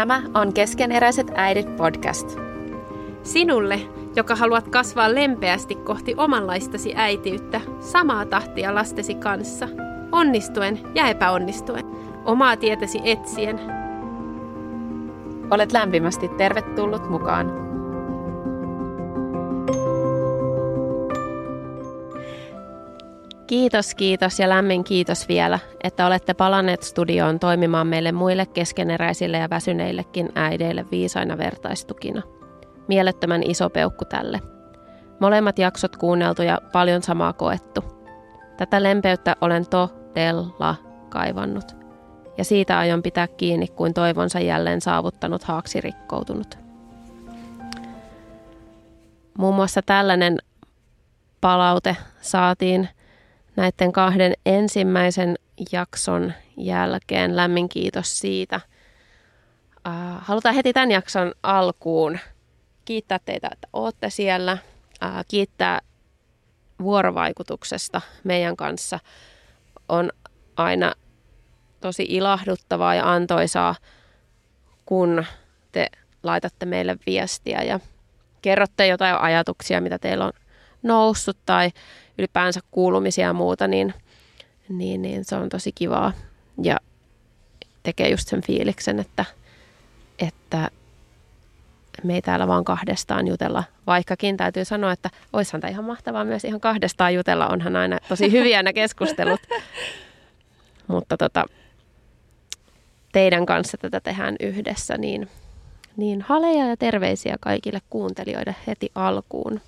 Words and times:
Tämä 0.00 0.22
on 0.34 0.52
Keskeneräiset 0.52 1.32
äidit 1.34 1.76
podcast. 1.76 2.38
Sinulle, 3.22 3.80
joka 4.16 4.36
haluat 4.36 4.68
kasvaa 4.68 5.14
lempeästi 5.14 5.74
kohti 5.74 6.14
omanlaistasi 6.16 6.92
äitiyttä, 6.96 7.60
samaa 7.80 8.24
tahtia 8.26 8.74
lastesi 8.74 9.14
kanssa, 9.14 9.68
onnistuen 10.12 10.80
ja 10.94 11.08
epäonnistuen, 11.08 11.84
omaa 12.24 12.56
tietäsi 12.56 13.00
etsien. 13.04 13.60
Olet 15.50 15.72
lämpimästi 15.72 16.28
tervetullut 16.28 17.10
mukaan. 17.10 17.69
Kiitos, 23.50 23.94
kiitos 23.94 24.38
ja 24.38 24.48
lämmin 24.48 24.84
kiitos 24.84 25.28
vielä, 25.28 25.58
että 25.84 26.06
olette 26.06 26.34
palanneet 26.34 26.82
studioon 26.82 27.38
toimimaan 27.38 27.86
meille 27.86 28.12
muille 28.12 28.46
keskeneräisille 28.46 29.38
ja 29.38 29.50
väsyneillekin 29.50 30.32
äideille 30.34 30.84
viisaina 30.90 31.38
vertaistukina. 31.38 32.22
Mielettömän 32.88 33.42
iso 33.42 33.70
peukku 33.70 34.04
tälle. 34.04 34.40
Molemmat 35.20 35.58
jaksot 35.58 35.96
kuunneltu 35.96 36.42
ja 36.42 36.58
paljon 36.72 37.02
samaa 37.02 37.32
koettu. 37.32 37.84
Tätä 38.56 38.82
lempeyttä 38.82 39.36
olen 39.40 39.66
todella 39.66 40.74
kaivannut. 41.08 41.76
Ja 42.38 42.44
siitä 42.44 42.78
aion 42.78 43.02
pitää 43.02 43.26
kiinni, 43.28 43.68
kuin 43.68 43.94
toivonsa 43.94 44.40
jälleen 44.40 44.80
saavuttanut 44.80 45.44
haaksi 45.44 45.80
rikkoutunut. 45.80 46.58
Muun 49.38 49.54
muassa 49.54 49.82
tällainen 49.82 50.38
palaute 51.40 51.96
saatiin– 52.20 52.88
näiden 53.60 53.92
kahden 53.92 54.32
ensimmäisen 54.46 55.36
jakson 55.72 56.32
jälkeen. 56.56 57.36
Lämmin 57.36 57.68
kiitos 57.68 58.18
siitä. 58.18 58.60
Uh, 59.88 60.18
halutaan 60.18 60.54
heti 60.54 60.72
tämän 60.72 60.90
jakson 60.90 61.32
alkuun 61.42 62.18
kiittää 62.84 63.18
teitä, 63.24 63.48
että 63.52 63.68
olette 63.72 64.10
siellä. 64.10 64.58
Uh, 65.04 65.24
kiittää 65.28 65.80
vuorovaikutuksesta 66.82 68.00
meidän 68.24 68.56
kanssa. 68.56 68.98
On 69.88 70.10
aina 70.56 70.94
tosi 71.80 72.06
ilahduttavaa 72.08 72.94
ja 72.94 73.12
antoisaa, 73.12 73.74
kun 74.86 75.24
te 75.72 75.86
laitatte 76.22 76.66
meille 76.66 76.96
viestiä 77.06 77.62
ja 77.62 77.80
kerrotte 78.42 78.86
jotain 78.86 79.16
ajatuksia, 79.16 79.80
mitä 79.80 79.98
teillä 79.98 80.24
on 80.24 80.32
noussut 80.82 81.38
tai 81.46 81.70
ylipäänsä 82.20 82.60
kuulumisia 82.70 83.26
ja 83.26 83.32
muuta, 83.32 83.68
niin, 83.68 83.94
niin, 84.68 85.02
niin 85.02 85.24
se 85.24 85.36
on 85.36 85.48
tosi 85.48 85.72
kivaa 85.72 86.12
ja 86.62 86.76
tekee 87.82 88.08
just 88.08 88.28
sen 88.28 88.42
fiiliksen, 88.42 89.00
että, 89.00 89.24
että 90.18 90.70
me 92.04 92.14
ei 92.14 92.22
täällä 92.22 92.48
vaan 92.48 92.64
kahdestaan 92.64 93.26
jutella, 93.26 93.64
vaikkakin 93.86 94.36
täytyy 94.36 94.64
sanoa, 94.64 94.92
että 94.92 95.10
oishan 95.32 95.60
tämä 95.60 95.70
ihan 95.70 95.84
mahtavaa 95.84 96.24
myös 96.24 96.44
ihan 96.44 96.60
kahdestaan 96.60 97.14
jutella, 97.14 97.48
onhan 97.48 97.76
aina 97.76 97.98
tosi 98.08 98.32
hyviä 98.32 98.62
nämä 98.62 98.72
keskustelut. 98.72 99.40
Mutta 100.86 101.16
tota, 101.16 101.44
teidän 103.12 103.46
kanssa 103.46 103.78
tätä 103.78 104.00
tehdään 104.00 104.36
yhdessä, 104.40 104.98
niin, 104.98 105.28
niin 105.96 106.22
haleja 106.22 106.66
ja 106.66 106.76
terveisiä 106.76 107.36
kaikille 107.40 107.80
kuuntelijoille 107.90 108.54
heti 108.66 108.90
alkuun. 108.94 109.60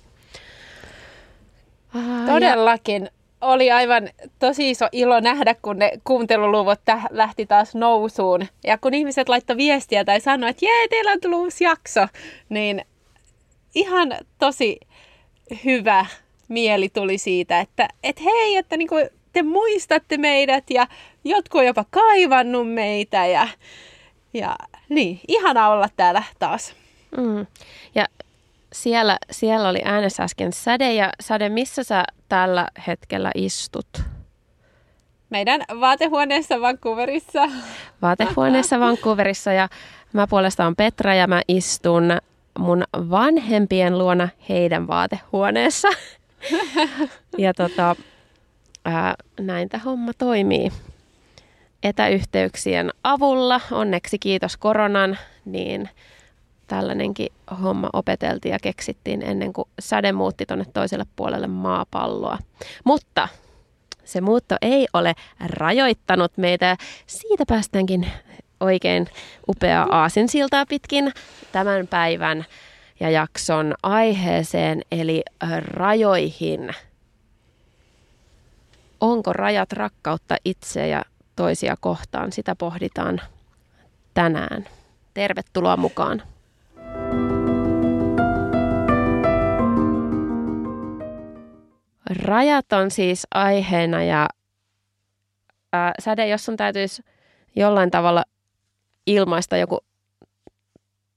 Ah, 1.95 2.25
Todellakin. 2.25 3.03
Ja... 3.03 3.09
Oli 3.41 3.71
aivan 3.71 4.09
tosi 4.39 4.69
iso 4.69 4.89
ilo 4.91 5.19
nähdä, 5.19 5.55
kun 5.61 5.79
ne 5.79 5.91
kuunteluluvut 6.03 6.79
täh- 6.79 7.07
lähti 7.09 7.45
taas 7.45 7.75
nousuun. 7.75 8.47
Ja 8.63 8.77
kun 8.77 8.93
ihmiset 8.93 9.29
laittoi 9.29 9.57
viestiä 9.57 10.05
tai 10.05 10.21
sanoi, 10.21 10.49
että 10.49 10.65
jee, 10.65 10.87
teillä 10.87 11.11
on 11.11 11.21
tullut 11.21 11.39
uusi 11.39 11.63
jakso, 11.63 12.07
niin 12.49 12.85
ihan 13.75 14.13
tosi 14.39 14.79
hyvä 15.65 16.05
mieli 16.47 16.89
tuli 16.89 17.17
siitä, 17.17 17.59
että 17.59 17.87
et 18.03 18.23
hei, 18.23 18.55
että 18.55 18.77
niinku 18.77 18.95
te 19.33 19.43
muistatte 19.43 20.17
meidät 20.17 20.69
ja 20.69 20.87
jotkut 21.23 21.59
on 21.59 21.67
jopa 21.67 21.85
kaivannut 21.89 22.73
meitä 22.73 23.25
ja, 23.25 23.47
ja 24.33 24.55
niin, 24.89 25.19
ihana 25.27 25.69
olla 25.69 25.89
täällä 25.97 26.23
taas. 26.39 26.73
Mm. 27.17 27.45
Ja 27.95 28.05
siellä, 28.73 29.17
siellä 29.31 29.69
oli 29.69 29.81
äänessä 29.85 30.23
äsken 30.23 30.53
Säde 30.53 30.93
ja 30.93 31.09
Säde, 31.21 31.49
missä 31.49 31.83
sä 31.83 32.03
tällä 32.29 32.67
hetkellä 32.87 33.31
istut? 33.35 33.87
Meidän 35.29 35.63
vaatehuoneessa 35.79 36.61
Vancouverissa. 36.61 37.41
Vaatehuoneessa 38.01 38.79
Vancouverissa 38.79 39.53
ja 39.53 39.69
mä 40.13 40.27
puolestaan 40.27 40.75
Petra 40.75 41.13
ja 41.13 41.27
mä 41.27 41.41
istun 41.47 42.17
mun 42.59 42.83
vanhempien 42.93 43.97
luona 43.97 44.29
heidän 44.49 44.87
vaatehuoneessa. 44.87 45.87
ja 47.37 47.53
tota, 47.53 47.95
ää, 48.85 49.15
näin 49.39 49.69
tämä 49.69 49.83
homma 49.83 50.11
toimii. 50.17 50.71
Etäyhteyksien 51.83 52.89
avulla, 53.03 53.61
onneksi 53.71 54.19
kiitos 54.19 54.57
koronan, 54.57 55.17
niin 55.45 55.89
tällainenkin 56.67 57.27
homma 57.53 57.89
opeteltiin 57.93 58.53
ja 58.53 58.59
keksittiin 58.59 59.21
ennen 59.21 59.53
kuin 59.53 59.67
säde 59.79 60.11
muutti 60.11 60.45
tuonne 60.45 60.65
toiselle 60.73 61.05
puolelle 61.15 61.47
maapalloa. 61.47 62.37
Mutta 62.83 63.27
se 64.03 64.21
muutto 64.21 64.55
ei 64.61 64.87
ole 64.93 65.13
rajoittanut 65.39 66.37
meitä. 66.37 66.77
Siitä 67.07 67.43
päästäänkin 67.47 68.07
oikein 68.59 69.07
upeaa 69.49 69.87
aasinsiltaa 69.91 70.65
pitkin 70.65 71.11
tämän 71.51 71.87
päivän 71.87 72.45
ja 72.99 73.09
jakson 73.09 73.73
aiheeseen, 73.83 74.81
eli 74.91 75.23
rajoihin. 75.61 76.69
Onko 79.01 79.33
rajat 79.33 79.73
rakkautta 79.73 80.37
itse 80.45 80.87
ja 80.87 81.05
toisia 81.35 81.75
kohtaan? 81.79 82.31
Sitä 82.31 82.55
pohditaan 82.55 83.21
tänään. 84.13 84.65
Tervetuloa 85.13 85.77
mukaan. 85.77 86.23
Rajat 92.09 92.73
on 92.73 92.91
siis 92.91 93.27
aiheena 93.33 94.03
ja 94.03 94.29
ää, 95.73 95.93
Säde, 95.99 96.27
jos 96.27 96.45
sun 96.45 96.57
täytyisi 96.57 97.03
jollain 97.55 97.91
tavalla 97.91 98.23
ilmaista 99.07 99.57
joku 99.57 99.79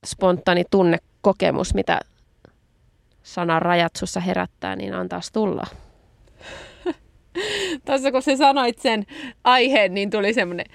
spontaani 0.07 0.65
tunnekokemus, 0.71 1.75
mitä 1.75 2.01
sana 3.23 3.61
rajat 3.61 3.97
sussa 3.97 4.21
herättää, 4.21 4.77
niin 4.77 4.95
antaas 4.95 5.33
tulla. 5.33 5.67
Tuossa 7.87 8.13
kun 8.13 8.23
sä 8.23 8.37
sanoit 8.37 8.79
sen 8.79 9.07
aiheen, 9.45 9.95
niin 9.95 10.11
tuli 10.11 10.35
semmoinen 10.35 10.67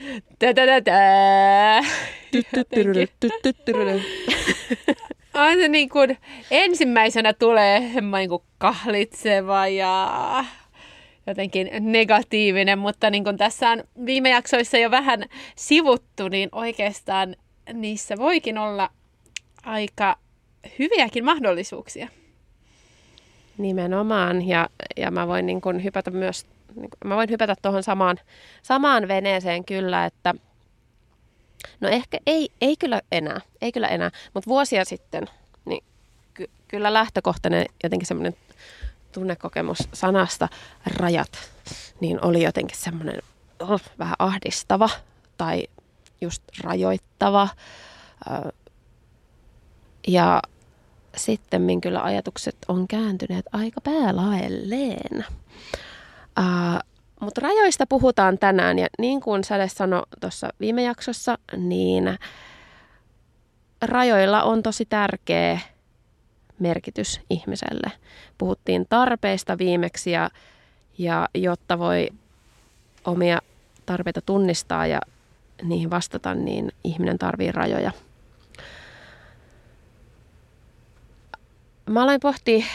Aina 5.33 5.67
niin 5.67 5.89
kuin 5.89 6.17
ensimmäisenä 6.51 7.33
tulee 7.33 7.91
semmoinen 7.93 8.29
kuin 8.29 8.43
kahlitseva 8.57 9.67
ja 9.67 10.45
jotenkin 11.27 11.69
negatiivinen, 11.79 12.79
mutta 12.79 13.09
niin 13.09 13.23
kuin 13.23 13.37
tässä 13.37 13.69
on 13.69 13.83
viime 14.05 14.29
jaksoissa 14.29 14.77
jo 14.77 14.91
vähän 14.91 15.25
sivuttu, 15.55 16.27
niin 16.27 16.49
oikeastaan 16.51 17.35
niissä 17.73 18.17
voikin 18.17 18.57
olla 18.57 18.89
aika 19.63 20.17
hyviäkin 20.79 21.25
mahdollisuuksia. 21.25 22.07
Nimenomaan, 23.57 24.47
ja, 24.47 24.69
ja 24.97 25.11
mä 25.11 25.27
voin 25.27 25.45
niin 25.45 25.61
kuin 25.61 25.83
hypätä 25.83 26.11
myös, 26.11 26.45
niin 26.75 26.89
kuin, 26.89 27.09
mä 27.09 27.15
voin 27.15 27.29
hypätä 27.29 27.55
tuohon 27.61 27.83
samaan, 27.83 28.17
samaan 28.61 29.07
veneeseen 29.07 29.65
kyllä, 29.65 30.05
että– 30.05 30.33
No 31.79 31.89
ehkä 31.89 32.17
ei, 32.25 32.49
ei 32.61 32.77
kyllä 32.77 33.01
enää, 33.11 33.41
ei 33.61 33.71
kyllä 33.71 33.87
enää, 33.87 34.11
mutta 34.33 34.47
vuosia 34.49 34.85
sitten 34.85 35.27
niin 35.65 35.83
ky- 36.33 36.49
kyllä 36.67 36.93
lähtökohtainen 36.93 37.65
jotenkin 37.83 38.07
semmoinen 38.07 38.35
tunnekokemus 39.11 39.77
sanasta 39.93 40.47
rajat, 40.95 41.31
niin 41.99 42.25
oli 42.25 42.43
jotenkin 42.43 42.77
semmoinen 42.77 43.21
oh, 43.59 43.81
vähän 43.99 44.15
ahdistava 44.19 44.89
tai 45.37 45.67
just 46.21 46.43
rajoittava. 46.63 47.47
Ja 50.07 50.41
sitten 51.17 51.81
kyllä 51.81 52.03
ajatukset 52.03 52.55
on 52.67 52.87
kääntyneet 52.87 53.45
aika 53.51 53.81
päälaelleen. 53.81 55.25
Mutta 57.21 57.41
rajoista 57.41 57.85
puhutaan 57.87 58.37
tänään 58.37 58.79
ja 58.79 58.87
niin 58.99 59.21
kuin 59.21 59.43
Säde 59.43 59.67
sanoi 59.67 60.03
tuossa 60.19 60.49
viime 60.59 60.83
jaksossa, 60.83 61.37
niin 61.57 62.17
rajoilla 63.81 64.43
on 64.43 64.63
tosi 64.63 64.85
tärkeä 64.85 65.59
merkitys 66.59 67.21
ihmiselle. 67.29 67.91
Puhuttiin 68.37 68.85
tarpeista 68.89 69.57
viimeksi 69.57 70.11
ja, 70.11 70.29
ja 70.97 71.27
jotta 71.33 71.79
voi 71.79 72.07
omia 73.05 73.39
tarpeita 73.85 74.21
tunnistaa 74.21 74.87
ja 74.87 74.99
niihin 75.63 75.89
vastata, 75.89 76.33
niin 76.33 76.71
ihminen 76.83 77.17
tarvii 77.19 77.51
rajoja. 77.51 77.91
Mä 81.89 82.03
aloin 82.03 82.19
pohtia 82.19 82.65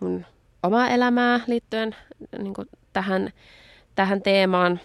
mun 0.00 0.26
omaa 0.62 0.88
elämää 0.88 1.40
liittyen 1.46 1.96
niin 2.38 2.54
kuin 2.54 2.68
tähän, 2.92 3.30
tähän 3.94 4.22
teemaan. 4.22 4.80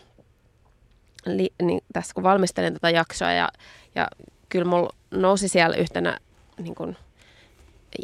Li, 1.26 1.54
niin 1.62 1.82
tässä 1.94 2.14
kun 2.14 2.24
valmistelin 2.24 2.74
tätä 2.74 2.90
jaksoa 2.90 3.32
ja, 3.32 3.50
ja 3.96 4.08
kyllä 4.50 4.66
mulla 4.66 4.96
nousi 5.12 5.48
siellä 5.48 5.78
yhtenä 5.78 6.18
niin 6.58 6.76
kuin, 6.76 6.98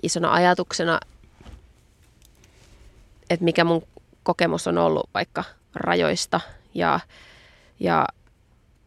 isona 0.03 0.33
ajatuksena, 0.33 0.99
että 3.29 3.43
mikä 3.43 3.63
mun 3.63 3.83
kokemus 4.23 4.67
on 4.67 4.77
ollut 4.77 5.09
vaikka 5.13 5.43
rajoista 5.75 6.41
ja, 6.73 6.99
ja 7.79 8.05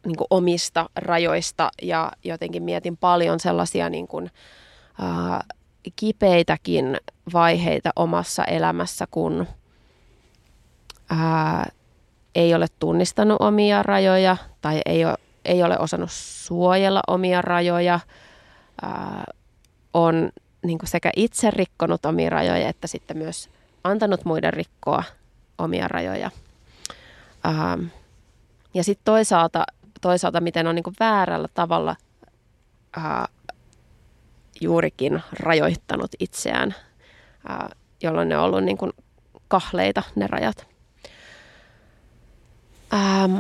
niin 0.07 0.17
omista 0.31 0.91
rajoista. 0.97 1.71
Ja 1.83 2.13
jotenkin 2.25 2.63
mietin 2.63 2.97
paljon 2.97 3.41
sellaisia 3.41 3.91
niin 3.91 4.09
kuin, 4.09 4.31
ää, 5.01 5.45
kipeitäkin 5.97 6.97
vaiheita 7.33 7.91
omassa 7.97 8.45
elämässä, 8.45 9.07
kun 9.11 9.47
ää, 11.11 11.71
ei 12.35 12.55
ole 12.55 12.67
tunnistanut 12.79 13.37
omia 13.41 13.83
rajoja 13.83 14.37
tai 14.61 14.81
ei 14.87 15.05
ole, 15.05 15.15
ei 15.45 15.63
ole 15.63 15.79
osannut 15.79 16.11
suojella 16.13 17.01
omia 17.07 17.43
rajoja, 17.43 18.01
ää, 18.83 19.25
on 19.95 20.31
niin 20.65 20.79
sekä 20.85 21.11
itse 21.17 21.51
rikkonut 21.51 22.07
omia 22.07 22.31
rajoja 22.31 22.69
että 22.69 22.87
sitten 22.87 23.19
myös 23.19 23.51
antanut 23.85 24.25
muiden 24.25 24.53
rikkoa 24.53 25.05
omia 25.59 25.89
rajoja. 25.89 26.31
Ää, 27.45 27.79
ja 28.75 28.85
sitten 28.85 29.05
toisaalta, 29.05 29.65
toisaalta, 30.01 30.41
miten 30.41 30.67
on 30.67 30.75
niin 30.75 30.85
väärällä 31.01 31.49
tavalla 31.55 31.97
ää, 32.97 33.29
juurikin 34.61 35.23
rajoittanut 35.33 36.11
itseään, 36.21 36.75
ää, 37.49 37.69
jolloin 38.03 38.29
ne 38.29 38.39
on 38.39 38.45
ollut 38.45 38.65
niin 38.65 38.79
kahleita 39.49 40.03
ne 40.15 40.27
rajat. 40.27 40.74
Ähm, 42.93 43.39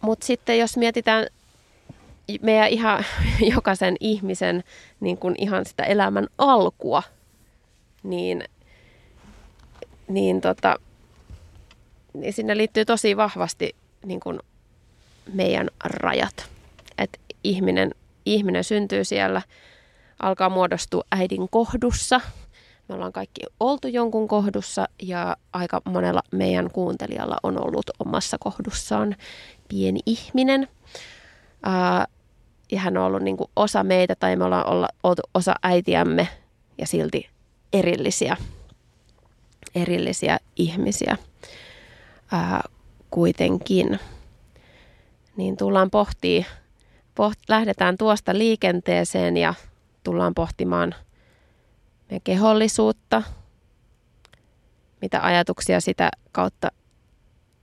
Mutta 0.00 0.26
sitten 0.26 0.58
jos 0.58 0.76
mietitään 0.76 1.26
meidän 2.42 2.68
ihan 2.68 3.04
jokaisen 3.54 3.96
ihmisen 4.00 4.64
niin 5.00 5.16
kuin 5.18 5.34
ihan 5.38 5.64
sitä 5.64 5.84
elämän 5.84 6.26
alkua, 6.38 7.02
niin, 8.02 8.44
niin, 10.08 10.40
tota, 10.40 10.76
niin 12.14 12.32
sinne 12.32 12.56
liittyy 12.56 12.84
tosi 12.84 13.16
vahvasti 13.16 13.76
niin 14.04 14.20
kuin 14.20 14.40
meidän 15.32 15.68
rajat. 15.84 16.48
Et 16.98 17.20
ihminen, 17.44 17.94
ihminen 18.26 18.64
syntyy 18.64 19.04
siellä, 19.04 19.42
alkaa 20.22 20.48
muodostua 20.48 21.04
äidin 21.10 21.48
kohdussa. 21.48 22.20
Me 22.90 22.94
ollaan 22.94 23.12
kaikki 23.12 23.40
oltu 23.60 23.88
jonkun 23.88 24.28
kohdussa 24.28 24.88
ja 25.02 25.36
aika 25.52 25.82
monella 25.84 26.22
meidän 26.32 26.70
kuuntelijalla 26.70 27.36
on 27.42 27.66
ollut 27.66 27.90
omassa 27.98 28.36
kohdussaan 28.40 29.16
pieni 29.68 30.00
ihminen. 30.06 30.68
Ää, 31.62 32.06
ja 32.72 32.80
hän 32.80 32.96
on 32.96 33.04
ollut 33.04 33.22
niin 33.22 33.36
kuin 33.36 33.50
osa 33.56 33.84
meitä 33.84 34.14
tai 34.14 34.36
me 34.36 34.44
ollaan 34.44 34.66
olla, 34.66 34.88
oltu 35.02 35.22
osa 35.34 35.54
äitiämme 35.62 36.28
ja 36.78 36.86
silti 36.86 37.28
erillisiä, 37.72 38.36
erillisiä 39.74 40.38
ihmisiä 40.56 41.16
ää, 42.32 42.68
kuitenkin. 43.10 43.98
Niin 45.36 45.56
tullaan 45.56 45.90
pohtii, 45.90 46.46
poht, 47.14 47.38
lähdetään 47.48 47.98
tuosta 47.98 48.38
liikenteeseen 48.38 49.36
ja 49.36 49.54
tullaan 50.04 50.34
pohtimaan 50.34 50.94
meidän 52.10 52.22
kehollisuutta, 52.24 53.22
mitä 55.02 55.22
ajatuksia 55.22 55.80
sitä 55.80 56.10
kautta 56.32 56.72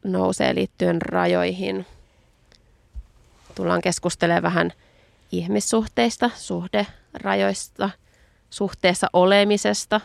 nousee 0.04 0.56
liittyen 0.56 1.02
rajoihin. 1.02 1.86
Tullaan 3.56 3.82
keskustelemaan 3.82 4.44
vähän 4.44 4.72
ihmissuhteista, 5.32 6.30
suhderajoista, 6.36 7.90
suhteessa 8.50 9.08
olemisesta 9.14 10.02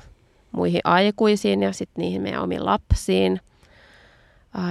muihin 0.53 0.81
aikuisiin 0.85 1.63
ja 1.63 1.73
sitten 1.73 2.03
niihin 2.03 2.23
meidän 2.23 2.43
omiin 2.43 2.67
lapsiin. 2.67 3.41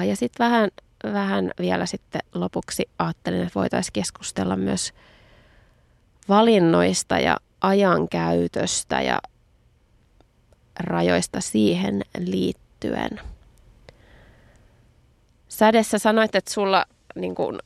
Ja 0.08 0.16
sitten 0.16 0.46
vähän, 0.46 0.70
vähän 1.04 1.52
vielä 1.60 1.86
sitten 1.86 2.22
lopuksi 2.34 2.90
ajattelin, 3.00 3.42
että 3.42 3.60
voitaisiin 3.60 3.94
keskustella 3.94 4.56
myös 4.56 4.94
valinnoista 6.30 7.20
ja 7.20 7.38
ajankäytöstä 7.62 9.02
ja 9.02 9.20
rajoista 10.80 11.42
siihen 11.42 12.02
liittyen. 12.20 13.20
Sädessä 15.50 15.98
sanoit, 16.00 16.36
että 16.36 16.54
sulla 16.54 16.86
niin 17.16 17.36
kuin, 17.36 17.60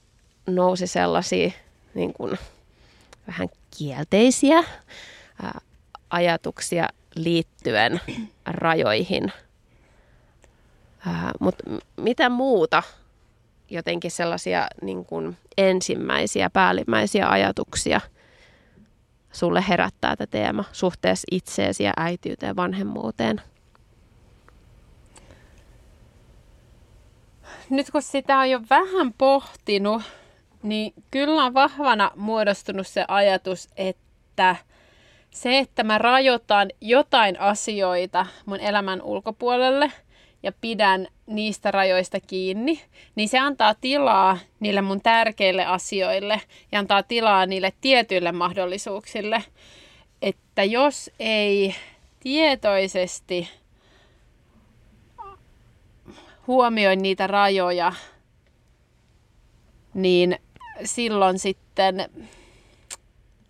nousi 0.47 0.87
sellaisia 0.87 1.51
niin 1.93 2.13
kuin, 2.13 2.37
vähän 3.27 3.49
kielteisiä 3.77 4.63
ää, 5.43 5.61
ajatuksia 6.09 6.89
liittyen 7.15 8.01
rajoihin. 8.45 9.31
Mutta 11.39 11.63
mitä 11.97 12.29
muuta 12.29 12.83
jotenkin 13.69 14.11
sellaisia 14.11 14.67
niin 14.81 15.05
kuin 15.05 15.37
ensimmäisiä, 15.57 16.49
päällimmäisiä 16.49 17.29
ajatuksia 17.29 18.01
sulle 19.35 19.63
herättää 19.69 20.15
tämä 20.15 20.27
teema 20.27 20.63
suhteessa 20.71 21.27
itseesi 21.31 21.83
ja 21.83 21.93
äitiyteen, 21.97 22.55
vanhemmuuteen? 22.55 23.41
Nyt 27.69 27.91
kun 27.91 28.01
sitä 28.01 28.39
on 28.39 28.49
jo 28.49 28.61
vähän 28.69 29.13
pohtinut, 29.13 30.01
niin 30.63 30.93
kyllä 31.11 31.43
on 31.43 31.53
vahvana 31.53 32.11
muodostunut 32.15 32.87
se 32.87 33.05
ajatus, 33.07 33.69
että 33.77 34.55
se, 35.31 35.59
että 35.59 35.83
mä 35.83 35.97
rajoitan 35.97 36.69
jotain 36.81 37.39
asioita 37.39 38.25
mun 38.45 38.59
elämän 38.59 39.01
ulkopuolelle 39.01 39.91
ja 40.43 40.51
pidän 40.61 41.07
niistä 41.27 41.71
rajoista 41.71 42.19
kiinni, 42.19 42.81
niin 43.15 43.29
se 43.29 43.39
antaa 43.39 43.75
tilaa 43.81 44.37
niille 44.59 44.81
mun 44.81 45.01
tärkeille 45.01 45.65
asioille 45.65 46.41
ja 46.71 46.79
antaa 46.79 47.03
tilaa 47.03 47.45
niille 47.45 47.73
tietyille 47.81 48.31
mahdollisuuksille. 48.31 49.43
Että 50.21 50.63
jos 50.63 51.11
ei 51.19 51.75
tietoisesti 52.19 53.49
huomioi 56.47 56.95
niitä 56.95 57.27
rajoja, 57.27 57.93
niin 59.93 60.39
silloin 60.83 61.39
sitten, 61.39 62.09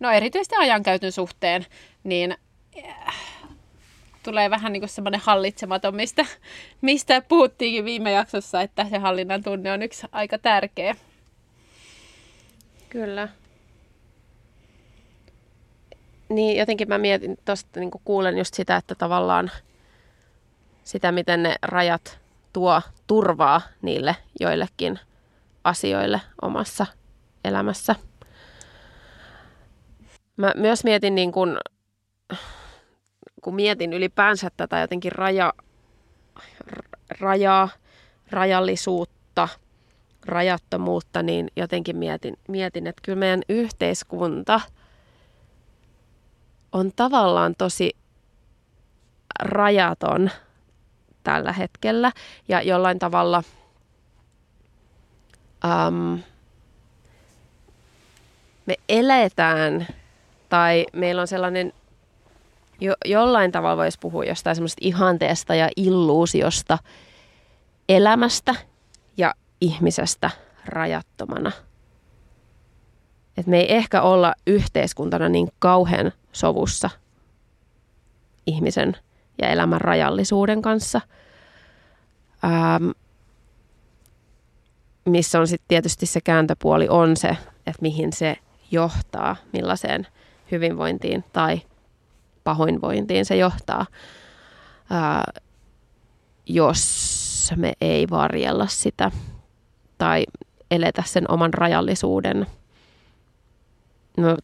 no 0.00 0.10
erityisesti 0.10 0.56
ajankäytön 0.56 1.12
suhteen, 1.12 1.66
niin 2.04 2.36
äh, 2.84 3.16
tulee 4.26 4.50
vähän 4.50 4.72
niin 4.72 4.88
semmoinen 4.88 5.20
hallitsematon, 5.24 5.96
mistä, 5.96 6.26
mistä 6.80 7.20
puhuttiinkin 7.20 7.84
viime 7.84 8.12
jaksossa, 8.12 8.60
että 8.60 8.86
se 8.90 8.98
hallinnan 8.98 9.42
tunne 9.42 9.72
on 9.72 9.82
yksi 9.82 10.06
aika 10.12 10.38
tärkeä. 10.38 10.96
Kyllä. 12.88 13.28
Niin 16.28 16.56
jotenkin 16.58 16.88
mä 16.88 16.98
mietin 16.98 17.38
tuosta, 17.44 17.80
niin 17.80 17.90
kuulen 18.04 18.38
just 18.38 18.54
sitä, 18.54 18.76
että 18.76 18.94
tavallaan 18.94 19.50
sitä, 20.84 21.12
miten 21.12 21.42
ne 21.42 21.54
rajat 21.62 22.18
tuo 22.52 22.82
turvaa 23.06 23.60
niille 23.82 24.16
joillekin 24.40 24.98
asioille 25.64 26.20
omassa 26.42 26.86
elämässä. 27.44 27.94
Mä 30.36 30.52
myös 30.56 30.84
mietin, 30.84 31.14
niin 31.14 31.32
kun, 31.32 31.58
kun 33.46 33.54
mietin 33.54 33.92
ylipäänsä 33.92 34.50
tätä 34.56 34.80
jotenkin 34.80 35.12
raja, 35.12 35.52
rajaa, 37.20 37.68
rajallisuutta, 38.30 39.48
rajattomuutta, 40.24 41.22
niin 41.22 41.50
jotenkin 41.56 41.96
mietin, 41.96 42.38
mietin, 42.48 42.86
että 42.86 43.02
kyllä 43.04 43.18
meidän 43.18 43.42
yhteiskunta 43.48 44.60
on 46.72 46.92
tavallaan 46.96 47.54
tosi 47.58 47.96
rajaton 49.40 50.30
tällä 51.22 51.52
hetkellä 51.52 52.12
ja 52.48 52.62
jollain 52.62 52.98
tavalla 52.98 53.42
um, 55.64 56.22
me 58.66 58.74
eletään 58.88 59.86
tai 60.48 60.86
meillä 60.92 61.20
on 61.22 61.28
sellainen, 61.28 61.72
jo, 62.80 62.94
jollain 63.04 63.52
tavalla 63.52 63.76
voisi 63.76 63.98
puhua 64.00 64.24
jostain 64.24 64.56
semmoista 64.56 64.80
ihanteesta 64.80 65.54
ja 65.54 65.68
illuusiosta 65.76 66.78
elämästä 67.88 68.54
ja 69.16 69.34
ihmisestä 69.60 70.30
rajattomana. 70.64 71.52
Et 73.36 73.46
me 73.46 73.60
ei 73.60 73.74
ehkä 73.74 74.02
olla 74.02 74.34
yhteiskuntana 74.46 75.28
niin 75.28 75.48
kauhean 75.58 76.12
sovussa 76.32 76.90
ihmisen 78.46 78.96
ja 79.42 79.48
elämän 79.48 79.80
rajallisuuden 79.80 80.62
kanssa. 80.62 81.00
Ähm, 82.44 82.90
missä 85.04 85.40
on 85.40 85.46
sitten 85.46 85.68
tietysti 85.68 86.06
se 86.06 86.20
kääntöpuoli 86.20 86.88
on 86.88 87.16
se, 87.16 87.28
että 87.66 87.82
mihin 87.82 88.12
se 88.12 88.36
johtaa, 88.70 89.36
millaiseen 89.52 90.06
hyvinvointiin 90.50 91.24
tai 91.32 91.60
pahoinvointiin 92.46 93.24
se 93.24 93.36
johtaa, 93.36 93.86
ää, 94.90 95.32
jos 96.46 97.52
me 97.56 97.72
ei 97.80 98.06
varjella 98.10 98.66
sitä 98.66 99.10
tai 99.98 100.24
eletä 100.70 101.02
sen 101.06 101.30
oman 101.30 101.54
rajallisuuden 101.54 102.46
no, 104.16 104.36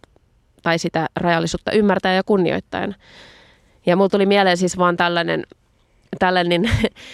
tai 0.62 0.78
sitä 0.78 1.06
rajallisuutta 1.16 1.72
ymmärtää 1.72 2.14
ja 2.14 2.22
kunnioittaen. 2.22 2.94
Ja 3.86 3.96
mulla 3.96 4.08
tuli 4.08 4.26
mieleen 4.26 4.56
siis 4.56 4.78
vaan 4.78 4.96
tällainen, 4.96 5.46
tällainen 6.18 6.70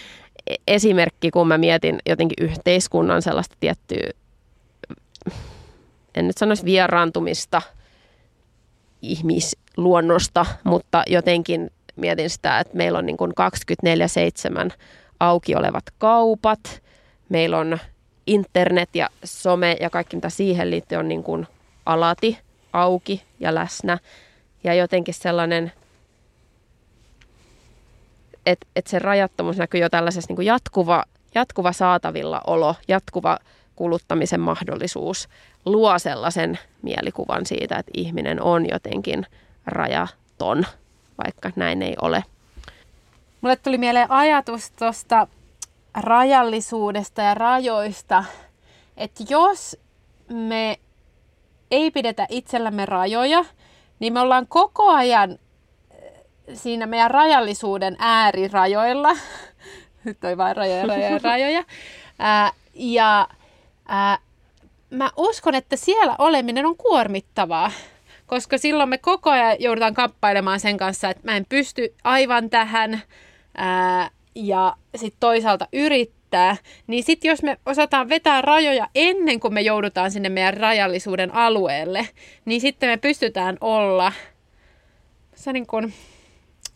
esimerkki, 0.66 1.30
kun 1.30 1.48
mä 1.48 1.58
mietin 1.58 1.98
jotenkin 2.06 2.44
yhteiskunnan 2.44 3.22
sellaista 3.22 3.56
tiettyä, 3.60 4.10
en 6.14 6.26
nyt 6.26 6.38
sanoisi 6.38 6.64
vieraantumista 6.64 7.62
ihmisluonnosta, 9.02 10.46
mutta 10.64 11.02
jotenkin 11.06 11.70
mietin 11.96 12.30
sitä, 12.30 12.60
että 12.60 12.76
meillä 12.76 12.98
on 12.98 13.06
niin 13.06 13.16
kuin 13.16 13.32
24-7 14.70 14.72
auki 15.20 15.54
olevat 15.54 15.84
kaupat, 15.98 16.82
meillä 17.28 17.58
on 17.58 17.78
internet 18.26 18.88
ja 18.94 19.08
some 19.24 19.76
ja 19.80 19.90
kaikki 19.90 20.16
mitä 20.16 20.30
siihen 20.30 20.70
liittyy 20.70 20.98
on 20.98 21.08
niin 21.08 21.22
kuin 21.22 21.46
alati 21.86 22.38
auki 22.72 23.22
ja 23.40 23.54
läsnä. 23.54 23.98
Ja 24.64 24.74
jotenkin 24.74 25.14
sellainen 25.14 25.72
että 28.48 28.66
et 28.76 28.86
se 28.86 28.98
rajattomuus 28.98 29.56
näkyy 29.56 29.80
jo 29.80 29.90
tällaisessa 29.90 30.30
niin 30.30 30.36
kuin 30.36 30.46
jatkuva, 30.46 31.04
jatkuva 31.34 31.72
saatavilla 31.72 32.40
olo, 32.46 32.74
jatkuva 32.88 33.38
kuluttamisen 33.78 34.40
mahdollisuus 34.40 35.28
luo 35.64 35.98
sellaisen 35.98 36.58
mielikuvan 36.82 37.46
siitä, 37.46 37.76
että 37.76 37.92
ihminen 37.94 38.42
on 38.42 38.68
jotenkin 38.68 39.26
rajaton, 39.66 40.66
vaikka 41.24 41.50
näin 41.56 41.82
ei 41.82 41.96
ole. 42.02 42.24
Mulle 43.40 43.56
tuli 43.56 43.78
mieleen 43.78 44.10
ajatus 44.10 44.70
tuosta 44.70 45.26
rajallisuudesta 45.94 47.22
ja 47.22 47.34
rajoista, 47.34 48.24
että 48.96 49.24
jos 49.28 49.76
me 50.28 50.78
ei 51.70 51.90
pidetä 51.90 52.26
itsellämme 52.28 52.86
rajoja, 52.86 53.44
niin 54.00 54.12
me 54.12 54.20
ollaan 54.20 54.46
koko 54.46 54.90
ajan 54.90 55.38
siinä 56.54 56.86
meidän 56.86 57.10
rajallisuuden 57.10 57.96
äärirajoilla. 57.98 59.10
Nyt 60.04 60.20
toi 60.20 60.36
vain 60.36 60.56
rajoja, 60.56 60.86
rajoja, 60.86 61.18
rajoja. 61.22 61.64
Ää, 62.18 62.52
ja 62.74 63.28
ää, 63.88 64.18
mä 64.90 65.10
uskon, 65.16 65.54
että 65.54 65.76
siellä 65.76 66.16
oleminen 66.18 66.66
on 66.66 66.76
kuormittavaa. 66.76 67.72
Koska 68.26 68.58
silloin 68.58 68.88
me 68.88 68.98
koko 68.98 69.30
ajan 69.30 69.56
joudutaan 69.58 69.94
kamppailemaan 69.94 70.60
sen 70.60 70.76
kanssa, 70.76 71.10
että 71.10 71.22
mä 71.24 71.36
en 71.36 71.46
pysty 71.48 71.94
aivan 72.04 72.50
tähän. 72.50 73.02
Ää, 73.56 74.10
ja 74.34 74.76
sitten 74.96 75.20
toisaalta 75.20 75.68
yrittää, 75.72 76.56
niin 76.86 77.04
sitten 77.04 77.28
jos 77.28 77.42
me 77.42 77.58
osataan 77.66 78.08
vetää 78.08 78.42
rajoja 78.42 78.88
ennen 78.94 79.40
kuin 79.40 79.54
me 79.54 79.60
joudutaan 79.60 80.10
sinne 80.10 80.28
meidän 80.28 80.54
rajallisuuden 80.54 81.34
alueelle, 81.34 82.08
niin 82.44 82.60
sitten 82.60 82.88
me 82.88 82.96
pystytään 82.96 83.58
olla 83.60 84.12
se 85.34 85.52
niin 85.52 85.66
kuin, 85.66 85.94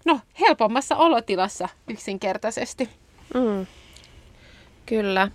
no, 0.05 0.21
helpommassa 0.41 0.97
olotilassa 0.97 1.69
yksinkertaisesti. 1.89 2.89
Mm. 3.35 3.67
Kyllä. 4.87 5.29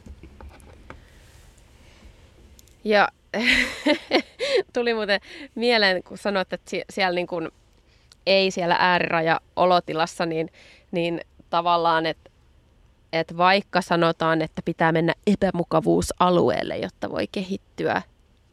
Ja 2.87 3.07
tuli 4.73 4.93
muuten 4.93 5.21
mieleen, 5.55 6.03
kun 6.03 6.17
sanoit, 6.17 6.53
että 6.53 6.71
siellä 6.89 7.15
niin 7.15 7.27
kuin, 7.27 7.49
ei 8.25 8.51
siellä 8.51 8.75
ääriraja-olotilassa, 8.79 10.25
niin, 10.25 10.49
niin 10.91 11.21
tavallaan, 11.49 12.05
että 12.05 12.29
että 13.13 13.37
vaikka 13.37 13.81
sanotaan, 13.81 14.41
että 14.41 14.61
pitää 14.65 14.91
mennä 14.91 15.13
epämukavuusalueelle, 15.27 16.77
jotta 16.77 17.11
voi 17.11 17.27
kehittyä 17.31 18.01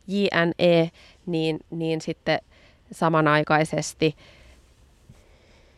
JNE, 0.09 0.91
niin, 1.27 1.61
niin 1.71 2.01
sitten 2.01 2.39
samanaikaisesti 2.93 4.17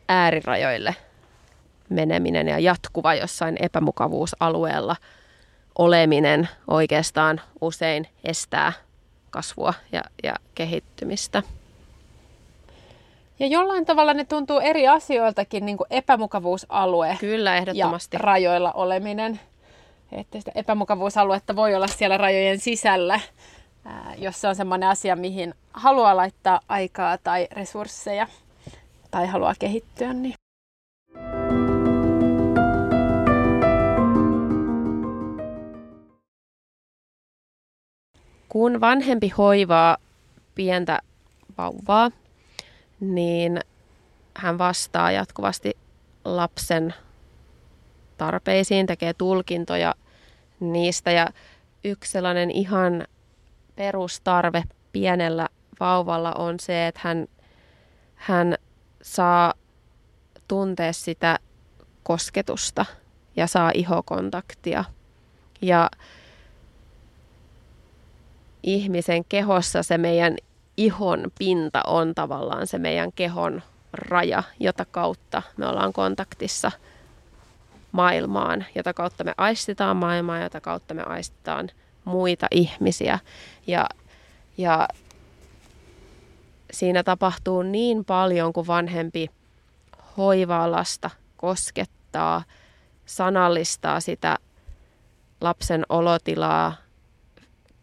äärirajoille 0.09 0.95
meneminen 1.89 2.49
ja 2.49 2.59
jatkuva 2.59 3.15
jossain 3.15 3.57
epämukavuusalueella 3.61 4.97
oleminen 5.78 6.49
oikeastaan 6.68 7.40
usein 7.61 8.09
estää 8.25 8.73
kasvua 9.30 9.75
ja, 9.92 10.02
ja 10.23 10.35
kehittymistä. 10.54 11.42
Ja 13.38 13.47
jollain 13.47 13.87
tavalla 13.87 14.14
ne 14.14 14.25
tuntuu 14.25 14.59
eri 14.59 14.88
asioiltakin, 14.88 15.66
niin 15.66 15.76
kuin 15.76 15.87
epämukavuusalue 15.90 17.16
Kyllä, 17.21 17.56
ehdottomasti. 17.56 18.16
ja 18.16 18.18
rajoilla 18.18 18.73
oleminen. 18.73 19.40
Että 20.12 20.38
sitä 20.38 20.52
epämukavuusaluetta 20.54 21.56
voi 21.56 21.75
olla 21.75 21.87
siellä 21.87 22.16
rajojen 22.16 22.61
sisällä, 22.61 23.21
jos 24.18 24.40
se 24.40 24.49
on 24.49 24.54
sellainen 24.54 24.88
asia, 24.88 25.16
mihin 25.16 25.54
haluaa 25.73 26.16
laittaa 26.16 26.61
aikaa 26.68 27.18
tai 27.18 27.49
resursseja 27.52 28.26
tai 29.11 29.26
haluaa 29.26 29.54
kehittyä. 29.59 30.12
Niin. 30.12 30.36
Kun 38.57 38.81
vanhempi 38.81 39.29
hoivaa 39.29 39.97
pientä 40.55 40.99
vauvaa, 41.59 42.11
niin 43.01 43.61
hän 44.37 44.59
vastaa 44.59 45.13
jatkuvasti 45.13 45.77
lapsen 46.25 46.95
tarpeisiin, 48.17 48.87
tekee 48.87 49.15
tulkintoja 49.15 49.95
niistä. 50.61 51.11
Ja 51.11 51.29
yksi 51.85 52.13
sellainen 52.13 52.51
ihan 52.51 53.07
perustarve 53.75 54.63
pienellä 54.93 55.49
vauvalla 55.81 56.33
on 56.33 56.61
se, 56.61 56.87
että 56.87 57.01
hän, 57.05 57.27
hän 58.15 58.55
saa 59.03 59.55
tuntea 60.49 60.93
sitä 60.93 61.39
kosketusta 62.03 62.87
ja 63.37 63.47
saa 63.47 63.71
ihokontaktia. 63.75 64.85
Ja 65.63 65.91
ihmisen 68.66 69.25
kehossa 69.25 69.82
se 69.82 69.99
meidän 69.99 70.37
ihon 70.76 71.25
pinta 71.38 71.82
on 71.87 72.14
tavallaan 72.14 72.66
se 72.66 72.78
meidän 72.78 73.12
kehon 73.12 73.62
raja, 73.92 74.42
jota 74.61 74.85
kautta 74.90 75.42
me 75.56 75.66
ollaan 75.66 75.92
kontaktissa 75.92 76.73
maailmaan, 77.92 78.64
jota 78.75 78.94
kautta 78.94 79.25
me 79.25 79.35
aistitaan 79.37 79.96
maailmaa, 79.96 80.42
jota 80.42 80.61
kautta 80.61 80.94
me 80.94 81.02
aistitaan 81.02 81.70
muita 82.04 82.46
ihmisiä. 82.50 83.18
Ja, 83.66 83.88
ja 84.58 84.88
siinä 86.70 87.02
tapahtuu 87.02 87.62
niin 87.62 88.04
paljon, 88.04 88.52
kun 88.52 88.66
vanhempi 88.66 89.30
hoivaa 90.16 90.70
lasta, 90.70 91.11
koskettaa, 91.37 92.42
sanallistaa 93.06 94.00
sitä 94.00 94.38
lapsen 95.40 95.85
olotilaa, 95.88 96.86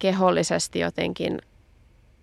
kehollisesti 0.03 0.79
jotenkin 0.79 1.41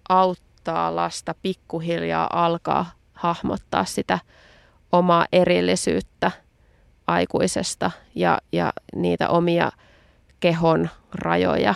auttaa 0.09 0.97
lasta 0.97 1.35
pikkuhiljaa 1.43 2.29
alkaa 2.33 2.93
hahmottaa 3.13 3.85
sitä 3.85 4.19
omaa 4.93 5.27
erillisyyttä 5.33 6.31
aikuisesta 7.07 7.91
ja, 8.15 8.39
ja 8.53 8.73
niitä 8.95 9.29
omia 9.29 9.73
kehon 10.41 10.89
rajoja. 11.15 11.75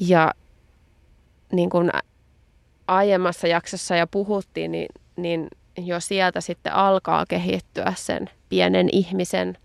Ja 0.00 0.34
niin 1.52 1.70
kuin 1.70 1.90
aiemmassa 2.86 3.46
jaksossa 3.48 3.96
jo 3.96 4.06
puhuttiin, 4.06 4.72
niin, 4.72 4.88
niin 5.16 5.48
jo 5.76 6.00
sieltä 6.00 6.40
sitten 6.40 6.72
alkaa 6.72 7.24
kehittyä 7.28 7.92
sen 7.96 8.30
pienen 8.48 8.88
ihmisen, 8.92 9.58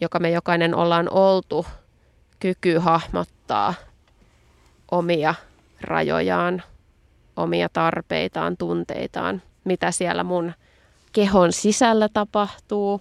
joka 0.00 0.18
me 0.18 0.30
jokainen 0.30 0.74
ollaan 0.74 1.08
oltu, 1.10 1.66
kyky 2.40 2.78
hahmottaa 2.78 3.74
omia 4.90 5.34
rajojaan, 5.80 6.62
omia 7.36 7.68
tarpeitaan, 7.72 8.56
tunteitaan, 8.56 9.42
mitä 9.64 9.90
siellä 9.90 10.24
mun 10.24 10.52
kehon 11.12 11.52
sisällä 11.52 12.08
tapahtuu. 12.08 13.00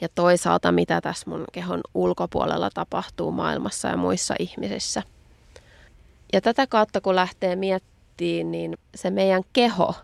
Ja 0.00 0.08
toisaalta 0.14 0.72
mitä 0.72 1.00
tässä 1.00 1.30
mun 1.30 1.44
kehon 1.52 1.80
ulkopuolella 1.94 2.70
tapahtuu 2.74 3.32
maailmassa 3.32 3.88
ja 3.88 3.96
muissa 3.96 4.34
ihmisissä– 4.38 5.02
ja 6.32 6.40
tätä 6.40 6.66
kautta 6.66 7.00
kun 7.00 7.16
lähtee 7.16 7.56
puhuttiin, 8.18 8.50
niin 8.50 8.78
se 8.94 9.10
meidän 9.10 9.42
keho 9.52 9.94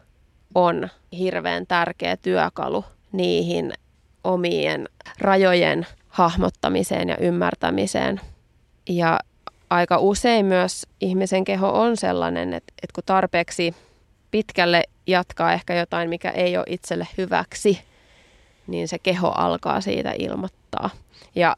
on 0.54 0.88
hirveän 1.18 1.66
tärkeä 1.66 2.16
työkalu 2.16 2.84
niihin 3.12 3.72
omien 4.24 4.88
rajojen 5.18 5.86
hahmottamiseen 6.08 7.08
ja 7.08 7.16
ymmärtämiseen. 7.16 8.20
Ja 8.88 9.20
aika 9.70 9.98
usein 9.98 10.46
myös 10.46 10.86
ihmisen 11.00 11.44
keho 11.44 11.68
on 11.68 11.96
sellainen, 11.96 12.52
että, 12.52 12.72
että 12.82 12.94
kun 12.94 13.04
tarpeeksi 13.06 13.74
pitkälle 14.30 14.84
jatkaa 15.06 15.52
ehkä 15.52 15.74
jotain, 15.74 16.08
mikä 16.08 16.30
ei 16.30 16.56
ole 16.56 16.64
itselle 16.68 17.08
hyväksi, 17.18 17.80
niin 18.66 18.88
se 18.88 18.98
keho 18.98 19.28
alkaa 19.28 19.80
siitä 19.80 20.12
ilmoittaa. 20.18 20.90
Ja, 21.34 21.56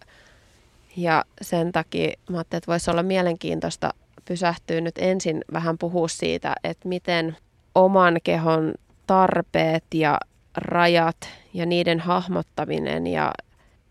ja 0.97 1.25
sen 1.43 1.73
takia 1.73 2.13
mä 2.31 2.37
ajattelin, 2.37 2.59
että 2.59 2.71
voisi 2.73 2.91
olla 2.91 3.03
mielenkiintoista 3.03 3.95
pysähtyä 4.25 4.81
nyt 4.81 4.99
ensin 4.99 5.45
vähän 5.53 5.79
puhua 5.79 6.09
siitä, 6.09 6.55
että 6.65 6.89
miten 6.89 7.37
oman 7.75 8.19
kehon 8.25 8.75
tarpeet 9.07 9.85
ja 9.95 10.21
rajat 10.57 11.17
ja 11.55 11.67
niiden 11.67 12.01
hahmottaminen 12.01 13.07
ja 13.07 13.33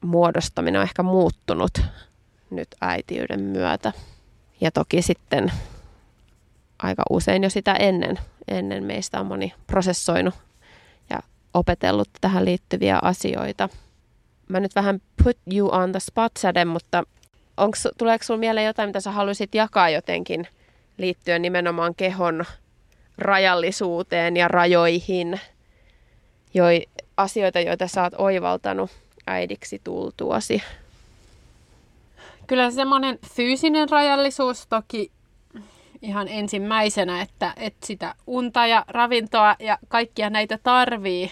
muodostaminen 0.01 0.79
on 0.79 0.84
ehkä 0.84 1.03
muuttunut 1.03 1.81
nyt 2.50 2.67
äitiyden 2.81 3.41
myötä. 3.41 3.91
Ja 4.62 4.72
toki 4.72 5.01
sitten 5.01 5.51
aika 6.79 7.03
usein 7.10 7.43
jo 7.43 7.50
sitä 7.50 7.74
ennen, 7.74 8.19
ennen 8.48 8.84
meistä 8.84 9.19
on 9.19 9.25
moni 9.25 9.53
prosessoinut 9.67 10.34
ja 11.10 11.19
opetellut 11.53 12.10
tähän 12.22 12.45
liittyviä 12.45 13.00
asioita. 13.01 13.69
Mä 14.50 14.60
nyt 14.60 14.75
vähän 14.75 15.01
put 15.24 15.38
you 15.53 15.69
on 15.72 15.91
the 15.91 16.00
spot 16.00 16.31
säde, 16.39 16.65
mutta 16.65 17.03
onks, 17.57 17.88
tuleeko 17.98 18.24
sinulla 18.24 18.39
mieleen 18.39 18.65
jotain, 18.65 18.89
mitä 18.89 19.00
sä 19.00 19.12
haluaisit 19.12 19.55
jakaa 19.55 19.89
jotenkin 19.89 20.48
liittyen 20.98 21.41
nimenomaan 21.41 21.95
kehon 21.95 22.45
rajallisuuteen 23.17 24.38
ja 24.38 24.48
rajoihin, 24.48 25.39
joi, 26.55 26.85
asioita, 27.17 27.59
joita 27.59 27.88
sä 27.88 28.03
oot 28.03 28.13
oivaltanut 28.17 28.91
äidiksi 29.27 29.81
tultuasi? 29.83 30.63
Kyllä 32.47 32.71
semmoinen 32.71 33.19
fyysinen 33.35 33.89
rajallisuus 33.89 34.67
toki 34.67 35.12
ihan 36.01 36.27
ensimmäisenä, 36.27 37.21
että, 37.21 37.53
että 37.57 37.88
sitä 37.88 38.15
unta 38.27 38.67
ja 38.67 38.85
ravintoa 38.88 39.55
ja 39.59 39.77
kaikkia 39.88 40.29
näitä 40.29 40.59
tarvii, 40.63 41.31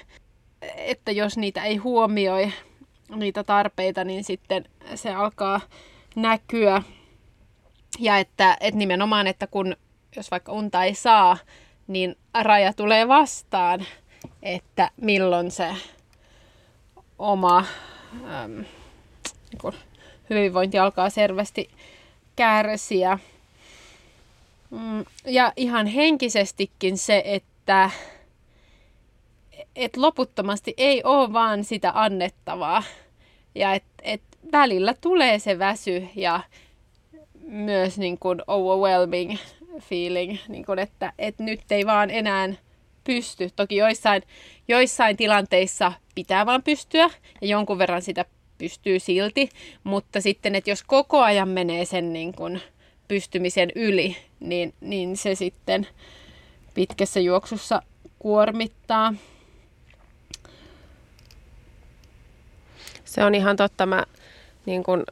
että 0.77 1.11
jos 1.11 1.37
niitä 1.37 1.63
ei 1.63 1.77
huomioi, 1.77 2.53
niitä 3.15 3.43
tarpeita, 3.43 4.03
niin 4.03 4.23
sitten 4.23 4.65
se 4.95 5.13
alkaa 5.13 5.61
näkyä. 6.15 6.83
Ja 7.99 8.17
että, 8.17 8.57
että 8.59 8.77
nimenomaan, 8.77 9.27
että 9.27 9.47
kun 9.47 9.75
jos 10.15 10.31
vaikka 10.31 10.51
unta 10.51 10.83
ei 10.83 10.95
saa, 10.95 11.37
niin 11.87 12.15
raja 12.41 12.73
tulee 12.73 13.07
vastaan, 13.07 13.85
että 14.43 14.91
milloin 15.01 15.51
se 15.51 15.75
oma 17.19 17.65
äm, 18.43 18.65
niin 19.51 19.73
hyvinvointi 20.29 20.79
alkaa 20.79 21.09
selvästi 21.09 21.69
kärsiä. 22.35 23.19
Mm, 24.69 25.05
ja 25.25 25.53
ihan 25.55 25.87
henkisestikin 25.87 26.97
se, 26.97 27.23
että 27.25 27.89
et 29.75 29.97
loputtomasti 29.97 30.73
ei 30.77 31.03
ole 31.03 31.33
vaan 31.33 31.63
sitä 31.63 31.91
annettavaa. 31.95 32.83
Ja 33.55 33.73
että 33.73 33.93
et 34.03 34.21
välillä 34.51 34.93
tulee 35.01 35.39
se 35.39 35.59
väsy 35.59 36.07
ja 36.15 36.39
myös 37.47 37.97
niin 37.97 38.17
kuin 38.19 38.41
overwhelming 38.47 39.37
feeling, 39.79 40.37
niin 40.47 40.65
kuin 40.65 40.79
että, 40.79 41.13
että 41.17 41.43
nyt 41.43 41.71
ei 41.71 41.85
vaan 41.85 42.09
enää 42.09 42.49
pysty. 43.03 43.49
Toki 43.55 43.75
joissain, 43.75 44.23
joissain 44.67 45.17
tilanteissa 45.17 45.93
pitää 46.15 46.45
vaan 46.45 46.63
pystyä 46.63 47.09
ja 47.41 47.47
jonkun 47.47 47.77
verran 47.77 48.01
sitä 48.01 48.25
pystyy 48.57 48.99
silti, 48.99 49.49
mutta 49.83 50.21
sitten, 50.21 50.55
että 50.55 50.69
jos 50.69 50.83
koko 50.83 51.21
ajan 51.21 51.49
menee 51.49 51.85
sen 51.85 52.13
niin 52.13 52.33
kuin 52.33 52.61
pystymisen 53.07 53.71
yli, 53.75 54.17
niin, 54.39 54.73
niin 54.81 55.17
se 55.17 55.35
sitten 55.35 55.87
pitkässä 56.73 57.19
juoksussa 57.19 57.81
kuormittaa. 58.19 59.13
Se 63.05 63.23
on 63.23 63.35
ihan 63.35 63.55
totta. 63.55 63.85
Mä 63.85 64.03
niin 64.65 64.83
kun 64.83 65.03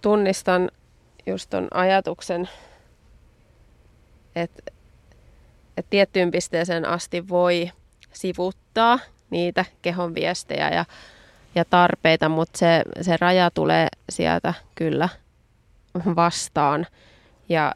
tunnistan 0.00 0.70
just 1.26 1.50
ton 1.50 1.68
ajatuksen, 1.74 2.48
että, 4.36 4.71
että 5.76 5.90
tiettyyn 5.90 6.30
pisteeseen 6.30 6.84
asti 6.84 7.28
voi 7.28 7.70
sivuttaa 8.12 8.98
niitä 9.30 9.64
kehon 9.82 10.14
viestejä 10.14 10.68
ja, 10.68 10.84
ja 11.54 11.64
tarpeita, 11.64 12.28
mutta 12.28 12.58
se, 12.58 12.82
se 13.00 13.16
raja 13.20 13.50
tulee 13.50 13.88
sieltä 14.10 14.54
kyllä 14.74 15.08
vastaan. 16.16 16.86
Ja 17.48 17.74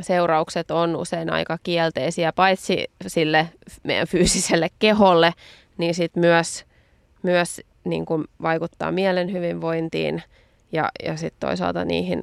seuraukset 0.00 0.70
on 0.70 0.96
usein 0.96 1.32
aika 1.32 1.58
kielteisiä, 1.62 2.32
paitsi 2.32 2.84
sille 3.06 3.48
meidän 3.82 4.06
fyysiselle 4.06 4.68
keholle, 4.78 5.32
niin 5.78 5.94
sitten 5.94 6.20
myös, 6.20 6.64
myös 7.22 7.60
niin 7.84 8.06
kuin 8.06 8.24
vaikuttaa 8.42 8.92
mielen 8.92 9.32
hyvinvointiin 9.32 10.22
ja, 10.72 10.90
ja 11.04 11.16
sitten 11.16 11.48
toisaalta 11.48 11.84
niihin 11.84 12.22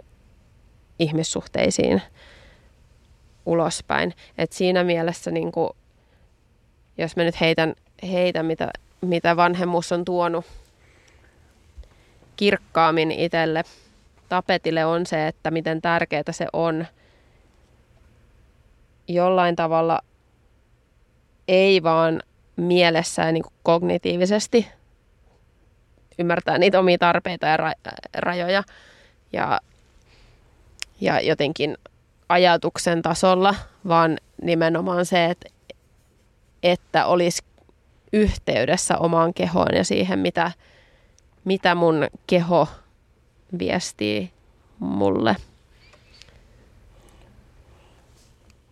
ihmissuhteisiin 1.00 2.02
ulospäin. 3.46 4.14
Et 4.38 4.52
siinä 4.52 4.84
mielessä, 4.84 5.32
niin 5.32 5.52
kuin, 5.52 5.70
jos 6.98 7.16
mä 7.16 7.24
nyt 7.24 7.42
heitän, 7.42 7.76
heitän 8.12 8.46
mitä, 8.46 8.72
mitä 9.02 9.36
vanhemmuus 9.36 9.92
on 9.92 10.06
tuonut 10.06 10.46
kirkkaammin 12.36 13.12
itselle 13.12 13.64
tapetille, 14.30 14.86
on 14.86 15.06
se, 15.06 15.28
että 15.28 15.52
miten 15.52 15.82
tärkeää 15.82 16.32
se 16.32 16.48
on 16.54 16.86
jollain 19.08 19.56
tavalla 19.56 20.00
ei 21.48 21.84
vaan 21.84 22.22
mielessä 22.56 23.22
ja 23.22 23.32
niin 23.32 23.44
kognitiivisesti 23.64 24.68
ymmärtää 26.20 26.58
niitä 26.58 26.80
omia 26.80 26.98
tarpeita 26.98 27.48
ja 27.48 27.58
ra- 27.58 27.92
rajoja 28.18 28.64
ja, 29.34 29.62
ja 31.02 31.22
jotenkin 31.22 31.78
ajatuksen 32.30 33.02
tasolla, 33.02 33.56
vaan 33.88 34.18
nimenomaan 34.42 35.06
se, 35.06 35.26
että, 35.26 35.50
että 36.64 37.06
olisi 37.06 37.44
yhteydessä 38.14 38.98
omaan 38.98 39.34
kehoon 39.34 39.76
ja 39.76 39.84
siihen, 39.84 40.20
mitä, 40.20 40.52
mitä 41.46 41.76
mun 41.76 42.08
keho 42.28 42.68
viestii 43.60 44.32
mulle. 44.80 45.36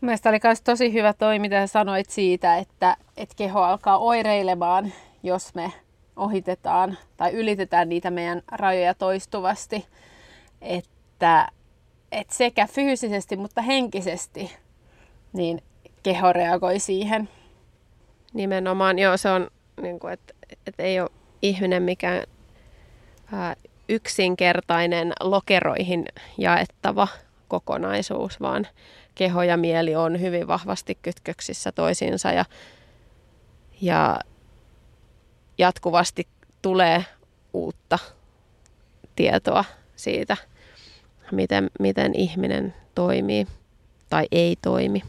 Mielestäni 0.02 0.36
oli 0.36 0.40
myös 0.44 0.62
tosi 0.62 0.94
hyvä 0.94 1.14
toi, 1.14 1.40
mitä 1.40 1.68
sanoit 1.68 2.10
siitä, 2.10 2.58
että, 2.58 2.98
että 3.18 3.36
keho 3.36 3.62
alkaa 3.62 3.98
oireilemaan, 3.98 4.94
jos 5.24 5.56
me 5.56 5.74
ohitetaan 6.16 6.98
tai 7.18 7.32
ylitetään 7.32 7.90
niitä 7.90 8.12
meidän 8.12 8.42
rajoja 8.52 8.94
toistuvasti. 8.94 9.86
Että, 10.62 11.48
että 12.14 12.36
sekä 12.36 12.68
fyysisesti, 12.68 13.36
mutta 13.38 13.62
henkisesti 13.62 14.56
niin 15.34 15.64
keho 16.04 16.34
reagoi 16.34 16.80
siihen. 16.80 17.30
Nimenomaan, 18.34 19.00
joo, 19.00 19.18
se 19.18 19.30
on, 19.30 19.48
niin 19.82 20.00
että, 20.14 20.34
että 20.68 20.84
ei 20.84 21.00
ole 21.00 21.10
ihminen 21.42 21.84
mikään 21.84 22.24
ää, 23.34 23.56
yksinkertainen 23.90 25.14
lokeroihin 25.20 26.06
jaettava 26.38 27.08
kokonaisuus, 27.48 28.42
vaan 28.42 28.68
keho 29.16 29.44
ja 29.44 29.58
mieli 29.58 29.96
on 29.96 30.22
hyvin 30.22 30.48
vahvasti 30.48 30.98
kytköksissä 31.02 31.72
toisiinsa 31.72 32.32
ja, 32.32 32.46
ja 33.82 34.20
jatkuvasti 35.58 36.28
tulee 36.62 37.06
uutta 37.54 38.00
tietoa 39.16 39.66
siitä, 39.96 40.38
miten, 41.34 41.70
miten 41.80 42.16
ihminen 42.16 42.74
toimii 42.96 43.48
tai 44.10 44.28
ei 44.32 44.56
toimi. 44.62 45.02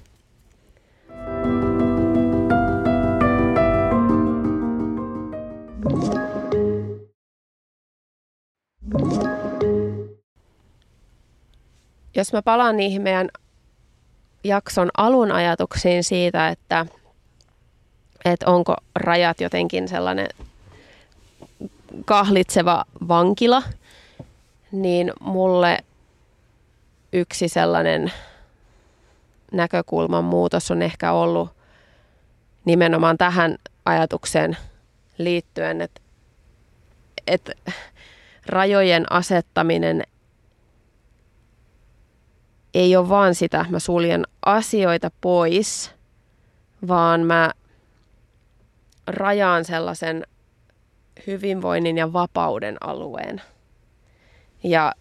Jos 12.17 12.33
mä 12.33 12.43
palaan 12.43 12.77
niihin 12.77 13.03
meidän 13.03 13.29
jakson 14.45 14.91
alun 14.97 15.33
ajatuksiin 15.33 16.05
siitä, 16.05 16.49
että 16.49 16.87
että 18.25 18.51
onko 18.51 18.77
rajat 18.95 19.41
jotenkin 19.41 19.89
sellainen 19.89 20.29
kahlitseva 22.05 22.85
vankila, 23.09 23.63
niin 24.73 25.13
mulle 25.21 25.79
yksi 27.14 27.48
sellainen 27.48 28.12
näkökulman 29.53 30.24
muutos 30.24 30.70
on 30.70 30.83
ehkä 30.83 31.12
ollut 31.12 31.50
nimenomaan 32.64 33.18
tähän 33.18 33.59
ajatukseen 33.85 34.57
liittyen, 35.18 35.81
että, 35.81 36.00
että 37.27 37.53
rajojen 38.46 39.12
asettaminen 39.12 40.03
ei 42.74 42.96
ole 42.96 43.09
vaan 43.09 43.35
sitä, 43.35 43.66
mä 43.68 43.79
suljen 43.79 44.27
asioita 44.46 45.11
pois, 45.20 45.90
vaan 46.88 47.20
mä 47.20 47.53
rajaan 49.07 49.64
sellaisen 49.64 50.27
hyvinvoinnin 51.27 51.98
ja 51.98 52.12
vapauden 52.12 52.77
alueen. 52.81 53.42
Ja 54.62 54.92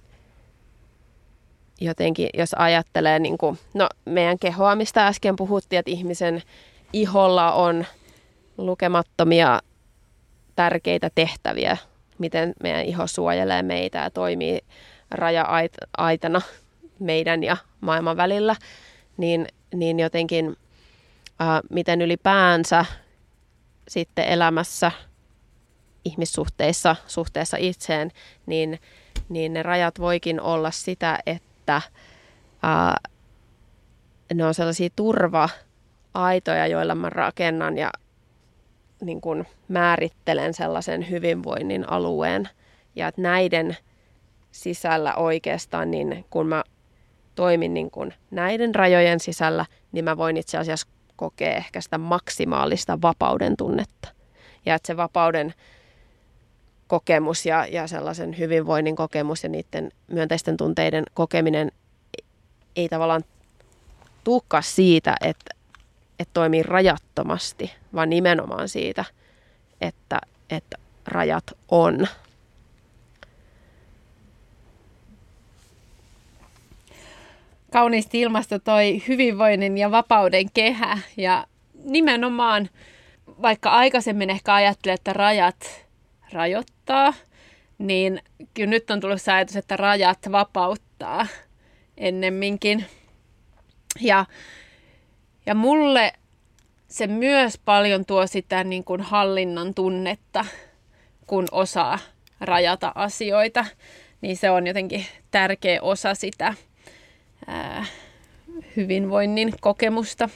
jotenkin, 1.86 2.30
jos 2.34 2.54
ajattelee, 2.54 3.20
niin 3.20 3.38
kuin, 3.38 3.60
no 3.74 3.90
meidän 4.06 4.40
kehoa, 4.40 4.76
mistä 4.76 5.08
äsken 5.08 5.36
puhuttiin, 5.36 5.80
että 5.80 5.92
ihmisen 5.92 6.44
iholla 6.94 7.52
on 7.52 7.86
lukemattomia 8.58 9.62
tärkeitä 10.56 11.10
tehtäviä, 11.16 11.78
miten 12.18 12.54
meidän 12.64 12.86
iho 12.86 13.08
suojelee 13.08 13.62
meitä 13.62 13.98
ja 13.98 14.10
toimii 14.10 14.60
raja-aitana 15.12 16.42
meidän 17.00 17.44
ja 17.44 17.58
maailman 17.82 18.18
välillä, 18.18 18.56
niin, 19.18 19.48
niin 19.74 20.00
jotenkin 20.00 20.56
ää, 21.40 21.62
miten 21.70 22.02
ylipäänsä 22.02 22.86
sitten 23.88 24.26
elämässä, 24.26 24.92
ihmissuhteissa, 26.06 26.96
suhteessa 27.08 27.58
itseen, 27.60 28.12
niin, 28.46 28.80
niin 29.30 29.54
ne 29.54 29.64
rajat 29.64 30.00
voikin 30.00 30.42
olla 30.42 30.72
sitä, 30.72 31.20
että 31.26 31.53
ää, 32.64 32.98
ne 34.34 34.46
on 34.46 34.54
sellaisia 34.54 34.90
turva-aitoja, 34.96 36.68
joilla 36.68 36.96
mä 36.96 37.10
rakennan 37.10 37.78
ja 37.78 37.92
niin 39.02 39.22
kuin 39.22 39.48
määrittelen 39.68 40.54
sellaisen 40.54 41.10
hyvinvoinnin 41.10 41.90
alueen. 41.90 42.50
Ja 42.96 43.08
että 43.08 43.22
näiden 43.22 43.78
sisällä 44.52 45.16
oikeastaan, 45.16 45.92
niin 45.92 46.26
kun 46.30 46.48
mä 46.48 46.64
toimin 47.36 47.74
niin 47.74 47.92
kuin 47.92 48.14
näiden 48.32 48.76
rajojen 48.76 49.20
sisällä, 49.20 49.66
niin 49.92 50.06
mä 50.06 50.18
voin 50.18 50.38
itse 50.38 50.58
asiassa 50.58 50.88
kokea 51.16 51.56
ehkä 51.56 51.82
sitä 51.82 51.98
maksimaalista 51.98 53.02
vapauden 53.02 53.58
tunnetta. 53.58 54.08
Ja 54.66 54.76
että 54.76 54.88
se 54.88 54.98
vapauden 54.98 55.54
kokemus 56.94 57.46
ja, 57.46 57.66
ja 57.66 57.88
sellaisen 57.88 58.38
hyvinvoinnin 58.38 58.96
kokemus 58.96 59.44
ja 59.44 59.50
niiden 59.50 59.92
myönteisten 60.08 60.58
tunteiden 60.58 61.04
kokeminen 61.14 61.72
ei 62.76 62.90
tavallaan 62.90 63.24
tuukkaa 64.24 64.62
siitä, 64.62 65.16
että, 65.22 65.56
että 66.20 66.32
toimii 66.34 66.64
rajattomasti, 66.64 67.72
vaan 67.96 68.10
nimenomaan 68.10 68.70
siitä, 68.70 69.06
että, 69.82 70.20
että 70.50 70.78
rajat 71.06 71.44
on. 71.70 72.08
kauniisti 77.72 78.22
ilmasto 78.22 78.60
toi 78.60 79.02
hyvinvoinnin 79.08 79.78
ja 79.78 79.92
vapauden 79.92 80.52
kehä. 80.54 80.98
Ja 81.18 81.46
nimenomaan, 81.84 82.70
vaikka 83.42 83.70
aikaisemmin 83.70 84.30
ehkä 84.30 84.54
ajattelin, 84.54 84.94
että 84.94 85.14
rajat 85.14 85.84
rajoittaa, 86.34 87.14
niin 87.78 88.22
kyllä 88.54 88.70
nyt 88.70 88.92
on 88.92 89.00
tullut 89.00 89.28
ajatus, 89.28 89.56
että 89.56 89.78
rajat 89.78 90.20
vapauttaa 90.32 91.28
ennemminkin. 91.98 92.86
Ja, 94.02 94.26
ja 95.46 95.56
mulle 95.56 96.14
se 96.88 97.08
myös 97.08 97.60
paljon 97.66 98.06
tuo 98.06 98.28
sitä 98.28 98.64
niin 98.64 98.84
kuin 98.84 99.02
hallinnan 99.02 99.74
tunnetta, 99.74 100.46
kun 101.28 101.46
osaa 101.52 102.00
rajata 102.42 102.92
asioita. 102.96 103.66
Niin 104.22 104.38
se 104.38 104.50
on 104.50 104.68
jotenkin 104.68 105.06
tärkeä 105.32 105.82
osa 105.82 106.16
sitä 106.16 106.54
ää, 107.48 107.86
hyvinvoinnin 108.76 109.54
kokemusta. 109.62 110.30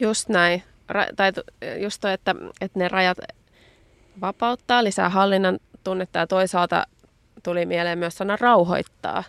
Just 0.00 0.28
näin. 0.28 0.62
Tai 1.16 1.32
just 1.80 2.00
toi, 2.00 2.12
että, 2.12 2.34
että 2.60 2.78
ne 2.78 2.88
rajat 2.88 3.18
vapauttaa, 4.20 4.84
lisää 4.84 5.08
hallinnan 5.08 5.58
tunnetta 5.84 6.18
ja 6.18 6.26
toisaalta 6.26 6.86
tuli 7.42 7.66
mieleen 7.66 7.98
myös 7.98 8.14
sana 8.14 8.36
rauhoittaa. 8.40 9.24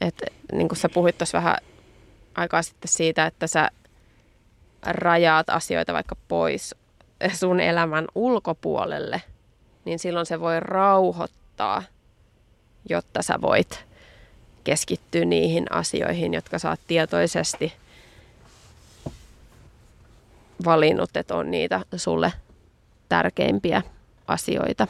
Et, 0.00 0.22
niin 0.52 0.68
kuin 0.68 0.78
sä 0.78 0.88
puhuit 0.88 1.18
tuossa 1.18 1.38
vähän 1.38 1.56
aikaa 2.34 2.62
sitten 2.62 2.88
siitä, 2.88 3.26
että 3.26 3.46
sä 3.46 3.68
rajaat 4.86 5.50
asioita 5.50 5.92
vaikka 5.92 6.16
pois 6.28 6.74
sun 7.34 7.60
elämän 7.60 8.04
ulkopuolelle, 8.14 9.22
niin 9.84 9.98
silloin 9.98 10.26
se 10.26 10.40
voi 10.40 10.60
rauhoittaa– 10.60 11.82
jotta 12.88 13.22
sä 13.22 13.40
voit 13.40 13.84
keskittyä 14.64 15.24
niihin 15.24 15.72
asioihin, 15.72 16.34
jotka 16.34 16.58
sä 16.58 16.70
oot 16.70 16.80
tietoisesti 16.86 17.72
valinnut, 20.64 21.16
että 21.16 21.34
on 21.34 21.50
niitä 21.50 21.80
sulle 21.96 22.32
tärkeimpiä 23.08 23.82
asioita. 24.26 24.86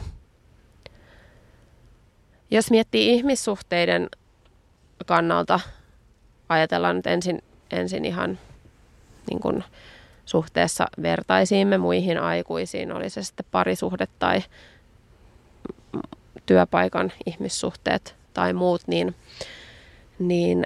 Jos 2.51 2.71
miettii 2.71 3.13
ihmissuhteiden 3.13 4.09
kannalta, 5.05 5.59
ajatellaan 6.49 6.95
nyt 6.95 7.07
ensin, 7.07 7.43
ensin 7.71 8.05
ihan 8.05 8.39
niin 9.29 9.39
kuin 9.39 9.63
suhteessa 10.25 10.87
vertaisiimme 11.01 11.77
muihin 11.77 12.19
aikuisiin, 12.19 12.91
oli 12.91 13.09
se 13.09 13.23
sitten 13.23 13.45
parisuhde 13.51 14.07
tai 14.19 14.43
työpaikan 16.45 17.11
ihmissuhteet 17.25 18.15
tai 18.33 18.53
muut, 18.53 18.81
niin, 18.87 19.15
niin 20.19 20.65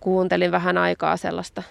kuuntelin 0.00 0.52
vähän 0.52 0.78
aikaa 0.78 1.16
sellaista. 1.16 1.62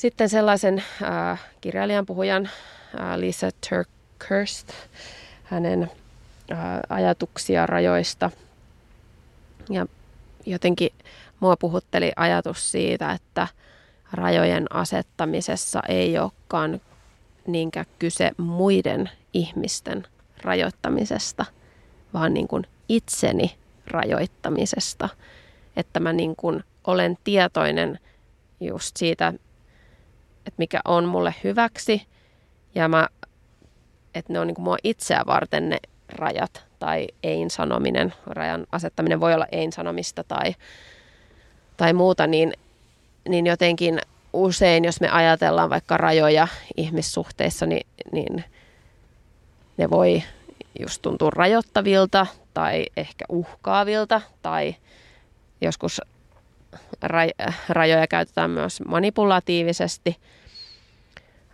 Sitten 0.00 0.28
sellaisen 0.28 0.84
äh, 1.02 1.40
kirjailijan 1.60 2.06
puhujan 2.06 2.46
äh, 2.46 3.16
Lisa 3.16 3.48
Turkhurst, 3.68 4.68
hänen 5.44 5.82
äh, 6.52 6.58
ajatuksia 6.88 7.66
rajoista. 7.66 8.30
Ja 9.70 9.86
jotenkin 10.46 10.90
mua 11.40 11.56
puhutteli 11.56 12.12
ajatus 12.16 12.72
siitä, 12.72 13.12
että 13.12 13.48
rajojen 14.12 14.74
asettamisessa 14.74 15.80
ei 15.88 16.18
olekaan 16.18 16.80
niinkään 17.46 17.86
kyse 17.98 18.30
muiden 18.36 19.10
ihmisten 19.34 20.06
rajoittamisesta, 20.42 21.44
vaan 22.14 22.34
niin 22.34 22.48
kuin 22.48 22.66
itseni 22.88 23.56
rajoittamisesta. 23.86 25.08
Että 25.76 26.00
mä 26.00 26.12
niin 26.12 26.36
kuin 26.36 26.64
olen 26.84 27.18
tietoinen 27.24 27.98
just 28.60 28.96
siitä, 28.96 29.32
että 30.46 30.58
mikä 30.58 30.80
on 30.84 31.04
mulle 31.04 31.34
hyväksi. 31.44 32.06
Ja 32.74 32.88
mä, 32.88 33.08
että 34.14 34.32
ne 34.32 34.40
on 34.40 34.46
niin 34.46 34.54
kuin 34.54 34.64
mua 34.64 34.76
itseä 34.84 35.22
varten 35.26 35.68
ne 35.68 35.78
rajat 36.08 36.64
tai 36.78 37.08
ein 37.22 37.50
sanominen, 37.50 38.14
rajan 38.26 38.66
asettaminen 38.72 39.20
voi 39.20 39.34
olla 39.34 39.46
ein 39.52 39.72
sanomista 39.72 40.24
tai, 40.24 40.54
tai 41.76 41.92
muuta, 41.92 42.26
niin, 42.26 42.52
niin 43.28 43.46
jotenkin 43.46 44.00
usein, 44.32 44.84
jos 44.84 45.00
me 45.00 45.08
ajatellaan 45.08 45.70
vaikka 45.70 45.96
rajoja 45.96 46.48
ihmissuhteissa, 46.76 47.66
niin, 47.66 47.86
niin 48.12 48.44
ne 49.76 49.90
voi 49.90 50.22
just 50.80 51.02
tuntua 51.02 51.30
rajoittavilta 51.30 52.26
tai 52.54 52.86
ehkä 52.96 53.24
uhkaavilta 53.28 54.20
tai 54.42 54.74
joskus 55.60 56.00
raj- 57.06 57.52
rajoja 57.68 58.06
käytetään 58.06 58.50
myös 58.50 58.80
manipulatiivisesti. 58.80 60.16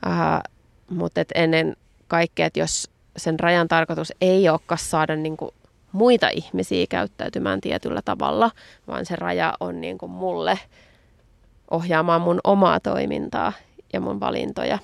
Uh, 0.07 0.53
mutta 0.97 1.21
et 1.21 1.33
ennen 1.35 1.77
kaikkea, 2.09 2.47
että 2.47 2.61
jos 2.61 2.91
sen 3.17 3.41
rajan 3.41 3.69
tarkoitus 3.69 4.13
ei 4.21 4.49
olekaan 4.49 4.79
saada 4.79 5.17
niinku 5.17 5.55
muita 5.93 6.29
ihmisiä 6.29 6.87
käyttäytymään 6.89 7.61
tietyllä 7.61 8.03
tavalla, 8.05 8.51
vaan 8.87 9.07
se 9.07 9.17
raja 9.17 9.55
on 9.61 9.81
niinku 9.81 10.09
mulle 10.09 10.59
ohjaamaan 11.71 12.21
mun 12.21 12.41
omaa 12.45 12.81
toimintaa 12.81 13.53
ja 13.93 14.01
mun 14.01 14.21
valintoja. 14.21 14.79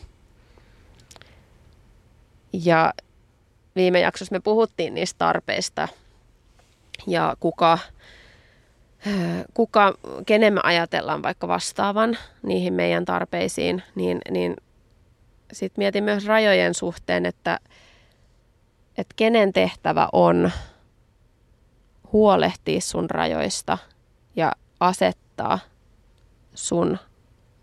Ja 2.52 2.92
viime 3.76 4.00
jaksossa 4.00 4.34
me 4.34 4.40
puhuttiin 4.40 4.94
niistä 4.94 5.18
tarpeista 5.18 5.88
ja 7.06 7.36
kuka, 7.40 7.78
kuka, 9.54 9.94
kenen 10.26 10.52
me 10.52 10.60
ajatellaan 10.64 11.22
vaikka 11.22 11.48
vastaavan 11.48 12.18
niihin 12.42 12.74
meidän 12.74 13.04
tarpeisiin, 13.04 13.82
niin, 13.94 14.18
niin 14.30 14.56
sitten 15.52 15.82
mietin 15.82 16.04
myös 16.04 16.26
rajojen 16.26 16.74
suhteen, 16.74 17.26
että, 17.26 17.58
että 18.98 19.14
kenen 19.16 19.52
tehtävä 19.52 20.08
on 20.12 20.50
huolehtia 22.12 22.80
sun 22.80 23.10
rajoista 23.10 23.78
ja 24.36 24.52
asettaa 24.80 25.58
sun 26.54 26.98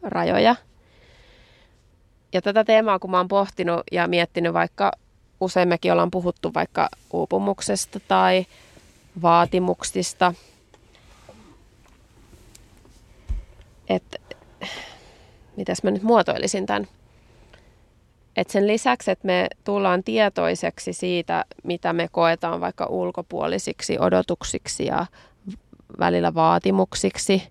rajoja. 0.02 0.56
Ja 2.34 2.42
tätä 2.42 2.64
teemaa, 2.64 3.00
kun 3.00 3.12
mä 3.12 3.18
oon 3.18 3.28
pohtinut 3.28 3.82
ja 3.92 4.08
miettinyt 4.08 4.54
vaikka, 4.54 4.92
usein 5.42 5.68
mekin 5.68 5.92
ollaan 5.92 6.12
puhuttu 6.12 6.54
vaikka 6.54 6.90
uupumuksesta 7.14 8.00
tai 8.08 8.46
vaatimuksista, 9.22 10.34
että 13.90 14.18
mitäs 15.58 15.84
mä 15.84 15.92
nyt 15.92 16.04
muotoilisin 16.04 16.66
tämän, 16.66 16.88
että 18.38 18.54
sen 18.54 18.68
lisäksi, 18.68 19.12
että 19.12 19.26
me 19.26 19.48
tullaan 19.64 20.04
tietoiseksi 20.04 20.94
siitä, 20.94 21.46
mitä 21.64 21.94
me 21.94 22.08
koetaan 22.12 22.62
vaikka 22.62 22.86
ulkopuolisiksi 22.86 24.00
odotuksiksi 24.00 24.86
ja 24.86 25.06
välillä 26.00 26.34
vaatimuksiksi 26.34 27.44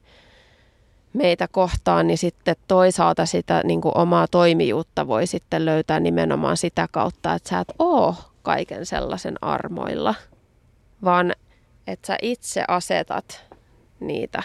meitä 1.13 1.49
kohtaan, 1.49 2.07
niin 2.07 2.19
sitten 2.19 2.57
toisaalta 2.69 3.27
sitä 3.27 3.63
niin 3.65 3.81
kuin 3.81 3.99
omaa 3.99 4.27
toimijuutta 4.29 5.07
voi 5.07 5.27
sitten 5.27 5.65
löytää 5.65 6.01
nimenomaan 6.01 6.57
sitä 6.57 6.89
kautta, 6.91 7.35
että 7.35 7.49
sä 7.49 7.61
et 7.61 7.73
oo 7.79 8.15
kaiken 8.43 8.87
sellaisen 8.87 9.35
armoilla, 9.41 10.15
vaan 11.05 11.33
että 11.87 12.07
sä 12.07 12.19
itse 12.23 12.65
asetat 12.69 13.45
niitä 14.01 14.43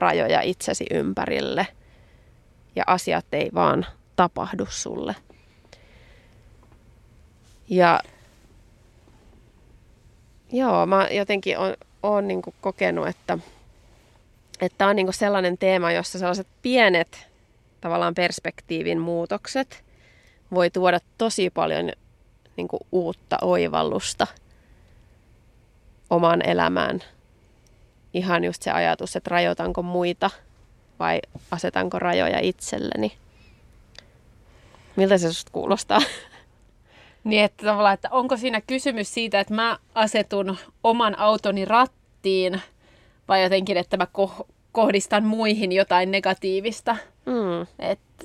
rajoja 0.00 0.40
itsesi 0.40 0.86
ympärille 0.90 1.66
ja 2.76 2.84
asiat 2.86 3.26
ei 3.32 3.50
vaan 3.54 3.86
tapahdu 4.16 4.66
sulle. 4.68 5.16
Ja 7.68 8.00
joo, 10.52 10.86
mä 10.86 11.08
jotenkin 11.10 11.58
on, 11.58 11.74
on 12.02 12.28
niin 12.28 12.42
kokenut, 12.60 13.08
että 13.08 13.38
että 14.60 14.86
on 14.86 14.96
niin 14.96 15.12
sellainen 15.12 15.58
teema, 15.58 15.92
jossa 15.92 16.18
sellaiset 16.18 16.46
pienet 16.62 17.28
tavallaan 17.80 18.14
perspektiivin 18.14 19.00
muutokset 19.00 19.84
voi 20.54 20.70
tuoda 20.70 20.98
tosi 21.18 21.50
paljon 21.50 21.90
niin 22.56 22.68
uutta 22.92 23.38
oivallusta 23.42 24.26
omaan 26.10 26.48
elämään. 26.48 27.00
Ihan 28.14 28.44
just 28.44 28.62
se 28.62 28.70
ajatus, 28.70 29.16
että 29.16 29.30
rajoitanko 29.30 29.82
muita 29.82 30.30
vai 30.98 31.20
asetanko 31.50 31.98
rajoja 31.98 32.40
itselleni. 32.40 33.12
Miltä 34.96 35.18
se 35.18 35.32
susta 35.32 35.52
kuulostaa? 35.52 36.00
Niin, 37.24 37.44
että 37.44 37.66
tavallaan, 37.66 37.94
että 37.94 38.08
onko 38.10 38.36
siinä 38.36 38.60
kysymys 38.60 39.14
siitä, 39.14 39.40
että 39.40 39.54
mä 39.54 39.78
asetun 39.94 40.56
oman 40.84 41.18
autoni 41.18 41.64
rattiin 41.64 42.62
vai 43.28 43.42
jotenkin, 43.42 43.76
että 43.76 43.96
mä 43.96 44.06
ko- 44.18 44.46
kohdistan 44.72 45.24
muihin 45.24 45.72
jotain 45.72 46.10
negatiivista. 46.10 46.96
Mm. 47.26 47.66
Että 47.78 48.24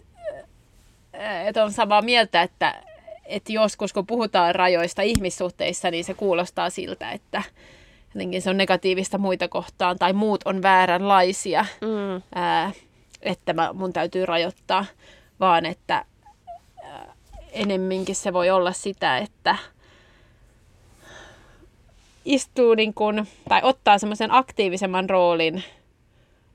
et 1.45 1.57
on 1.57 1.71
samaa 1.71 2.01
mieltä, 2.01 2.41
että 2.41 2.83
et 3.25 3.49
joskus 3.49 3.93
kun 3.93 4.07
puhutaan 4.07 4.55
rajoista 4.55 5.01
ihmissuhteissa, 5.01 5.91
niin 5.91 6.03
se 6.03 6.13
kuulostaa 6.13 6.69
siltä, 6.69 7.11
että 7.11 7.43
jotenkin 8.15 8.41
se 8.41 8.49
on 8.49 8.57
negatiivista 8.57 9.17
muita 9.17 9.47
kohtaan 9.47 9.99
tai 9.99 10.13
muut 10.13 10.41
on 10.45 10.61
vääränlaisia, 10.61 11.65
mm. 11.81 12.21
ää, 12.35 12.71
että 13.21 13.53
mä, 13.53 13.73
mun 13.73 13.93
täytyy 13.93 14.25
rajoittaa, 14.25 14.85
vaan 15.39 15.65
että 15.65 16.05
enemminkin 17.51 18.15
se 18.15 18.33
voi 18.33 18.49
olla 18.49 18.71
sitä, 18.71 19.17
että 19.17 19.57
istuu 22.25 22.75
niin 22.75 22.93
kun, 22.93 23.25
tai 23.49 23.61
ottaa 23.63 23.97
semmoisen 23.97 24.31
aktiivisemman 24.31 25.09
roolin 25.09 25.63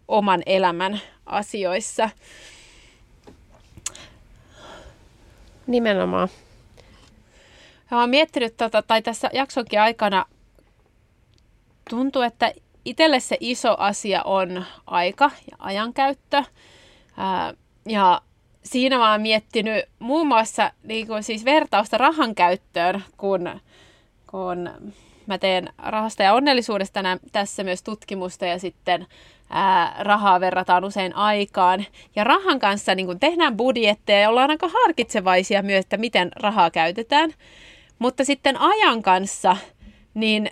oman 0.08 0.42
elämän 0.46 1.00
asioissa. 1.26 2.10
Nimenomaan. 5.66 6.28
Ja 7.90 7.96
olen 7.96 8.10
miettinyt, 8.10 8.56
tota, 8.56 8.82
tai 8.82 9.02
tässä 9.02 9.30
jaksonkin 9.32 9.80
aikana 9.80 10.26
tuntuu, 11.90 12.22
että 12.22 12.52
itselle 12.84 13.20
se 13.20 13.36
iso 13.40 13.76
asia 13.78 14.22
on 14.22 14.64
aika 14.86 15.30
ja 15.50 15.56
ajankäyttö. 15.58 16.42
Ää, 17.16 17.54
ja 17.88 18.20
siinä 18.64 18.98
mä 18.98 19.12
oon 19.12 19.20
miettinyt 19.22 19.84
muun 19.98 20.26
muassa 20.26 20.72
niin 20.82 21.06
kuin 21.06 21.22
siis 21.22 21.44
vertausta 21.44 21.98
rahan 21.98 22.34
käyttöön, 22.34 23.04
kun, 23.16 23.60
kun 24.30 24.70
mä 25.26 25.38
teen 25.38 25.72
rahasta 25.78 26.22
ja 26.22 26.34
onnellisuudesta 26.34 27.00
tässä 27.32 27.64
myös 27.64 27.82
tutkimusta 27.82 28.46
ja 28.46 28.58
sitten 28.58 29.06
ää, 29.50 29.96
rahaa 29.98 30.40
verrataan 30.40 30.84
usein 30.84 31.16
aikaan. 31.16 31.84
Ja 32.16 32.24
rahan 32.24 32.58
kanssa 32.58 32.94
niin 32.94 33.06
kun 33.06 33.20
tehdään 33.20 33.56
budjetteja 33.56 34.20
ja 34.20 34.28
ollaan 34.30 34.50
aika 34.50 34.68
harkitsevaisia 34.68 35.62
myös, 35.62 35.84
että 35.84 35.96
miten 35.96 36.30
rahaa 36.36 36.70
käytetään. 36.70 37.34
Mutta 37.98 38.24
sitten 38.24 38.56
ajan 38.60 39.02
kanssa, 39.02 39.56
niin 40.14 40.50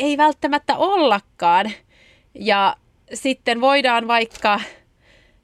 ei 0.00 0.16
välttämättä 0.16 0.76
ollakaan. 0.76 1.70
Ja 2.34 2.76
sitten 3.14 3.60
voidaan 3.60 4.08
vaikka 4.08 4.60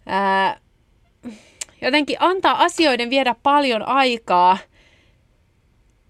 ää, 0.06 0.60
jotenkin 1.82 2.16
antaa 2.20 2.64
asioiden 2.64 3.10
viedä 3.10 3.34
paljon 3.42 3.88
aikaa 3.88 4.58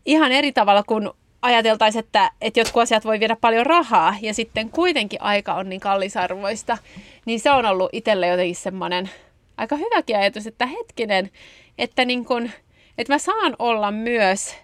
ihan 0.04 0.32
eri 0.32 0.52
tavalla 0.52 0.82
kuin 0.82 1.10
ajateltaisiin, 1.42 2.04
että, 2.04 2.30
että 2.40 2.60
jotkut 2.60 2.82
asiat 2.82 3.04
voi 3.04 3.20
viedä 3.20 3.36
paljon 3.36 3.66
rahaa 3.66 4.14
ja 4.22 4.34
sitten 4.34 4.70
kuitenkin 4.70 5.22
aika 5.22 5.54
on 5.54 5.68
niin 5.68 5.80
kallisarvoista, 5.80 6.78
niin 7.26 7.40
se 7.40 7.50
on 7.50 7.66
ollut 7.66 7.90
itselle 7.92 8.26
jotenkin 8.26 8.56
semmoinen 8.56 9.10
aika 9.56 9.76
hyväkin 9.76 10.16
ajatus, 10.16 10.46
että 10.46 10.66
hetkinen, 10.66 11.30
että, 11.78 12.04
niin 12.04 12.24
kun, 12.24 12.50
että 12.98 13.12
mä 13.12 13.18
saan 13.18 13.56
olla 13.58 13.90
myös 13.90 14.56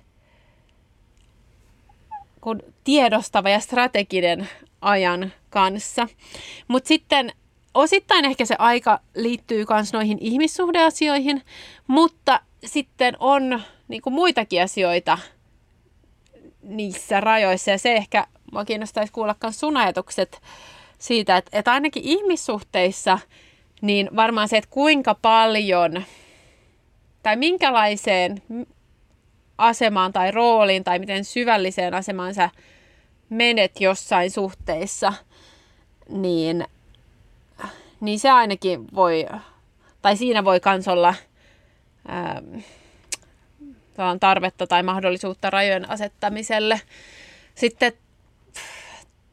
tiedostava 2.85 3.49
ja 3.49 3.61
strateginen 3.61 4.49
ajan 4.81 5.33
kanssa. 5.51 6.09
Mutta 6.69 6.89
sitten 6.89 7.33
osittain 7.75 8.25
ehkä 8.25 8.45
se 8.45 8.57
aika 8.59 9.01
liittyy 9.15 9.65
myös 9.71 9.93
noihin 9.93 10.19
ihmissuhdeasioihin, 10.21 11.43
mutta 11.87 12.41
sitten 12.65 13.17
on 13.21 13.63
niin 13.89 14.03
kuin 14.03 14.15
muitakin 14.15 14.63
asioita 14.63 15.19
niissä 16.63 17.21
rajoissa. 17.21 17.71
Ja 17.71 17.79
se 17.79 17.93
ehkä 17.93 18.27
mua 18.53 18.65
kiinnostaisi 18.65 19.13
kuulla 19.13 19.37
myös 19.43 19.61
sun 19.61 19.77
ajatukset 19.77 20.41
siitä, 20.99 21.37
että, 21.37 21.59
että 21.59 21.73
ainakin 21.73 22.03
ihmissuhteissa, 22.03 23.19
niin 23.81 24.11
varmaan 24.17 24.49
se, 24.49 24.57
että 24.57 24.71
kuinka 24.71 25.15
paljon 25.15 26.05
tai 27.23 27.37
minkälaiseen 27.37 28.43
asemaan 29.59 30.13
tai 30.13 30.31
rooliin 30.31 30.85
tai 30.85 30.99
miten 30.99 31.25
syvälliseen 31.25 31.95
asemaan 31.95 32.35
sä 32.35 32.51
menet 33.29 33.81
jossain 33.81 34.31
suhteissa, 34.31 35.13
niin 36.09 36.67
niin 38.03 38.19
se 38.19 38.31
ainakin 38.31 38.95
voi, 38.95 39.27
tai 40.03 40.17
siinä 40.17 40.45
voi 40.45 40.61
kans 40.61 40.89
olla 40.89 41.15
ää, 42.09 42.43
tarvetta 44.21 44.67
tai 44.67 44.83
mahdollisuutta 44.83 45.51
rajojen 45.51 45.91
asettamiselle. 45.91 46.81
Sitten 47.55 47.93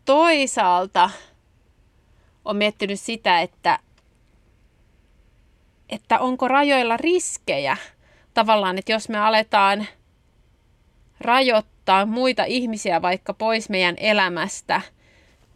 toisaalta 0.05 1.09
on 2.45 2.57
miettinyt 2.57 2.99
sitä, 2.99 3.41
että, 3.41 3.79
että 5.89 6.19
onko 6.19 6.47
rajoilla 6.47 6.97
riskejä. 6.97 7.77
Tavallaan, 8.33 8.77
että 8.77 8.91
jos 8.91 9.09
me 9.09 9.19
aletaan 9.19 9.87
rajoittaa 11.21 12.05
muita 12.05 12.43
ihmisiä 12.43 13.01
vaikka 13.01 13.33
pois 13.33 13.69
meidän 13.69 13.95
elämästä– 13.97 14.81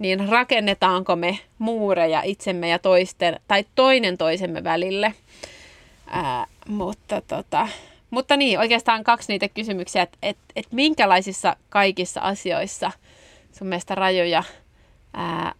niin 0.03 0.29
rakennetaanko 0.29 1.15
me 1.15 1.39
muureja 1.57 2.21
itsemme 2.21 2.69
ja 2.69 2.79
toisten, 2.79 3.39
tai 3.47 3.65
toinen 3.75 4.17
toisemme 4.17 4.63
välille. 4.63 5.13
Ää, 6.07 6.45
mutta, 6.67 7.21
tota, 7.21 7.67
mutta 8.09 8.37
niin, 8.37 8.59
oikeastaan 8.59 9.03
kaksi 9.03 9.33
niitä 9.33 9.49
kysymyksiä, 9.49 10.01
että 10.01 10.17
et, 10.21 10.37
et 10.55 10.67
minkälaisissa 10.71 11.55
kaikissa 11.69 12.21
asioissa 12.21 12.91
sun 13.51 13.67
mielestä 13.67 13.95
rajoja 13.95 14.43
ää, 15.13 15.53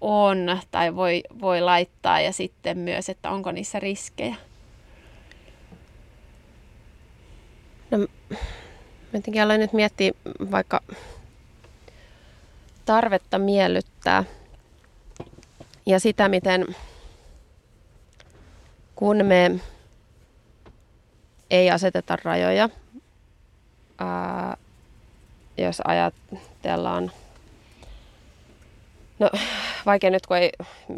on 0.00 0.60
tai 0.70 0.96
voi, 0.96 1.22
voi 1.40 1.60
laittaa 1.60 2.20
ja 2.20 2.32
sitten 2.32 2.78
myös, 2.78 3.08
että 3.08 3.30
onko 3.30 3.52
niissä 3.52 3.80
riskejä? 3.80 4.34
No, 7.90 7.98
jotenkin 9.12 9.42
aloin 9.42 9.60
nyt 9.60 9.72
miettiä 9.72 10.12
vaikka 10.50 10.80
tarvetta 12.84 13.38
miellyttää 13.38 14.24
ja 15.86 16.00
sitä, 16.00 16.28
miten 16.28 16.76
kun 18.94 19.26
me 19.26 19.60
ei 21.50 21.70
aseteta 21.70 22.16
rajoja, 22.24 22.68
ää, 23.98 24.56
jos 25.58 25.82
ajatellaan 25.84 27.12
No 29.22 29.30
vaikea 29.86 30.10
nyt, 30.10 30.26
kun 30.26 30.36
ei 30.36 30.52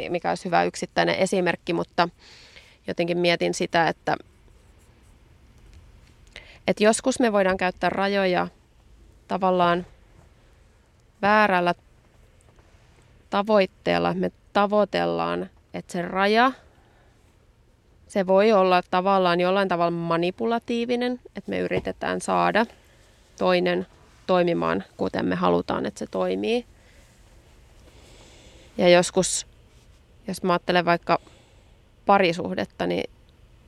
mikä 0.09 0.29
olisi 0.29 0.44
hyvä 0.44 0.64
yksittäinen 0.64 1.14
esimerkki, 1.14 1.72
mutta 1.72 2.09
jotenkin 2.87 3.18
mietin 3.18 3.55
sitä, 3.55 3.88
että, 3.88 4.16
että 6.66 6.85
joskus 6.85 7.20
me 7.20 7.33
voidaan 7.33 7.57
käyttää 7.57 7.90
rajoja 7.90 8.48
tavallaan 9.29 9.87
väärällä 11.22 11.74
tavoitteella. 13.31 14.14
Me 14.14 14.33
tavoitellaan, 14.53 15.50
että 15.74 15.92
se 15.92 16.03
raja, 16.03 16.53
se 18.09 18.27
voi 18.27 18.53
olla 18.53 18.83
tavallaan 18.90 19.40
jollain 19.40 19.68
tavalla 19.68 19.90
manipulatiivinen, 19.90 21.20
että 21.37 21.50
me 21.50 21.59
yritetään 21.59 22.20
saada 22.20 22.66
toinen 23.38 23.87
toimimaan, 24.27 24.85
kuten 24.96 25.27
me 25.27 25.35
halutaan, 25.35 25.87
että 25.87 25.98
se 25.98 26.07
toimii. 26.07 26.66
Ja 28.79 28.88
joskus, 28.88 29.46
jos 30.29 30.42
mä 30.42 30.53
ajattelen 30.53 30.85
vaikka 30.85 31.18
parisuhdetta, 32.07 32.87
niin, 32.87 33.11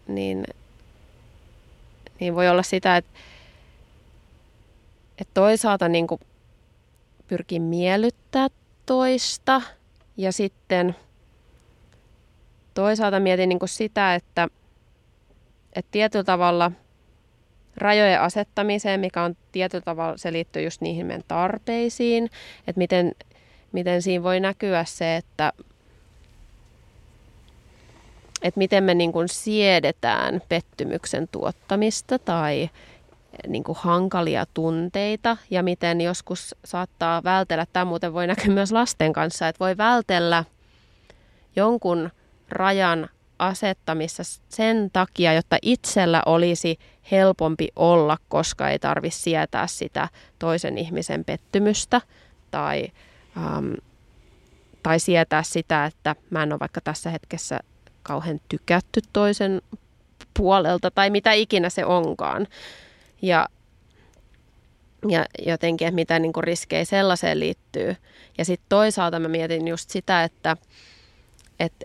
niin, 0.08 0.44
niin 2.20 2.34
voi 2.34 2.48
olla 2.48 2.62
sitä, 2.62 2.96
että, 2.96 3.10
että 5.18 5.34
toisaalta 5.34 5.88
niin 5.88 6.06
kuin 6.06 6.20
pyrkii 7.28 7.60
miellyttää 7.60 8.48
toista 8.86 9.62
ja 10.16 10.32
sitten 10.32 10.96
toisaalta 12.74 13.20
mietin 13.20 13.48
niin 13.48 13.58
kuin 13.58 13.68
sitä, 13.68 14.14
että, 14.14 14.48
että 15.72 15.90
tietyllä 15.90 16.24
tavalla 16.24 16.72
rajojen 17.76 18.20
asettamiseen, 18.20 19.00
mikä 19.00 19.22
on 19.22 19.36
tietyllä 19.52 19.84
tavalla, 19.84 20.16
se 20.16 20.32
liittyy 20.32 20.62
just 20.62 20.80
niihin 20.80 21.06
meidän 21.06 21.24
tarpeisiin, 21.28 22.30
että 22.58 22.78
miten, 22.78 23.12
miten 23.72 24.02
siinä 24.02 24.22
voi 24.22 24.40
näkyä 24.40 24.84
se, 24.84 25.16
että, 25.16 25.52
että 28.42 28.58
miten 28.58 28.84
me 28.84 28.94
niin 28.94 29.12
kuin 29.12 29.28
siedetään 29.28 30.42
pettymyksen 30.48 31.28
tuottamista 31.28 32.18
tai 32.18 32.70
niin 33.46 33.64
kuin 33.64 33.78
hankalia 33.80 34.46
tunteita 34.54 35.36
ja 35.50 35.62
miten 35.62 36.00
joskus 36.00 36.54
saattaa 36.64 37.24
vältellä, 37.24 37.66
tämä 37.72 37.84
muuten 37.84 38.12
voi 38.12 38.26
näkyä 38.26 38.54
myös 38.54 38.72
lasten 38.72 39.12
kanssa, 39.12 39.48
että 39.48 39.64
voi 39.64 39.76
vältellä 39.76 40.44
jonkun 41.56 42.10
rajan 42.48 43.08
asettamissa 43.38 44.22
sen 44.48 44.90
takia, 44.92 45.32
jotta 45.32 45.56
itsellä 45.62 46.22
olisi 46.26 46.78
helpompi 47.10 47.68
olla, 47.76 48.16
koska 48.28 48.68
ei 48.68 48.78
tarvitse 48.78 49.18
sietää 49.18 49.66
sitä 49.66 50.08
toisen 50.38 50.78
ihmisen 50.78 51.24
pettymystä 51.24 52.00
tai, 52.50 52.88
ähm, 53.36 53.72
tai 54.82 55.00
sietää 55.00 55.42
sitä, 55.42 55.84
että 55.84 56.16
mä 56.30 56.42
en 56.42 56.52
ole 56.52 56.60
vaikka 56.60 56.80
tässä 56.80 57.10
hetkessä 57.10 57.60
kauhean 58.06 58.40
tykätty 58.48 59.00
toisen 59.12 59.62
puolelta 60.38 60.90
tai 60.90 61.10
mitä 61.10 61.32
ikinä 61.32 61.68
se 61.68 61.84
onkaan. 61.84 62.46
Ja, 63.22 63.48
ja 65.08 65.26
jotenkin, 65.46 65.88
että 65.88 65.94
mitä 65.94 66.18
niin 66.18 66.32
kuin 66.32 66.44
riskejä 66.44 66.84
sellaiseen 66.84 67.40
liittyy. 67.40 67.96
Ja 68.38 68.44
sitten 68.44 68.66
toisaalta 68.68 69.18
mä 69.18 69.28
mietin 69.28 69.68
just 69.68 69.90
sitä, 69.90 70.24
että, 70.24 70.56
että, 71.60 71.84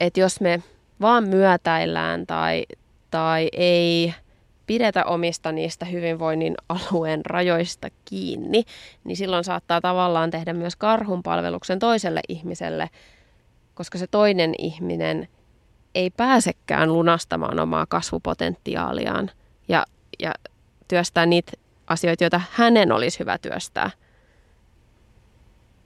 että 0.00 0.20
jos 0.20 0.40
me 0.40 0.62
vaan 1.00 1.28
myötäillään 1.28 2.26
tai, 2.26 2.66
tai 3.10 3.48
ei 3.52 4.14
pidetä 4.66 5.04
omista 5.04 5.52
niistä 5.52 5.84
hyvinvoinnin 5.84 6.54
alueen 6.68 7.26
rajoista 7.26 7.88
kiinni, 8.04 8.64
niin 9.04 9.16
silloin 9.16 9.44
saattaa 9.44 9.80
tavallaan 9.80 10.30
tehdä 10.30 10.52
myös 10.52 10.76
karhunpalveluksen 10.76 11.78
toiselle 11.78 12.20
ihmiselle, 12.28 12.90
koska 13.74 13.98
se 13.98 14.06
toinen 14.06 14.54
ihminen 14.58 15.28
ei 15.94 16.10
pääsekään 16.10 16.92
lunastamaan 16.92 17.60
omaa 17.60 17.86
kasvupotentiaaliaan 17.86 19.30
ja, 19.68 19.86
ja 20.18 20.34
työstää 20.88 21.26
niitä 21.26 21.52
asioita, 21.86 22.24
joita 22.24 22.40
hänen 22.52 22.92
olisi 22.92 23.18
hyvä 23.18 23.38
työstää, 23.38 23.90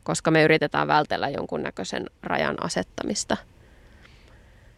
koska 0.02 0.30
me 0.30 0.42
yritetään 0.42 0.88
vältellä 0.88 1.28
jonkunnäköisen 1.28 2.06
rajan 2.22 2.64
asettamista. 2.64 3.36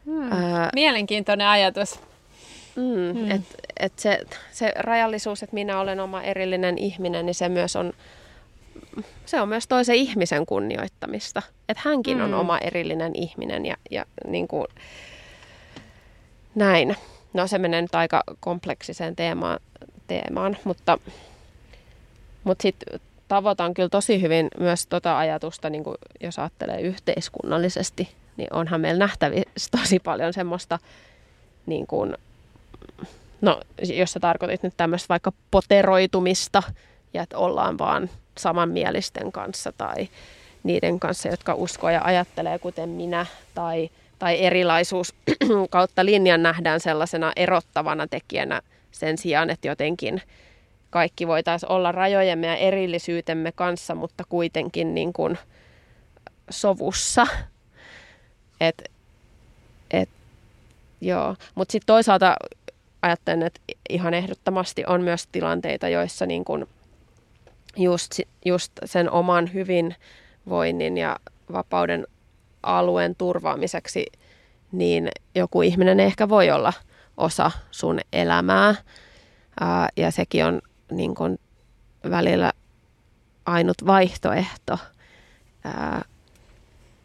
Hmm. 0.05 0.33
Ää, 0.33 0.71
Mielenkiintoinen 0.75 1.47
ajatus. 1.47 2.01
Mm, 2.77 3.19
hmm. 3.19 3.31
et, 3.31 3.43
et 3.81 3.99
se, 3.99 4.21
se 4.53 4.73
rajallisuus, 4.77 5.43
että 5.43 5.55
minä 5.55 5.81
olen 5.81 6.01
oma 6.01 6.23
erillinen 6.23 6.79
ihminen, 6.79 7.27
niin 7.27 7.35
se 7.35 7.49
myös 7.49 7.77
on, 7.77 7.93
se 9.27 9.41
on 9.41 9.49
myös 9.49 9.69
toisen 9.69 9.97
ihmisen 9.97 10.47
kunnioittamista. 10.47 11.43
Että 11.69 11.83
hänkin 11.85 12.17
hmm. 12.17 12.25
on 12.25 12.35
oma 12.35 12.59
erillinen 12.59 13.13
ihminen 13.15 13.67
ja, 13.67 13.77
ja 13.91 14.05
niin 14.27 14.49
kuin, 14.49 14.67
näin. 16.55 16.97
No 17.33 17.47
se 17.47 17.59
menee 17.59 17.83
nyt 17.83 17.95
aika 17.95 18.23
kompleksiseen 18.41 19.17
teemaan, 19.17 19.61
teemaan 20.07 20.57
mutta, 20.65 20.99
mutta 22.45 22.63
sitten 22.63 23.01
tavoitan 23.29 23.75
kyllä 23.75 23.89
tosi 23.89 24.23
hyvin 24.23 24.49
myös 24.61 24.87
tota 24.87 25.19
ajatusta, 25.19 25.71
niin 25.71 25.85
kuin 25.85 25.97
jos 26.21 26.39
ajattelee 26.39 26.81
yhteiskunnallisesti, 26.81 28.09
niin 28.37 28.49
onhan 28.53 28.81
meillä 28.81 28.99
nähtävissä 28.99 29.71
tosi 29.71 29.99
paljon 29.99 30.33
semmoista, 30.33 30.79
niin 31.67 31.87
kuin, 31.87 32.15
no 33.41 33.61
jos 33.83 34.13
sä 34.13 34.21
tarkoitit 34.21 34.63
nyt 34.63 34.75
tämmöistä 34.77 35.09
vaikka 35.09 35.33
poteroitumista, 35.51 36.63
ja 37.15 37.23
että 37.23 37.39
ollaan 37.39 37.79
vaan 37.79 38.11
samanmielisten 38.39 39.33
kanssa 39.33 39.73
tai 39.73 40.09
niiden 40.63 41.01
kanssa, 41.01 41.29
jotka 41.29 41.55
uskoo 41.55 41.91
ja 41.91 42.01
ajattelee 42.05 42.59
kuten 42.59 42.89
minä, 42.89 43.27
tai, 43.55 43.91
tai 44.19 44.45
erilaisuus 44.45 45.15
kautta 45.71 46.05
linjan 46.05 46.43
nähdään 46.43 46.81
sellaisena 46.81 47.33
erottavana 47.37 48.07
tekijänä 48.07 48.61
sen 48.93 49.19
sijaan, 49.19 49.51
että 49.51 49.69
jotenkin 49.69 50.23
kaikki 50.91 51.27
voitaisiin 51.27 51.73
olla 51.73 51.93
rajojemme 51.93 52.47
ja 52.47 52.57
erillisyytemme 52.57 53.53
kanssa, 53.53 53.95
mutta 53.95 54.25
kuitenkin 54.29 54.95
niin 54.95 55.13
kuin 55.13 55.39
sovussa. 56.51 57.27
Et, 58.61 58.91
et, 59.91 60.09
joo. 61.01 61.37
Mutta 61.55 61.73
sitten 61.73 61.87
toisaalta 61.87 62.37
ajattelen, 63.03 63.43
että 63.43 63.61
ihan 63.91 64.15
ehdottomasti 64.15 64.85
on 64.87 65.03
myös 65.03 65.27
tilanteita, 65.33 65.89
joissa 65.89 66.27
niin 66.27 66.45
kuin 66.45 66.69
just, 67.77 68.21
just 68.45 68.73
sen 68.85 69.11
oman 69.11 69.53
hyvinvoinnin 69.53 70.99
ja 70.99 71.17
vapauden 71.53 72.07
alueen 72.63 73.15
turvaamiseksi, 73.17 74.07
niin 74.73 75.09
joku 75.35 75.63
ihminen 75.63 76.01
ehkä 76.01 76.29
voi 76.29 76.51
olla 76.51 76.73
osa 77.17 77.51
sun 77.71 78.01
elämää. 78.13 78.75
Ää, 79.61 79.89
ja 79.97 80.11
sekin 80.11 80.45
on 80.45 80.63
niin 80.91 81.15
kuin 81.15 81.39
välillä 82.11 82.53
ainut 83.47 83.87
vaihtoehto. 83.87 84.79
Ää, 85.65 86.03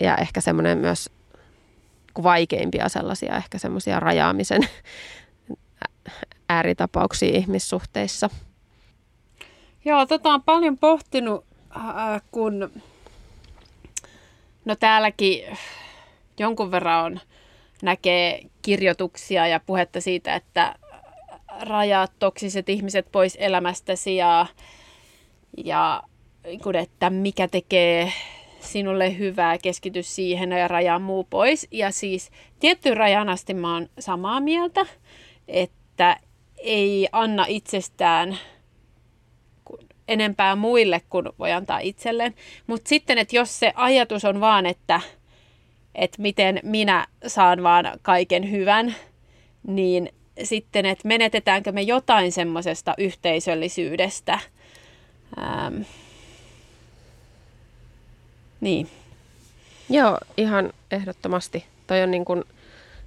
ja 0.02 0.18
ehkä 0.18 0.42
semmoinen 0.42 0.78
myös 0.78 1.10
vaikeimpia 2.24 2.90
sellaisia 2.90 3.38
ehkä 3.38 3.58
semmoisia 3.58 4.00
rajaamisen 4.00 4.62
ääritapauksia 6.50 7.38
ihmissuhteissa. 7.38 8.30
Joo, 9.86 10.06
tota 10.06 10.30
on 10.30 10.44
paljon 10.44 10.78
pohtinut, 10.78 11.46
äh, 11.76 12.22
kun 12.32 12.72
no 14.66 14.76
täälläkin 14.76 15.58
jonkun 16.40 16.72
verran 16.72 17.06
on, 17.06 17.20
näkee 17.82 18.42
kirjoituksia 18.62 19.48
ja 19.48 19.60
puhetta 19.60 20.02
siitä, 20.02 20.36
että 20.36 20.76
rajaa 21.60 22.08
toksiset 22.20 22.70
ihmiset 22.70 23.12
pois 23.12 23.38
elämästäsi 23.40 24.16
ja, 24.16 24.46
ja 25.66 26.04
että 26.82 27.10
mikä 27.10 27.48
tekee 27.48 28.14
sinulle 28.60 29.18
hyvää, 29.18 29.58
keskity 29.58 30.04
siihen 30.04 30.52
ja 30.52 30.68
rajaa 30.68 31.00
muu 31.00 31.24
pois. 31.24 31.68
Ja 31.72 31.92
siis 31.92 32.32
tiettyyn 32.60 32.98
rajan 32.98 33.30
asti 33.30 33.54
mä 33.54 33.74
oon 33.74 33.90
samaa 34.00 34.40
mieltä, 34.40 34.86
että 35.48 36.18
ei 36.58 37.08
anna 37.12 37.46
itsestään 37.48 38.38
enempää 40.08 40.56
muille 40.56 41.02
kuin 41.10 41.30
voi 41.40 41.52
antaa 41.52 41.80
itselleen. 41.80 42.36
Mutta 42.68 42.90
sitten, 42.90 43.18
että 43.18 43.36
jos 43.36 43.60
se 43.60 43.74
ajatus 43.76 44.26
on 44.26 44.40
vaan, 44.40 44.66
että, 44.66 45.02
että 45.96 46.22
miten 46.22 46.60
minä 46.64 47.08
saan 47.28 47.64
vaan 47.64 47.86
kaiken 48.02 48.52
hyvän, 48.52 48.96
niin 49.68 50.10
sitten, 50.44 50.86
että 50.86 51.08
menetetäänkö 51.08 51.72
me 51.72 51.82
jotain 51.82 52.32
semmoisesta 52.32 52.94
yhteisöllisyydestä. 52.98 54.40
Ähm. 55.38 55.82
Niin. 58.62 58.90
Joo, 59.90 60.18
ihan 60.38 60.74
ehdottomasti. 60.92 61.66
Toi 61.88 62.02
on 62.02 62.12
niin 62.12 62.26
kuin, 62.26 62.44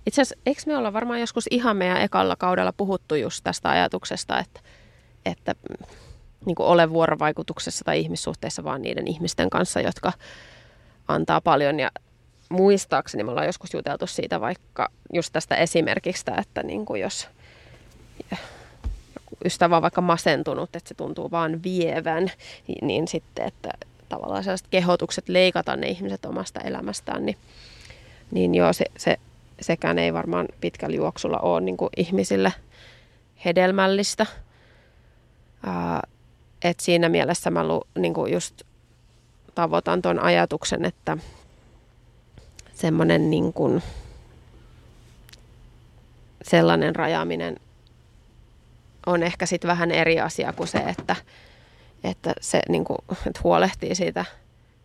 itse 0.06 0.22
asiassa, 0.22 0.42
eikö 0.46 0.62
me 0.66 0.76
olla 0.76 0.92
varmaan 0.92 1.20
joskus 1.20 1.46
ihan 1.50 1.76
meidän 1.76 2.02
ekalla 2.02 2.36
kaudella 2.36 2.72
puhuttu 2.76 3.14
just 3.14 3.44
tästä 3.44 3.70
ajatuksesta, 3.70 4.38
että, 4.38 4.60
että 5.26 5.54
niin 6.46 6.54
kuin 6.54 6.66
ole 6.66 6.90
vuorovaikutuksessa 6.90 7.84
tai 7.84 8.00
ihmissuhteissa 8.00 8.64
vaan 8.64 8.82
niiden 8.82 9.08
ihmisten 9.08 9.50
kanssa, 9.50 9.80
jotka, 9.80 10.12
antaa 11.08 11.40
paljon 11.40 11.80
ja 11.80 11.90
muistaakseni 12.48 13.24
me 13.24 13.30
ollaan 13.30 13.46
joskus 13.46 13.74
juteltu 13.74 14.06
siitä 14.06 14.40
vaikka 14.40 14.88
just 15.12 15.32
tästä 15.32 15.54
esimerkistä, 15.54 16.34
että 16.38 16.62
niin 16.62 16.86
kuin 16.86 17.00
jos 17.00 17.28
ystävä 19.44 19.76
on 19.76 19.82
vaikka 19.82 20.00
masentunut, 20.00 20.76
että 20.76 20.88
se 20.88 20.94
tuntuu 20.94 21.30
vaan 21.30 21.62
vievän, 21.62 22.30
niin 22.82 23.08
sitten, 23.08 23.46
että 23.46 23.70
tavallaan 24.08 24.44
sellaiset 24.44 24.66
kehotukset 24.70 25.28
leikata 25.28 25.76
ne 25.76 25.88
ihmiset 25.88 26.24
omasta 26.24 26.60
elämästään, 26.60 27.26
niin, 27.26 27.36
niin 28.30 28.54
joo, 28.54 28.72
se, 28.72 28.84
se, 28.96 29.16
sekään 29.60 29.98
ei 29.98 30.12
varmaan 30.12 30.48
pitkällä 30.60 30.96
juoksulla 30.96 31.38
ole 31.38 31.60
niin 31.60 31.76
kuin 31.76 31.90
ihmisille 31.96 32.52
hedelmällistä. 33.44 34.26
Ää, 35.66 36.02
et 36.66 36.80
siinä 36.80 37.08
mielessä 37.08 37.50
mä 37.50 37.68
lu, 37.68 37.84
niin 37.98 38.14
just 38.32 38.62
tavoitan 39.54 40.02
tuon 40.02 40.18
ajatuksen, 40.18 40.84
että 40.84 41.18
semmoinen 42.74 43.30
niin 43.30 43.52
sellainen 46.42 46.96
rajaaminen 46.96 47.56
on 49.06 49.22
ehkä 49.22 49.46
sitten 49.46 49.68
vähän 49.68 49.90
eri 49.90 50.20
asia 50.20 50.52
kuin 50.52 50.68
se, 50.68 50.78
että, 50.78 51.16
että 52.04 52.34
se 52.40 52.60
niin 52.68 52.84
kuin, 52.84 52.98
että 53.26 53.40
huolehtii 53.44 53.94
siitä 53.94 54.24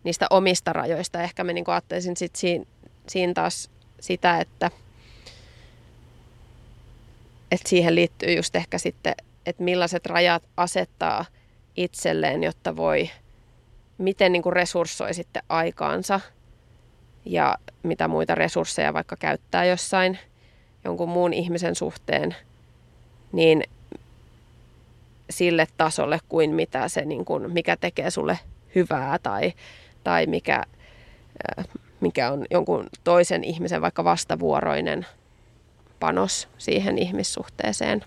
niistä 0.04 0.26
omista 0.30 0.72
rajoista. 0.72 1.22
Ehkä 1.22 1.44
mä 1.44 1.52
niin 1.52 1.64
ajattelisin 1.66 2.16
sit 2.16 2.36
siinä, 2.36 2.64
siinä 3.06 3.34
taas 3.34 3.70
sitä, 4.00 4.40
että, 4.40 4.70
että 7.50 7.68
siihen 7.68 7.94
liittyy 7.94 8.34
just 8.34 8.56
ehkä 8.56 8.78
sitten, 8.78 9.14
että 9.46 9.62
millaiset 9.62 10.06
rajat 10.06 10.42
asettaa 10.56 11.24
itselleen, 11.76 12.42
jotta 12.44 12.76
voi, 12.76 13.10
miten 13.98 14.32
niin 14.32 14.42
kuin 14.42 14.52
resurssoi 14.52 15.14
sitten 15.14 15.42
aikaansa 15.48 16.20
ja 17.24 17.56
mitä 17.82 18.08
muita 18.08 18.34
resursseja 18.34 18.92
vaikka 18.94 19.16
käyttää 19.16 19.64
jossain 19.64 20.18
jonkun 20.84 21.08
muun 21.08 21.32
ihmisen 21.32 21.74
suhteen, 21.74 22.36
niin 23.32 23.62
sille 25.30 25.66
tasolle 25.76 26.18
kuin 26.28 26.54
mitä 26.54 26.88
se, 26.88 27.04
niin 27.04 27.24
kuin, 27.24 27.52
mikä 27.52 27.76
tekee 27.76 28.10
sulle 28.10 28.38
hyvää 28.74 29.18
tai, 29.18 29.52
tai 30.04 30.26
mikä, 30.26 30.62
mikä 32.00 32.32
on 32.32 32.46
jonkun 32.50 32.86
toisen 33.04 33.44
ihmisen 33.44 33.82
vaikka 33.82 34.04
vastavuoroinen 34.04 35.06
panos 36.00 36.48
siihen 36.58 36.98
ihmissuhteeseen. 36.98 38.04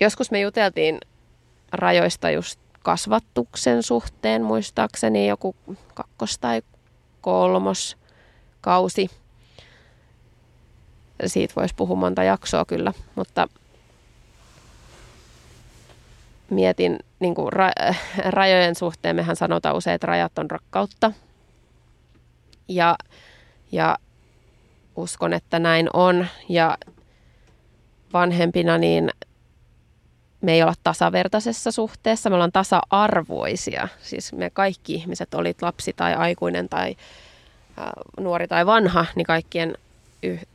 Joskus 0.00 0.30
me 0.30 0.40
juteltiin 0.40 1.00
rajoista 1.72 2.30
just 2.30 2.60
kasvattuksen 2.82 3.82
suhteen, 3.82 4.42
muistaakseni 4.42 5.28
joku 5.28 5.56
kakkos- 5.94 6.38
tai 6.40 6.62
kolmos 7.20 7.96
kausi– 8.60 9.10
siitä 11.26 11.54
voisi 11.56 11.74
puhua 11.74 11.96
monta 11.96 12.24
jaksoa 12.24 12.64
kyllä, 12.64 12.92
mutta 13.14 13.48
mietin 16.50 16.98
niin 17.20 17.34
kuin 17.34 17.52
ra- 17.52 17.94
rajojen 18.36 18.74
suhteen, 18.74 19.16
mehän 19.16 19.36
sanotaan 19.36 19.76
usein, 19.76 19.94
että 19.94 20.06
rajat 20.06 20.38
on 20.38 20.50
rakkautta. 20.50 21.12
Ja, 22.68 22.96
ja 23.72 23.98
uskon, 24.96 25.32
että 25.32 25.58
näin 25.58 25.88
on. 25.92 26.26
Ja 26.48 26.78
vanhempina 28.12 28.78
niin 28.78 29.10
me 30.44 30.52
ei 30.52 30.62
olla 30.62 30.74
tasavertaisessa 30.84 31.72
suhteessa, 31.72 32.30
me 32.30 32.34
ollaan 32.34 32.52
tasa-arvoisia. 32.52 33.88
Siis 34.02 34.32
me 34.32 34.50
kaikki 34.50 34.94
ihmiset, 34.94 35.34
olit 35.34 35.62
lapsi 35.62 35.92
tai 35.92 36.14
aikuinen 36.14 36.68
tai 36.68 36.96
nuori 38.20 38.48
tai 38.48 38.66
vanha, 38.66 39.06
niin 39.16 39.26
kaikkien 39.26 39.74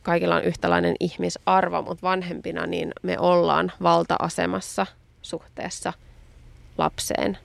kaikilla 0.02 0.36
on 0.36 0.44
yhtäläinen 0.44 0.94
ihmisarvo, 1.00 1.82
mutta 1.82 2.06
vanhempina 2.06 2.66
niin 2.66 2.92
me 3.02 3.18
ollaan 3.18 3.72
valta-asemassa 3.82 4.86
suhteessa 5.22 5.92
lapseen. 6.78 7.38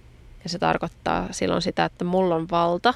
Ja 0.43 0.49
se 0.49 0.59
tarkoittaa 0.59 1.27
silloin 1.31 1.61
sitä, 1.61 1.85
että 1.85 2.05
mulla 2.05 2.35
on 2.35 2.47
valta 2.51 2.93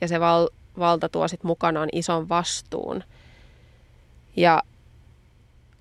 ja 0.00 0.08
se 0.08 0.20
val- 0.20 0.48
valta 0.78 1.08
tuo 1.08 1.28
sit 1.28 1.44
mukanaan 1.44 1.88
ison 1.92 2.28
vastuun. 2.28 3.04
Ja 4.36 4.62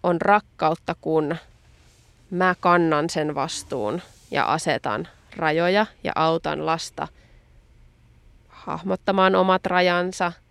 on 0.04 0.22
rakkautta, 0.22 0.96
kun 1.02 1.36
mä 2.30 2.56
kannan 2.60 3.10
sen 3.10 3.36
vastuun 3.36 4.02
ja 4.32 4.46
asetan 4.46 5.08
rajoja 5.36 5.86
ja 6.04 6.12
autan 6.16 6.66
lasta 6.66 7.08
hahmottamaan 8.48 9.36
omat 9.36 9.66
rajansa– 9.66 10.32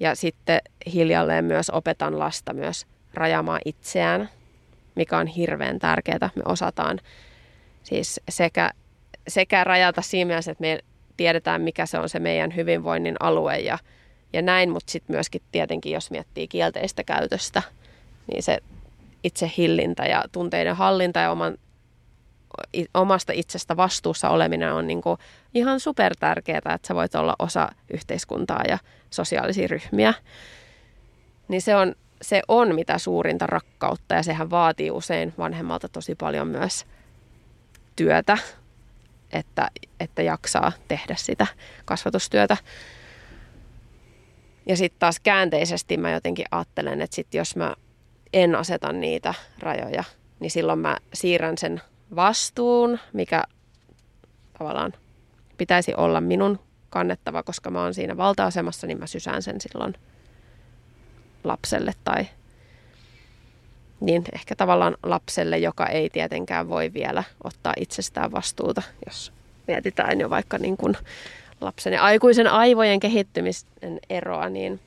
ja 0.00 0.14
sitten 0.14 0.60
hiljalleen 0.92 1.44
myös 1.44 1.70
opetan 1.70 2.18
lasta 2.18 2.52
myös 2.52 2.86
rajamaan 3.14 3.60
itseään, 3.64 4.28
mikä 4.94 5.18
on 5.18 5.26
hirveän 5.26 5.78
tärkeää. 5.78 6.30
Me 6.34 6.42
osataan 6.44 7.00
siis 7.82 8.20
sekä, 8.28 8.70
sekä 9.28 9.64
rajata 9.64 10.02
siinä 10.02 10.28
mielessä, 10.28 10.50
että 10.50 10.62
me 10.62 10.78
tiedetään, 11.16 11.62
mikä 11.62 11.86
se 11.86 11.98
on 11.98 12.08
se 12.08 12.18
meidän 12.18 12.56
hyvinvoinnin 12.56 13.16
alue 13.20 13.58
ja, 13.58 13.78
ja 14.32 14.42
näin, 14.42 14.70
mutta 14.70 14.92
sitten 14.92 15.16
myöskin 15.16 15.42
tietenkin, 15.52 15.92
jos 15.92 16.10
miettii 16.10 16.48
kielteistä 16.48 17.04
käytöstä, 17.04 17.62
niin 18.26 18.42
se 18.42 18.58
itse 19.24 19.52
hillintä 19.56 20.02
ja 20.02 20.24
tunteiden 20.32 20.76
hallinta 20.76 21.20
ja 21.20 21.30
oman, 21.30 21.58
omasta 22.94 23.32
itsestä 23.32 23.76
vastuussa 23.76 24.28
oleminen 24.28 24.72
on 24.72 24.86
niin 24.86 25.02
kuin 25.02 25.18
ihan 25.54 25.80
super 25.80 26.16
tärkeää, 26.20 26.58
että 26.58 26.88
sä 26.88 26.94
voit 26.94 27.14
olla 27.14 27.36
osa 27.38 27.68
yhteiskuntaa 27.92 28.62
ja 28.68 28.78
sosiaalisia 29.10 29.68
ryhmiä. 29.68 30.14
Niin 31.48 31.62
se 31.62 31.76
on, 31.76 31.94
se 32.22 32.42
on 32.48 32.74
mitä 32.74 32.98
suurinta 32.98 33.46
rakkautta 33.46 34.14
ja 34.14 34.22
sehän 34.22 34.50
vaatii 34.50 34.90
usein 34.90 35.34
vanhemmalta 35.38 35.88
tosi 35.88 36.14
paljon 36.14 36.48
myös 36.48 36.86
työtä, 37.96 38.38
että, 39.32 39.70
että 40.00 40.22
jaksaa 40.22 40.72
tehdä 40.88 41.14
sitä 41.18 41.46
kasvatustyötä. 41.84 42.56
Ja 44.66 44.76
sitten 44.76 45.00
taas 45.00 45.20
käänteisesti 45.20 45.96
mä 45.96 46.10
jotenkin 46.10 46.46
ajattelen, 46.50 47.02
että 47.02 47.16
sit 47.16 47.34
jos 47.34 47.56
mä 47.56 47.74
en 48.32 48.54
aseta 48.54 48.92
niitä 48.92 49.34
rajoja, 49.58 50.04
niin 50.40 50.50
silloin 50.50 50.78
mä 50.78 50.96
siirrän 51.14 51.58
sen 51.58 51.80
vastuun, 52.16 52.98
mikä 53.12 53.44
tavallaan 54.58 54.92
pitäisi 55.56 55.94
olla 55.94 56.20
minun 56.20 56.58
kannettava, 56.90 57.42
koska 57.42 57.70
mä 57.70 57.82
oon 57.82 57.94
siinä 57.94 58.16
valta-asemassa, 58.16 58.86
niin 58.86 58.98
mä 58.98 59.06
sysään 59.06 59.42
sen 59.42 59.60
silloin 59.60 59.94
lapselle 61.44 61.92
tai 62.04 62.26
niin 64.00 64.24
ehkä 64.34 64.56
tavallaan 64.56 64.96
lapselle, 65.02 65.58
joka 65.58 65.86
ei 65.86 66.10
tietenkään 66.10 66.68
voi 66.68 66.92
vielä 66.92 67.24
ottaa 67.44 67.72
itsestään 67.76 68.32
vastuuta, 68.32 68.82
jos 69.06 69.32
mietitään 69.66 70.20
jo 70.20 70.30
vaikka 70.30 70.58
niin 70.58 70.76
kuin 70.76 70.96
lapsen 71.60 71.92
ja 71.92 72.02
aikuisen 72.02 72.46
aivojen 72.46 73.00
kehittymisen 73.00 74.00
eroa, 74.10 74.48
niin 74.48 74.80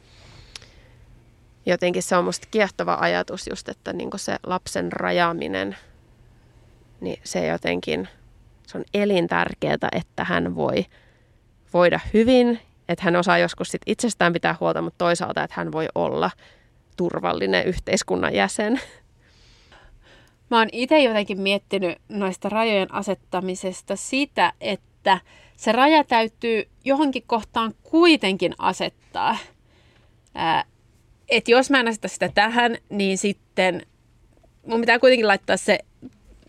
jotenkin 1.65 2.03
se 2.03 2.15
on 2.15 2.25
musta 2.25 2.47
kiehtova 2.51 2.97
ajatus 3.01 3.47
just, 3.47 3.69
että 3.69 3.93
niin 3.93 4.09
se 4.15 4.35
lapsen 4.43 4.91
rajaaminen, 4.91 5.77
niin 7.01 7.19
se 7.23 7.47
jotenkin, 7.47 8.07
se 8.67 8.77
on 8.77 8.83
elintärkeää, 8.93 9.77
että 9.91 10.23
hän 10.23 10.55
voi 10.55 10.85
voida 11.73 11.99
hyvin, 12.13 12.59
että 12.89 13.03
hän 13.03 13.15
osaa 13.15 13.37
joskus 13.37 13.69
sit 13.71 13.81
itsestään 13.85 14.33
pitää 14.33 14.55
huolta, 14.59 14.81
mutta 14.81 14.97
toisaalta, 14.97 15.43
että 15.43 15.55
hän 15.57 15.71
voi 15.71 15.87
olla 15.95 16.31
turvallinen 16.97 17.65
yhteiskunnan 17.65 18.33
jäsen. 18.33 18.81
Mä 20.49 20.59
oon 20.59 20.69
itse 20.71 20.99
jotenkin 20.99 21.41
miettinyt 21.41 21.97
noista 22.09 22.49
rajojen 22.49 22.93
asettamisesta 22.93 23.95
sitä, 23.95 24.53
että 24.61 25.19
se 25.57 25.71
raja 25.71 26.03
täytyy 26.03 26.63
johonkin 26.85 27.23
kohtaan 27.27 27.73
kuitenkin 27.83 28.53
asettaa. 28.57 29.37
Että 31.29 31.51
jos 31.51 31.69
mä 31.69 31.79
en 31.79 31.87
aseta 31.87 32.07
sitä 32.07 32.29
tähän, 32.35 32.77
niin 32.89 33.17
sitten 33.17 33.81
mun 34.67 34.79
pitää 34.79 34.99
kuitenkin 34.99 35.27
laittaa 35.27 35.57
se 35.57 35.79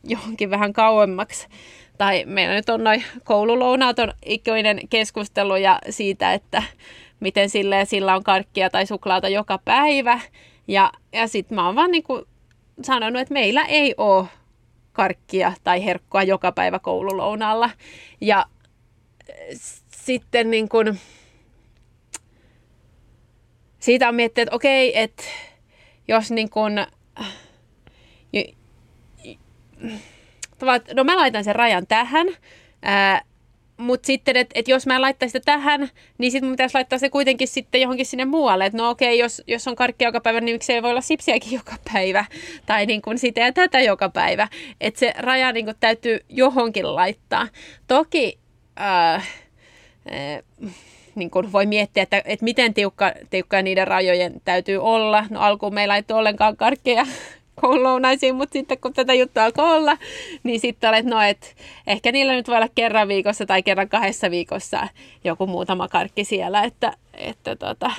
johonkin 0.04 0.50
vähän 0.50 0.72
kauemmaksi 0.72 1.48
tai 1.98 2.24
meillä 2.26 2.54
nyt 2.54 2.68
on 2.68 2.84
noin 2.84 3.04
koululounaat 3.24 3.98
on 3.98 4.12
keskustelu 4.90 5.56
ja 5.56 5.78
siitä, 5.90 6.32
että 6.32 6.62
miten 7.20 7.50
sille 7.50 7.84
sillä 7.84 8.16
on 8.16 8.24
karkkia 8.24 8.70
tai 8.70 8.86
suklaata 8.86 9.28
joka 9.28 9.58
päivä. 9.58 10.20
Ja, 10.68 10.92
ja 11.12 11.28
sitten 11.28 11.56
mä 11.56 11.66
oon 11.66 11.74
vaan 11.74 11.90
niin 11.90 12.04
sanonut, 12.82 13.22
että 13.22 13.34
meillä 13.34 13.64
ei 13.64 13.94
ole 13.96 14.26
karkkia 14.92 15.52
tai 15.64 15.84
herkkoa 15.84 16.22
joka 16.22 16.52
päivä 16.52 16.78
koululounaalla. 16.78 17.70
Ja 18.20 18.46
sitten 19.88 20.50
niin 20.50 20.68
kuin, 20.68 21.00
siitä 23.84 24.08
on 24.08 24.14
miettinyt, 24.14 24.48
että 24.48 24.56
okei, 24.56 24.98
että 25.00 25.22
jos 26.08 26.30
niin 26.30 26.50
kuin, 26.50 26.74
no 30.94 31.04
mä 31.04 31.16
laitan 31.16 31.44
sen 31.44 31.56
rajan 31.56 31.86
tähän, 31.86 32.26
Ää, 32.82 33.22
mutta 33.76 34.06
sitten, 34.06 34.36
että 34.36 34.52
et 34.58 34.68
jos 34.68 34.86
mä 34.86 35.00
laittaisin 35.00 35.40
sitä 35.40 35.52
tähän, 35.52 35.88
niin 36.18 36.32
sitten 36.32 36.48
mun 36.48 36.52
pitäisi 36.52 36.74
laittaa 36.74 36.98
se 36.98 37.10
kuitenkin 37.10 37.48
sitten 37.48 37.80
johonkin 37.80 38.06
sinne 38.06 38.24
muualle. 38.24 38.66
Että 38.66 38.78
no 38.78 38.90
okei, 38.90 39.18
jos, 39.18 39.42
jos 39.46 39.68
on 39.68 39.76
karkki 39.76 40.04
joka 40.04 40.20
päivä, 40.20 40.40
niin 40.40 40.54
miksei 40.54 40.82
voi 40.82 40.90
olla 40.90 41.00
sipsiäkin 41.00 41.52
joka 41.58 41.76
päivä. 41.92 42.24
Tai 42.66 42.86
niin 42.86 43.02
kuin 43.02 43.18
sitä 43.18 43.40
ja 43.40 43.52
tätä 43.52 43.80
joka 43.80 44.08
päivä. 44.08 44.48
Että 44.80 45.00
se 45.00 45.12
raja 45.18 45.52
niin 45.52 45.64
kuin 45.64 45.76
täytyy 45.80 46.20
johonkin 46.28 46.94
laittaa. 46.94 47.48
Toki... 47.86 48.38
Ää, 48.76 49.22
ää, 50.10 50.42
niin 51.16 51.30
kuin 51.30 51.52
voi 51.52 51.66
miettiä, 51.66 52.02
että, 52.02 52.22
että 52.24 52.44
miten 52.44 52.74
tiukka, 52.74 53.12
tiukka 53.30 53.62
niiden 53.62 53.86
rajojen 53.86 54.40
täytyy 54.44 54.76
olla. 54.76 55.24
No 55.30 55.40
alkuun 55.40 55.74
meillä 55.74 55.96
ei 55.96 56.02
ole 56.10 56.18
ollenkaan 56.18 56.56
karkkeja 56.56 57.06
koululounaisiin, 57.60 58.34
mutta 58.34 58.52
sitten 58.52 58.78
kun 58.78 58.92
tätä 58.92 59.14
juttua 59.14 59.44
alkoi 59.44 59.76
olla, 59.76 59.98
niin 60.42 60.60
sitten 60.60 60.90
olet, 60.90 61.04
no 61.04 61.20
et, 61.22 61.56
ehkä 61.86 62.12
niillä 62.12 62.32
nyt 62.32 62.48
voi 62.48 62.56
olla 62.56 62.68
kerran 62.74 63.08
viikossa 63.08 63.46
tai 63.46 63.62
kerran 63.62 63.88
kahdessa 63.88 64.30
viikossa 64.30 64.88
joku 65.24 65.46
muutama 65.46 65.88
karkki 65.88 66.24
siellä, 66.24 66.62
että, 66.62 66.92
että, 67.14 67.56
tota, 67.56 67.90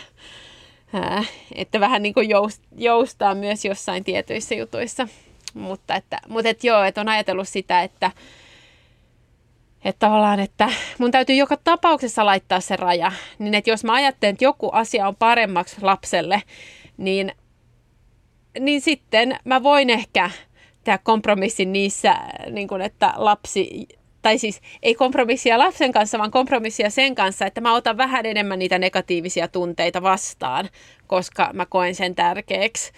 ää, 0.93 1.24
että 1.55 1.80
vähän 1.80 2.03
niin 2.03 2.13
kuin 2.13 2.30
joust, 2.30 2.63
joustaa 2.78 3.36
myös 3.36 3.66
jossain 3.66 4.03
tietyissä 4.03 4.55
jutuissa. 4.55 5.07
Mutta, 5.53 5.95
että, 5.95 6.20
mutta 6.28 6.49
et 6.49 6.63
joo, 6.63 6.84
että 6.84 7.01
on 7.01 7.09
ajatellut 7.09 7.47
sitä, 7.47 7.84
että, 7.84 8.11
että 9.86 10.00
tavallaan, 10.00 10.40
että 10.40 10.70
mun 10.98 11.12
täytyy 11.12 11.36
joka 11.36 11.58
tapauksessa 11.58 12.26
laittaa 12.26 12.60
se 12.60 12.76
raja. 12.76 13.12
Niin 13.40 13.54
että 13.54 13.70
jos 13.70 13.84
mä 13.84 13.94
ajattelen, 13.94 14.34
että 14.34 14.46
joku 14.46 14.70
asia 14.70 15.08
on 15.08 15.16
paremmaksi 15.16 15.82
lapselle, 15.82 16.42
niin 16.98 17.32
niin 18.60 18.82
sitten 18.82 19.40
mä 19.44 19.64
voin 19.64 19.90
ehkä 19.90 20.30
tehdä 20.84 21.00
kompromissin 21.04 21.74
niissä, 21.74 22.16
niin 22.52 22.68
kuin, 22.68 22.82
että 22.82 23.14
lapsi, 23.16 23.88
tai 24.22 24.38
siis 24.38 24.62
ei 24.84 24.96
kompromissia 24.96 25.60
lapsen 25.60 25.92
kanssa, 25.92 26.18
vaan 26.18 26.32
kompromissia 26.32 26.90
sen 26.90 27.16
kanssa, 27.16 27.46
että 27.46 27.62
mä 27.62 27.74
otan 27.74 27.98
vähän 27.98 28.26
enemmän 28.26 28.60
niitä 28.60 28.80
negatiivisia 28.80 29.48
tunteita 29.48 30.02
vastaan, 30.02 30.70
koska 31.08 31.50
mä 31.54 31.66
koen 31.66 31.96
sen 31.96 32.16
tärkeäksi. 32.16 32.92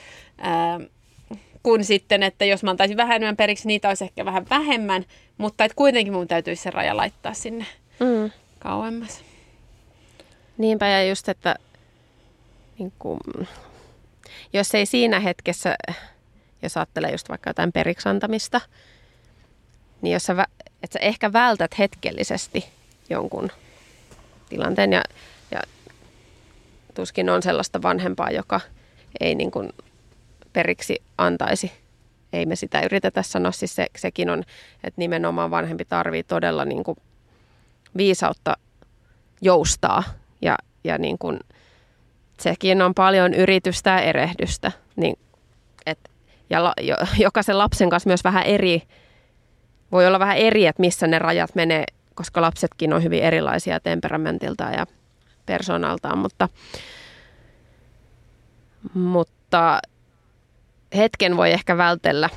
Ähm, 0.45 0.83
kun 1.67 1.83
sitten, 1.83 2.23
että 2.23 2.45
jos 2.45 2.63
mä 2.63 2.71
antaisin 2.71 2.97
vähän 2.97 3.15
enemmän 3.15 3.37
periksi, 3.37 3.67
niitä 3.67 3.87
olisi 3.87 4.03
ehkä 4.03 4.25
vähän 4.25 4.45
vähemmän, 4.49 5.05
mutta 5.37 5.65
että 5.65 5.75
kuitenkin 5.75 6.13
mun 6.13 6.27
täytyisi 6.27 6.63
se 6.63 6.71
raja 6.71 6.97
laittaa 6.97 7.33
sinne 7.33 7.65
mm. 7.99 8.31
kauemmas. 8.59 9.23
Niinpä 10.57 10.87
ja 10.87 11.09
just, 11.09 11.29
että 11.29 11.55
niin 12.79 12.93
kuin, 12.99 13.19
jos 14.53 14.75
ei 14.75 14.85
siinä 14.85 15.19
hetkessä, 15.19 15.75
jos 16.61 16.77
ajattelee 16.77 17.11
just 17.11 17.29
vaikka 17.29 17.49
jotain 17.49 17.71
periksantamista, 17.71 18.61
niin 20.01 20.13
jos 20.13 20.23
sä, 20.23 20.45
että 20.83 20.93
sä 20.93 20.99
ehkä 20.99 21.33
vältät 21.33 21.79
hetkellisesti 21.79 22.65
jonkun 23.09 23.51
tilanteen 24.49 24.93
ja, 24.93 25.03
ja 25.51 25.61
tuskin 26.93 27.29
on 27.29 27.43
sellaista 27.43 27.81
vanhempaa, 27.81 28.31
joka 28.31 28.61
ei 29.19 29.35
niin 29.35 29.51
kuin 29.51 29.69
periksi 30.57 31.01
antaisi. 31.17 31.71
Ei 32.33 32.45
me 32.45 32.55
sitä 32.55 32.81
yritetä 32.81 33.21
sanoa, 33.21 33.51
siis 33.51 33.75
se, 33.75 33.87
sekin 33.97 34.29
on, 34.29 34.39
että 34.83 35.01
nimenomaan 35.01 35.51
vanhempi 35.51 35.85
tarvii 35.85 36.23
todella 36.23 36.65
niin 36.65 36.83
kuin 36.83 36.97
viisautta 37.97 38.57
joustaa 39.41 40.03
ja, 40.41 40.55
ja 40.83 40.97
niin 40.97 41.17
kuin 41.17 41.39
sekin 42.39 42.81
on 42.81 42.93
paljon 42.93 43.33
yritystä 43.33 43.89
ja 43.89 43.99
erehdystä. 43.99 44.71
Niin, 44.95 45.19
et, 45.85 45.99
ja 46.49 46.63
la, 46.63 46.73
jo, 46.81 46.95
jokaisen 47.19 47.57
lapsen 47.57 47.89
kanssa 47.89 48.09
myös 48.09 48.23
vähän 48.23 48.43
eri, 48.43 48.81
voi 49.91 50.07
olla 50.07 50.19
vähän 50.19 50.37
eri, 50.37 50.65
että 50.65 50.81
missä 50.81 51.07
ne 51.07 51.19
rajat 51.19 51.55
menee, 51.55 51.85
koska 52.15 52.41
lapsetkin 52.41 52.93
on 52.93 53.03
hyvin 53.03 53.23
erilaisia 53.23 53.79
temperamentilta 53.79 54.63
ja 54.63 54.85
persoonaltaan, 55.45 56.17
mutta, 56.17 56.49
mutta 58.93 59.79
hetken 60.95 61.37
voi 61.37 61.51
ehkä 61.51 61.77
vältellä 61.77 62.29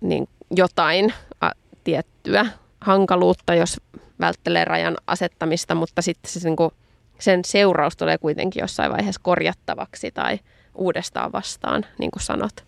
niin 0.00 0.28
jotain 0.56 1.14
a, 1.40 1.50
tiettyä 1.84 2.46
hankaluutta, 2.80 3.54
jos 3.54 3.80
välttelee 4.20 4.64
rajan 4.64 4.96
asettamista, 5.06 5.74
mutta 5.74 6.02
sitten 6.02 6.30
se 6.32 6.48
niin 6.48 6.56
kuin 6.56 6.70
sen 7.18 7.44
seuraus 7.44 7.96
tulee 7.96 8.18
kuitenkin 8.18 8.60
jossain 8.60 8.92
vaiheessa 8.92 9.20
korjattavaksi 9.24 10.10
tai 10.10 10.38
uudestaan 10.74 11.32
vastaan, 11.32 11.86
niin 11.98 12.10
kuin 12.10 12.22
sanot. 12.22 12.64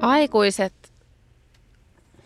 Aikuiset 0.00 0.92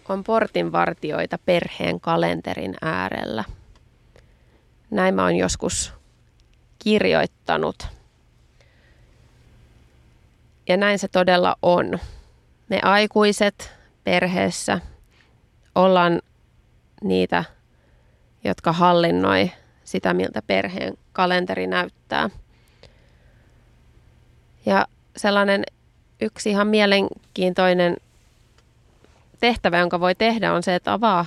on 0.08 0.24
portinvartioita 0.24 1.38
perheen 1.44 2.00
kalenterin 2.00 2.74
äärellä. 2.82 3.44
Näin 4.90 5.14
mä 5.14 5.22
oon 5.22 5.36
joskus 5.36 5.92
kirjoittanut. 6.78 7.86
Ja 10.68 10.76
näin 10.76 10.98
se 10.98 11.08
todella 11.08 11.56
on. 11.62 11.98
Me 12.68 12.80
aikuiset 12.82 13.72
perheessä 14.04 14.80
ollaan 15.74 16.22
niitä, 17.02 17.44
jotka 18.44 18.72
hallinnoi 18.72 19.50
sitä, 19.84 20.14
miltä 20.14 20.42
perheen 20.42 20.98
kalenteri 21.12 21.66
näyttää. 21.66 22.30
Ja 24.66 24.86
sellainen 25.16 25.64
yksi 26.20 26.50
ihan 26.50 26.66
mielenkiintoinen 26.66 27.96
tehtävä, 29.40 29.78
jonka 29.78 30.00
voi 30.00 30.14
tehdä, 30.14 30.52
on 30.52 30.62
se, 30.62 30.74
että 30.74 30.92
avaa, 30.92 31.26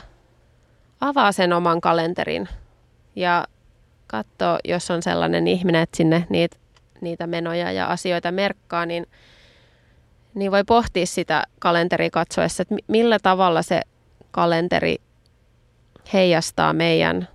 avaa 1.01 1.32
sen 1.32 1.53
oman 1.53 1.82
kalenterin 1.82 2.49
ja 3.16 3.45
katsoo, 4.07 4.60
jos 4.66 4.91
on 4.91 5.03
sellainen 5.03 5.47
ihminen, 5.47 5.82
että 5.82 5.97
sinne 5.97 6.28
niitä, 6.30 6.57
niitä 7.01 7.28
menoja 7.28 7.72
ja 7.72 7.86
asioita 7.88 8.32
merkkaa, 8.32 8.86
niin– 8.86 9.05
niin 10.34 10.51
voi 10.51 10.64
pohtia 10.64 11.05
sitä 11.05 11.43
kalenteria 11.60 12.10
katsoessa, 12.10 12.62
että 12.62 12.76
millä 12.88 13.20
tavalla 13.20 13.62
se 13.62 13.82
kalenteri 14.32 14.95
heijastaa 16.14 16.74
meidän 16.74 17.28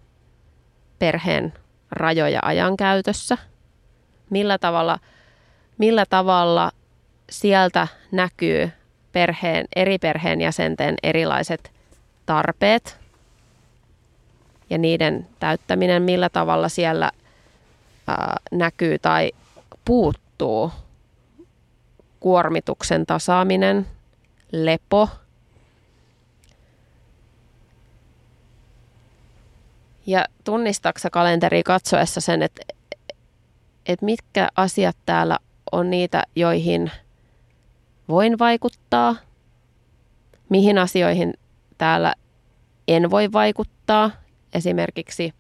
perheen 0.99 1.53
rajoja 1.91 2.41
ajankäytössä. 2.43 3.39
Millä 4.31 4.59
tavalla, 4.59 4.99
millä 5.79 6.05
tavalla 6.07 6.71
sieltä 7.31 7.89
näkyy 8.13 8.71
perheen, 9.13 9.67
eri 9.77 9.99
perheenjäsenten 9.99 10.95
erilaiset 11.03 11.73
tarpeet 12.27 13.01
ja 14.71 14.79
niiden 14.79 15.29
täyttäminen, 15.39 16.03
millä 16.03 16.29
tavalla 16.29 16.69
siellä 16.69 17.11
ää, 18.07 18.37
näkyy 18.53 18.99
tai 18.99 19.33
puuttuu 19.85 20.71
kuormituksen 22.21 23.07
tasaaminen, 23.07 23.87
lepo. 24.53 25.09
Ja 30.07 30.25
tunnistaksa 30.45 31.11
kalenteri 31.11 31.63
katsoessa 31.63 32.21
sen, 32.21 32.43
että, 32.43 32.63
että 33.87 34.05
mitkä 34.05 34.49
asiat 34.57 34.97
täällä 35.07 35.39
on 35.73 35.91
niitä, 35.91 36.23
joihin 36.37 36.91
voin 38.09 38.39
vaikuttaa, 38.39 39.17
mihin 40.49 40.79
asioihin 40.79 41.35
täällä 41.79 42.15
en 42.89 43.11
voi 43.11 43.33
vaikuttaa. 43.33 44.11
Esimerkiksi 44.55 45.35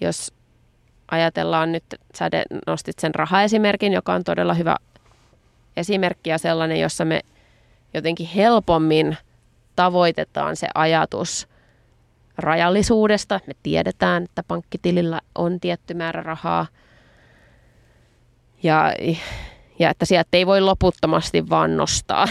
jos 0.00 0.32
ajatellaan 1.10 1.72
nyt, 1.72 1.84
sä 2.14 2.30
nostit 2.66 2.98
sen 2.98 3.14
rahaesimerkin, 3.14 3.92
joka 3.92 4.14
on 4.14 4.24
todella 4.24 4.54
hyvä 4.54 4.76
esimerkkiä 5.76 6.38
sellainen, 6.38 6.80
jossa 6.80 7.04
me 7.04 7.20
jotenkin 7.94 8.26
helpommin 8.26 9.16
tavoitetaan 9.76 10.56
se 10.56 10.68
ajatus 10.74 11.48
rajallisuudesta. 12.38 13.40
Me 13.46 13.54
tiedetään, 13.62 14.22
että 14.22 14.42
pankkitilillä 14.42 15.20
on 15.34 15.60
tietty 15.60 15.94
määrä 15.94 16.22
rahaa 16.22 16.66
ja, 18.62 18.92
ja 19.78 19.90
että 19.90 20.04
sieltä 20.04 20.28
ei 20.32 20.46
voi 20.46 20.60
loputtomasti 20.60 21.48
vaan 21.48 21.76
nostaa. 21.76 22.28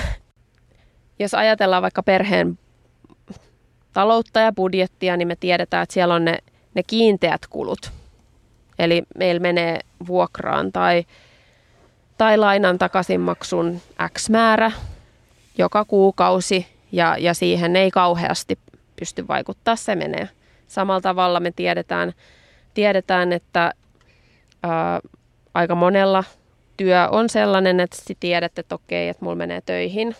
Jos 1.20 1.34
ajatellaan 1.34 1.82
vaikka 1.82 2.04
perheen 2.04 2.60
taloutta 3.96 4.40
ja 4.40 4.52
budjettia, 4.52 5.18
niin 5.18 5.28
me 5.28 5.36
tiedetään, 5.36 5.84
että 5.84 5.94
siellä 5.94 6.14
on 6.14 6.26
ne, 6.26 6.38
ne 6.74 6.84
kiinteät 6.84 7.42
kulut. 7.50 7.92
Eli 8.80 9.04
meillä 9.18 9.40
menee 9.40 9.80
vuokraan 10.08 10.72
tai 10.72 11.06
tai 12.18 12.38
lainan 12.38 12.78
takaisinmaksun 12.78 13.82
X 14.14 14.30
määrä 14.30 14.72
joka 15.58 15.86
kuukausi 15.86 16.68
ja, 16.92 17.18
ja 17.20 17.34
siihen 17.34 17.76
ei 17.76 17.92
kauheasti 17.92 18.60
pysty 18.96 19.28
vaikuttaa, 19.28 19.76
se 19.76 19.96
menee. 19.96 20.30
Samalla 20.68 21.02
tavalla 21.02 21.40
me 21.40 21.52
tiedetään, 21.52 22.14
tiedetään 22.74 23.34
että 23.34 23.74
ää, 24.64 25.00
aika 25.54 25.76
monella 25.76 26.24
työ 26.78 27.10
on 27.12 27.30
sellainen, 27.30 27.80
että 27.80 27.98
tiedät, 28.20 28.60
että 28.60 28.76
okei, 28.76 29.10
että 29.10 29.26
mulla 29.26 29.36
menee 29.36 29.62
töihin 29.62 30.16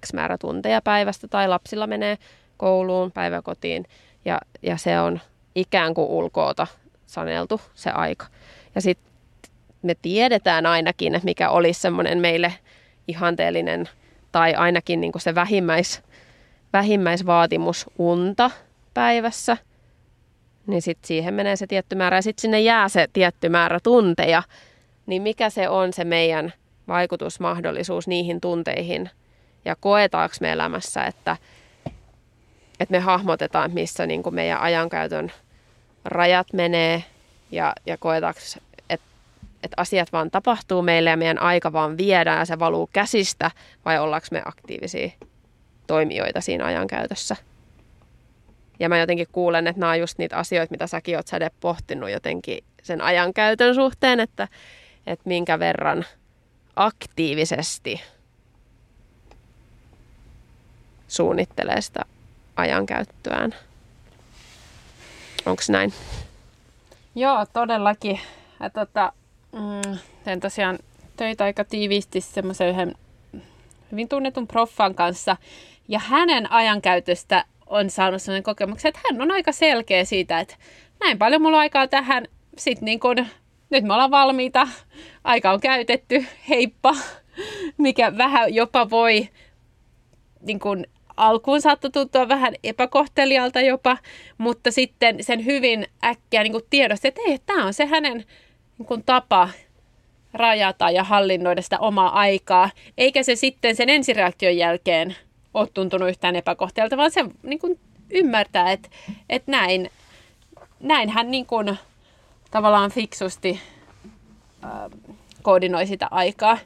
X 0.00 0.12
määrä 0.12 0.38
tunteja 0.38 0.82
päivästä 0.82 1.28
tai 1.28 1.48
lapsilla 1.48 1.86
menee 1.86 2.18
kouluun, 2.58 3.12
päiväkotiin. 3.12 3.84
Ja, 4.24 4.40
ja 4.62 4.76
se 4.76 5.00
on 5.00 5.20
ikään 5.54 5.94
kuin 5.94 6.08
ulkoota 6.08 6.66
saneltu 7.06 7.60
se 7.74 7.90
aika. 7.90 8.26
Ja 8.74 8.80
sitten 8.80 9.10
me 9.82 9.94
tiedetään 10.02 10.66
ainakin, 10.66 11.20
mikä 11.22 11.50
olisi 11.50 11.80
semmoinen 11.80 12.18
meille 12.18 12.54
ihanteellinen 13.08 13.88
tai 14.32 14.54
ainakin 14.54 15.00
niin 15.00 15.12
se 15.16 15.34
vähimmäis, 15.34 16.02
vähimmäisvaatimus 16.72 17.86
unta 17.98 18.50
päivässä, 18.94 19.56
niin 20.66 20.82
sitten 20.82 21.08
siihen 21.08 21.34
menee 21.34 21.56
se 21.56 21.66
tietty 21.66 21.96
määrä. 21.96 22.16
Ja 22.16 22.22
sitten 22.22 22.42
sinne 22.42 22.60
jää 22.60 22.88
se 22.88 23.08
tietty 23.12 23.48
määrä 23.48 23.78
tunteja, 23.82 24.42
niin 25.06 25.22
mikä 25.22 25.50
se 25.50 25.68
on 25.68 25.92
se 25.92 26.04
meidän 26.04 26.52
vaikutusmahdollisuus 26.88 28.08
niihin 28.08 28.40
tunteihin? 28.40 29.10
Ja 29.64 29.76
koetaanko 29.80 30.34
me 30.40 30.52
elämässä, 30.52 31.04
että, 31.04 31.36
että 32.80 32.92
me 32.92 32.98
hahmotetaan, 32.98 33.70
missä 33.74 34.06
niin 34.06 34.22
kuin 34.22 34.34
meidän 34.34 34.60
ajankäytön 34.60 35.32
rajat 36.04 36.52
menee 36.52 37.04
ja, 37.50 37.72
ja 37.86 37.96
koetaanko, 37.98 38.40
että, 38.90 39.06
että 39.62 39.74
asiat 39.76 40.12
vaan 40.12 40.30
tapahtuu 40.30 40.82
meille 40.82 41.10
ja 41.10 41.16
meidän 41.16 41.38
aika 41.38 41.72
vaan 41.72 41.96
viedään 41.96 42.38
ja 42.38 42.44
se 42.44 42.58
valuu 42.58 42.90
käsistä 42.92 43.50
vai 43.84 43.98
ollaanko 43.98 44.26
me 44.30 44.42
aktiivisia 44.44 45.10
toimijoita 45.86 46.40
siinä 46.40 46.64
ajankäytössä. 46.64 47.36
Ja 48.80 48.88
mä 48.88 48.98
jotenkin 48.98 49.26
kuulen, 49.32 49.66
että 49.66 49.80
nämä 49.80 49.92
on 49.92 49.98
just 49.98 50.18
niitä 50.18 50.36
asioita, 50.36 50.70
mitä 50.70 50.86
säkin 50.86 51.16
oot 51.16 51.26
säde 51.26 51.50
pohtinut 51.60 52.10
jotenkin 52.10 52.64
sen 52.82 53.00
ajankäytön 53.00 53.74
suhteen, 53.74 54.20
että, 54.20 54.48
että 55.06 55.28
minkä 55.28 55.58
verran 55.58 56.04
aktiivisesti 56.76 58.00
suunnittelee 61.08 61.80
sitä 61.80 62.04
ajankäyttöään. 62.58 63.54
Onko 65.46 65.62
näin? 65.68 65.92
Joo, 67.14 67.46
todellakin. 67.52 68.20
Ja 68.60 68.70
tota, 68.70 69.12
mm, 69.52 69.98
teen 70.24 70.40
tosiaan 70.40 70.78
töitä 71.16 71.44
aika 71.44 71.64
tiiviisti 71.64 72.20
semmoisen 72.20 72.68
yhden 72.68 72.94
hyvin 73.92 74.08
tunnetun 74.08 74.46
proffan 74.46 74.94
kanssa. 74.94 75.36
Ja 75.88 75.98
hänen 75.98 76.52
ajankäytöstä 76.52 77.44
on 77.66 77.90
saanut 77.90 78.22
sellainen 78.22 78.42
kokemuksen, 78.42 78.88
että 78.88 79.00
hän 79.10 79.22
on 79.22 79.30
aika 79.30 79.52
selkeä 79.52 80.04
siitä, 80.04 80.40
että 80.40 80.56
näin 81.00 81.18
paljon 81.18 81.42
mulla 81.42 81.56
on 81.56 81.60
aikaa 81.60 81.88
tähän. 81.88 82.26
Sitten 82.58 82.84
niin 82.84 83.00
kun, 83.00 83.16
nyt 83.70 83.84
me 83.84 83.92
ollaan 83.92 84.10
valmiita, 84.10 84.68
aika 85.24 85.50
on 85.50 85.60
käytetty, 85.60 86.26
heippa, 86.48 86.94
mikä 87.76 88.16
vähän 88.16 88.54
jopa 88.54 88.90
voi 88.90 89.28
niin 90.40 90.60
kun, 90.60 90.84
alkuun 91.18 91.60
saattoi 91.60 91.90
tuntua 91.90 92.28
vähän 92.28 92.54
epäkohtelialta 92.64 93.60
jopa, 93.60 93.96
mutta 94.38 94.70
sitten 94.70 95.24
sen 95.24 95.44
hyvin 95.44 95.86
äkkiä 96.04 96.42
niin 96.42 96.52
tiedosti, 96.70 97.08
että 97.08 97.20
ei, 97.26 97.38
tämä 97.46 97.66
on 97.66 97.74
se 97.74 97.86
hänen 97.86 98.24
niin 98.78 99.04
tapa 99.06 99.48
rajata 100.32 100.90
ja 100.90 101.04
hallinnoida 101.04 101.62
sitä 101.62 101.78
omaa 101.78 102.18
aikaa, 102.18 102.70
eikä 102.98 103.22
se 103.22 103.36
sitten 103.36 103.76
sen 103.76 103.88
ensireaktion 103.88 104.56
jälkeen 104.56 105.16
ole 105.54 105.68
tuntunut 105.74 106.08
yhtään 106.08 106.36
epäkohtelialta, 106.36 106.96
vaan 106.96 107.10
se 107.10 107.24
niin 107.42 107.58
kuin 107.58 107.78
ymmärtää, 108.10 108.72
että, 108.72 108.88
että 109.28 109.50
näin, 109.50 109.90
näin 110.80 111.08
hän 111.10 111.30
niin 111.30 111.46
kuin, 111.46 111.78
tavallaan 112.50 112.90
fiksusti 112.90 113.60
äh, 114.64 114.70
koordinoi 115.42 115.86
sitä 115.86 116.08
aikaa. 116.10 116.58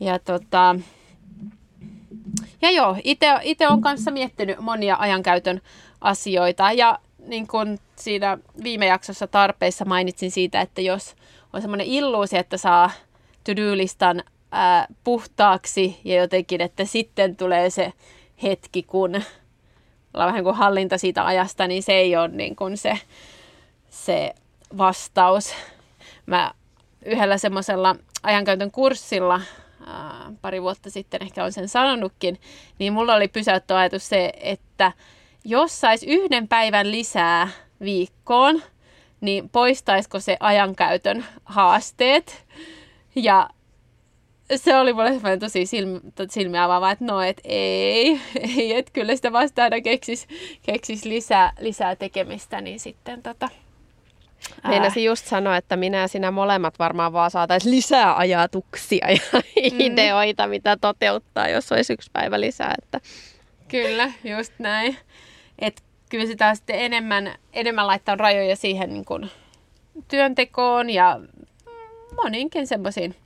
Ja 0.00 0.18
tota, 0.18 0.76
ja 2.62 2.70
joo, 2.70 2.96
itse 3.42 3.68
olen 3.68 3.80
kanssa 3.80 4.10
miettinyt 4.10 4.58
monia 4.58 4.96
ajankäytön 4.98 5.60
asioita 6.00 6.72
ja 6.72 6.98
niin 7.26 7.46
kuin 7.46 7.78
siinä 7.96 8.38
viime 8.62 8.86
jaksossa 8.86 9.26
tarpeissa 9.26 9.84
mainitsin 9.84 10.30
siitä, 10.30 10.60
että 10.60 10.80
jos 10.80 11.14
on 11.52 11.60
semmoinen 11.60 11.86
illuusi, 11.86 12.38
että 12.38 12.56
saa 12.56 12.90
to-do-listan 13.44 14.22
ää, 14.52 14.86
puhtaaksi 15.04 16.00
ja 16.04 16.16
jotenkin, 16.16 16.60
että 16.60 16.84
sitten 16.84 17.36
tulee 17.36 17.70
se 17.70 17.92
hetki, 18.42 18.82
kun 18.82 19.22
ollaan 20.14 20.28
vähän 20.28 20.44
kuin 20.44 20.56
hallinta 20.56 20.98
siitä 20.98 21.26
ajasta, 21.26 21.66
niin 21.66 21.82
se 21.82 21.92
ei 21.92 22.16
ole 22.16 22.28
niin 22.28 22.56
kuin 22.56 22.76
se, 22.76 22.98
se 23.90 24.34
vastaus. 24.78 25.54
Mä 26.26 26.52
yhdellä 27.04 27.38
semmoisella 27.38 27.96
ajankäytön 28.22 28.70
kurssilla 28.70 29.40
pari 30.40 30.62
vuotta 30.62 30.90
sitten 30.90 31.22
ehkä 31.22 31.44
on 31.44 31.52
sen 31.52 31.68
sanonutkin, 31.68 32.40
niin 32.78 32.92
mulla 32.92 33.14
oli 33.14 33.28
pysäytty 33.28 33.74
ajatus 33.74 34.08
se, 34.08 34.32
että 34.40 34.92
jos 35.44 35.80
sais 35.80 36.02
yhden 36.02 36.48
päivän 36.48 36.90
lisää 36.90 37.48
viikkoon, 37.80 38.62
niin 39.20 39.48
poistaisiko 39.48 40.20
se 40.20 40.36
ajankäytön 40.40 41.24
haasteet. 41.44 42.46
Ja 43.14 43.50
se 44.56 44.76
oli 44.76 44.92
mulle 44.92 45.36
tosi 45.38 45.66
silmi, 45.66 46.00
silmiä 46.30 46.64
avaava, 46.64 46.90
että 46.90 47.04
no, 47.04 47.20
et 47.20 47.40
ei, 47.44 48.20
ei, 48.56 48.76
että 48.76 48.92
kyllä 48.92 49.16
sitä 49.16 49.32
vasta 49.32 49.62
aina 49.62 49.80
keksis, 49.80 50.26
keksis 50.62 51.04
lisää, 51.04 51.52
lisää 51.60 51.96
tekemistä, 51.96 52.60
niin 52.60 52.80
sitten 52.80 53.22
tota, 53.22 53.48
Meinasin 54.68 55.04
just 55.04 55.26
sanoa, 55.26 55.56
että 55.56 55.76
minä 55.76 55.98
ja 55.98 56.08
sinä 56.08 56.30
molemmat 56.30 56.78
varmaan 56.78 57.12
vaan 57.12 57.30
saataisiin 57.30 57.74
lisää 57.74 58.16
ajatuksia 58.16 59.10
ja 59.10 59.20
mm. 59.32 59.80
ideoita, 59.80 60.46
mitä 60.46 60.76
toteuttaa, 60.76 61.48
jos 61.48 61.72
olisi 61.72 61.92
yksi 61.92 62.10
päivä 62.12 62.40
lisää. 62.40 62.74
Että... 62.82 63.00
Kyllä, 63.68 64.12
just 64.24 64.52
näin. 64.58 64.96
Et 65.58 65.82
kyllä 66.08 66.26
sitä 66.26 66.54
sitten 66.54 66.80
enemmän, 66.80 67.34
enemmän 67.52 67.86
laittaa 67.86 68.16
rajoja 68.16 68.56
siihen 68.56 68.92
niin 68.92 69.04
kuin 69.04 69.30
työntekoon 70.08 70.90
ja 70.90 71.20
moninkin 72.22 72.66
semmoisiin 72.66 73.16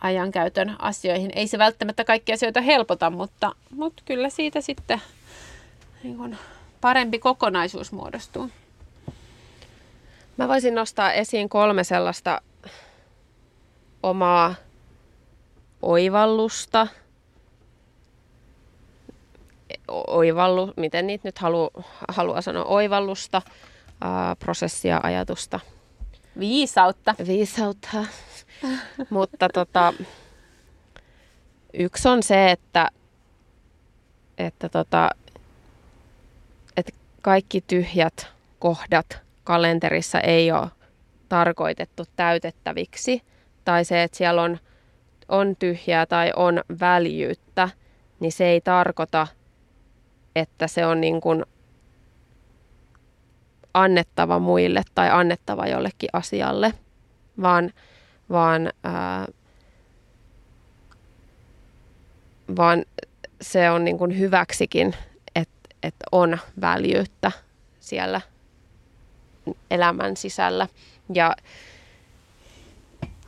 ajankäytön 0.00 0.76
asioihin. 0.78 1.30
Ei 1.34 1.46
se 1.46 1.58
välttämättä 1.58 2.04
kaikkia 2.04 2.34
asioita 2.34 2.60
helpota, 2.60 3.10
mutta, 3.10 3.52
mutta 3.70 4.02
kyllä 4.06 4.30
siitä 4.30 4.60
sitten 4.60 5.00
niin 6.02 6.16
kuin 6.16 6.38
parempi 6.80 7.18
kokonaisuus 7.18 7.92
muodostuu. 7.92 8.50
Mä 10.36 10.48
voisin 10.48 10.74
nostaa 10.74 11.12
esiin 11.12 11.48
kolme 11.48 11.84
sellaista 11.84 12.40
omaa 14.02 14.54
oivallusta. 15.82 16.86
Oivallu, 19.88 20.72
miten 20.76 21.06
niitä 21.06 21.28
nyt 21.28 21.38
halu, 21.38 21.70
haluaa 22.08 22.40
sanoa, 22.40 22.64
oivallusta, 22.64 23.42
ää, 24.00 24.36
prosessia, 24.36 25.00
ajatusta. 25.02 25.60
Viisautta. 26.38 27.14
Viisautta. 27.26 27.88
Mutta 29.10 29.48
tota, 29.48 29.92
yksi 31.72 32.08
on 32.08 32.22
se, 32.22 32.50
että, 32.50 32.88
että, 34.38 34.68
tota, 34.68 35.10
että 36.76 36.92
kaikki 37.22 37.60
tyhjät 37.60 38.26
kohdat 38.58 39.25
kalenterissa 39.46 40.20
ei 40.20 40.52
ole 40.52 40.68
tarkoitettu 41.28 42.04
täytettäviksi, 42.16 43.22
tai 43.64 43.84
se, 43.84 44.02
että 44.02 44.16
siellä 44.16 44.42
on, 44.42 44.58
on 45.28 45.56
tyhjää 45.58 46.06
tai 46.06 46.32
on 46.36 46.60
väljyyttä, 46.80 47.68
niin 48.20 48.32
se 48.32 48.46
ei 48.46 48.60
tarkoita, 48.60 49.26
että 50.36 50.66
se 50.66 50.86
on 50.86 51.00
niin 51.00 51.20
kuin 51.20 51.44
annettava 53.74 54.38
muille 54.38 54.82
tai 54.94 55.10
annettava 55.10 55.66
jollekin 55.66 56.08
asialle, 56.12 56.72
vaan, 57.42 57.72
vaan, 58.30 58.72
ää, 58.84 59.26
vaan 62.56 62.84
se 63.40 63.70
on 63.70 63.84
niin 63.84 63.98
kuin 63.98 64.18
hyväksikin, 64.18 64.94
että, 65.34 65.68
että 65.82 66.04
on 66.12 66.38
väljyyttä 66.60 67.32
siellä 67.80 68.20
elämän 69.70 70.16
sisällä. 70.16 70.68
Ja 71.14 71.36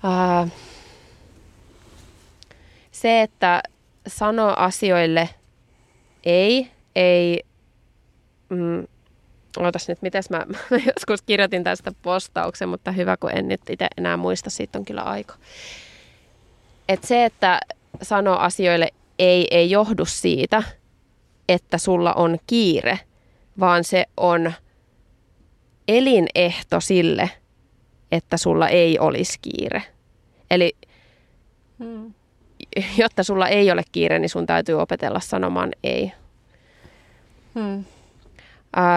ää, 0.03 0.49
se, 2.91 3.23
että 3.23 3.63
sanoo 4.07 4.55
asioille 4.57 5.29
ei, 6.25 6.71
ei, 6.95 7.43
mm, 8.49 8.87
Ootas 9.57 9.89
nyt, 9.89 10.03
mites 10.03 10.31
mä, 10.31 10.39
mä 10.71 10.77
joskus 10.77 11.23
kirjoitin 11.23 11.65
tästä 11.65 11.93
postauksen, 12.03 12.69
mutta 12.69 12.93
hyvä, 12.93 13.17
kun 13.17 13.31
en 13.35 13.49
nyt 13.49 13.61
itse 13.71 13.87
enää 13.97 14.17
muista, 14.17 14.51
siitä 14.51 14.79
on 14.79 14.85
kyllä 14.85 15.03
aika. 15.03 15.35
Et 16.89 17.05
se, 17.05 17.25
että 17.25 17.61
sanoo 18.03 18.37
asioille 18.37 18.89
ei, 19.19 19.47
ei 19.51 19.71
johdu 19.71 20.05
siitä, 20.05 20.63
että 21.49 21.79
sulla 21.79 22.13
on 22.13 22.39
kiire, 22.47 23.01
vaan 23.61 23.85
se 23.85 24.05
on 24.17 24.53
elinehto 25.89 26.81
sille, 26.81 27.31
että 28.13 28.37
sulla 28.37 28.69
ei 28.69 28.99
olisi 28.99 29.39
kiire. 29.43 29.83
Eli 30.51 30.77
Hmm. 31.79 32.15
Jotta 32.97 33.23
sulla 33.23 33.49
ei 33.49 33.71
ole 33.71 33.83
kiire, 33.93 34.19
niin 34.19 34.29
sun 34.29 34.47
täytyy 34.47 34.81
opetella 34.81 35.21
sanomaan 35.21 35.71
ei. 35.83 36.13
Hmm. 37.55 37.85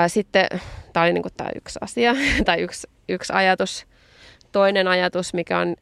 sitten 0.08 0.48
tämä 0.94 1.04
oli 1.04 1.14
niinku 1.14 1.30
tämä 1.38 1.50
yksi 1.56 1.80
asia 1.82 2.14
tai 2.46 2.62
yksi, 2.62 2.88
yksi 3.10 3.34
ajatus. 3.34 3.86
Toinen 4.52 4.88
ajatus, 4.88 5.34
mikä 5.34 5.60
on 5.60 5.76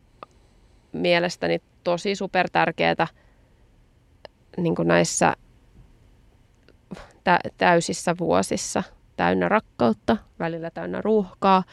mielestäni 0.91 1.61
tosi 1.83 2.15
super 2.15 2.49
tärkeää 2.49 3.07
niin 4.57 4.75
näissä 4.83 5.33
tä- 7.23 7.39
täysissä 7.57 8.15
vuosissa, 8.19 8.83
täynnä 9.19 9.49
rakkautta, 9.49 10.17
välillä 10.39 10.69
täynnä 10.69 11.01
ruuhkaa, 11.01 11.63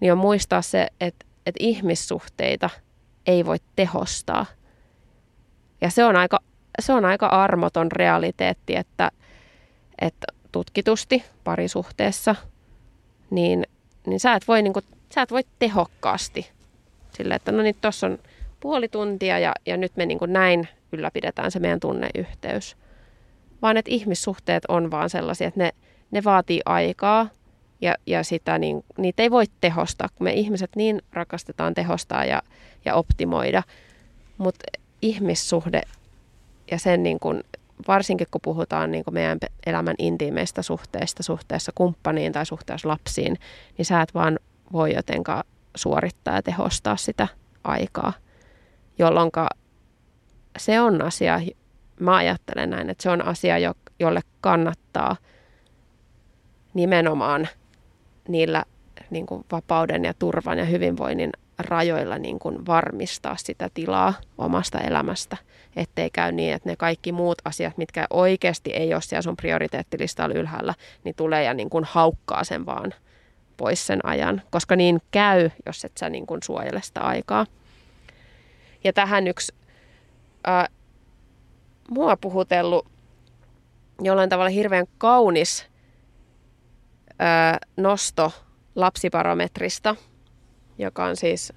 niin 0.00 0.12
on 0.12 0.18
muistaa 0.18 0.62
se, 0.62 0.88
että, 1.00 1.26
että 1.46 1.58
ihmissuhteita 1.64 2.70
ei 3.26 3.46
voi 3.46 3.56
tehostaa. 3.76 4.46
Ja 5.80 5.90
se 5.90 6.04
on 6.04 6.16
aika, 6.16 6.38
se 6.80 6.92
on 6.92 7.04
aika 7.04 7.26
armoton 7.26 7.92
realiteetti, 7.92 8.76
että, 8.76 9.10
että 10.00 10.26
tutkitusti 10.52 11.24
parisuhteessa, 11.44 12.34
niin, 13.30 13.66
niin 14.06 14.20
sä 14.20 14.34
et 14.34 14.48
voi, 14.48 14.62
niin 14.62 14.72
kuin, 14.72 14.84
sä 15.14 15.22
et 15.22 15.30
voi 15.30 15.44
tehokkaasti 15.58 16.50
sille, 17.16 17.34
että 17.34 17.52
no 17.52 17.62
niin, 17.62 17.76
tuossa 17.80 18.06
on 18.06 18.18
puoli 18.60 18.88
tuntia 18.88 19.38
ja, 19.38 19.52
ja 19.66 19.76
nyt 19.76 19.92
me 19.96 20.06
niin 20.06 20.18
kuin 20.18 20.32
näin 20.32 20.68
ylläpidetään 20.92 21.50
se 21.50 21.58
meidän 21.58 21.80
tunneyhteys. 21.80 22.76
Vaan 23.62 23.76
että 23.76 23.90
ihmissuhteet 23.90 24.62
on 24.68 24.90
vaan 24.90 25.10
sellaisia, 25.10 25.48
että 25.48 25.60
ne, 25.60 25.72
ne 26.10 26.24
vaatii 26.24 26.60
aikaa 26.64 27.28
ja, 27.80 27.94
ja 28.06 28.24
sitä 28.24 28.58
niin, 28.58 28.84
niitä 28.98 29.22
ei 29.22 29.30
voi 29.30 29.44
tehostaa, 29.60 30.08
kun 30.14 30.24
me 30.24 30.32
ihmiset 30.32 30.70
niin 30.76 31.02
rakastetaan 31.12 31.74
tehostaa 31.74 32.24
ja, 32.24 32.42
ja 32.84 32.94
optimoida. 32.94 33.62
Mutta 34.38 34.64
ihmissuhde 35.02 35.82
ja 36.70 36.78
sen 36.78 37.02
niin 37.02 37.20
kuin, 37.20 37.42
varsinkin 37.88 38.26
kun 38.30 38.40
puhutaan 38.40 38.90
niin 38.90 39.04
kuin 39.04 39.14
meidän 39.14 39.38
elämän 39.66 39.94
intiimeistä 39.98 40.62
suhteista 40.62 41.22
suhteessa 41.22 41.72
kumppaniin 41.74 42.32
tai 42.32 42.46
suhteessa 42.46 42.88
lapsiin, 42.88 43.38
niin 43.78 43.86
sä 43.86 44.02
et 44.02 44.14
vaan 44.14 44.38
voi 44.72 44.94
jotenkaan 44.94 45.44
suorittaa 45.74 46.34
ja 46.34 46.42
tehostaa 46.42 46.96
sitä 46.96 47.28
aikaa, 47.64 48.12
jolloin 48.98 49.30
se 50.58 50.80
on 50.80 51.02
asia, 51.02 51.40
mä 52.00 52.16
ajattelen 52.16 52.70
näin, 52.70 52.90
että 52.90 53.02
se 53.02 53.10
on 53.10 53.24
asia, 53.24 53.74
jolle 53.98 54.20
kannattaa 54.40 55.16
nimenomaan 56.74 57.48
niillä 58.28 58.64
niin 59.10 59.26
kuin 59.26 59.44
vapauden 59.52 60.04
ja 60.04 60.14
turvan 60.14 60.58
ja 60.58 60.64
hyvinvoinnin 60.64 61.30
rajoilla 61.58 62.18
niin 62.18 62.38
kuin 62.38 62.66
varmistaa 62.66 63.36
sitä 63.36 63.70
tilaa 63.74 64.14
omasta 64.38 64.80
elämästä, 64.80 65.36
ettei 65.76 66.10
käy 66.10 66.32
niin, 66.32 66.54
että 66.54 66.68
ne 66.68 66.76
kaikki 66.76 67.12
muut 67.12 67.38
asiat, 67.44 67.78
mitkä 67.78 68.06
oikeasti 68.10 68.70
ei 68.70 68.94
ole 68.94 69.02
siellä 69.02 69.22
sun 69.22 69.36
prioriteettilistalla 69.36 70.34
ylhäällä, 70.34 70.74
niin 71.04 71.14
tulee 71.14 71.44
ja 71.44 71.54
niin 71.54 71.70
kuin 71.70 71.84
haukkaa 71.84 72.44
sen 72.44 72.66
vaan 72.66 72.94
pois 73.56 73.86
sen 73.86 74.06
ajan, 74.06 74.42
koska 74.50 74.76
niin 74.76 75.00
käy, 75.10 75.50
jos 75.66 75.84
et 75.84 75.92
sä 75.96 76.08
niin 76.08 76.26
kuin 76.26 76.42
suojele 76.42 76.82
sitä 76.82 77.00
aikaa. 77.00 77.46
Ja 78.84 78.92
tähän 78.92 79.28
yksi 79.28 79.54
ää, 80.44 80.68
mua 81.90 82.16
puhutellut 82.16 82.86
jollain 84.00 84.30
tavalla 84.30 84.50
hirveän 84.50 84.86
kaunis 84.98 85.66
nosto 87.76 88.32
lapsibarometrista, 88.74 89.96
joka 90.78 91.04
on 91.04 91.16
siis 91.16 91.52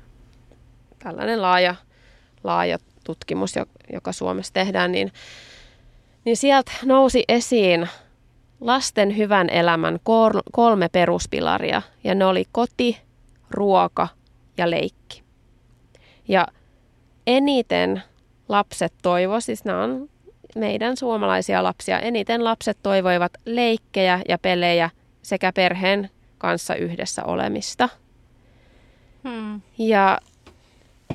tällainen 1.00 1.42
laaja, 1.42 1.76
laaja 2.44 2.78
tutkimus, 3.04 3.56
joka 3.94 4.12
Suomessa 4.12 4.54
tehdään, 4.54 4.92
niin, 4.92 5.12
niin 6.26 6.38
sieltä 6.38 6.72
nousi 6.86 7.24
esiin 7.28 7.90
lasten 8.62 9.18
hyvän 9.18 9.50
elämän 9.50 10.00
kolme 10.52 10.90
peruspilaria, 10.90 11.82
ja 12.04 12.16
ne 12.16 12.26
oli 12.26 12.46
koti, 12.52 12.98
ruoka 13.52 14.08
ja 14.58 14.70
leikki. 14.70 15.24
Ja 16.28 16.48
eniten 17.28 18.04
lapset 18.50 18.94
toivo, 19.02 19.40
siis 19.40 19.66
nämä 19.66 19.84
on 19.84 20.10
meidän 20.56 20.98
suomalaisia 20.98 21.64
lapsia, 21.64 22.00
eniten 22.00 22.44
lapset 22.44 22.78
toivoivat 22.84 23.32
leikkejä 23.46 24.22
ja 24.30 24.38
pelejä 24.38 24.90
sekä 25.28 25.54
perheen 25.54 26.10
kanssa 26.38 26.76
yhdessä 26.76 27.24
olemista. 27.24 27.90
Hmm. 29.24 29.62
Ja 29.78 30.20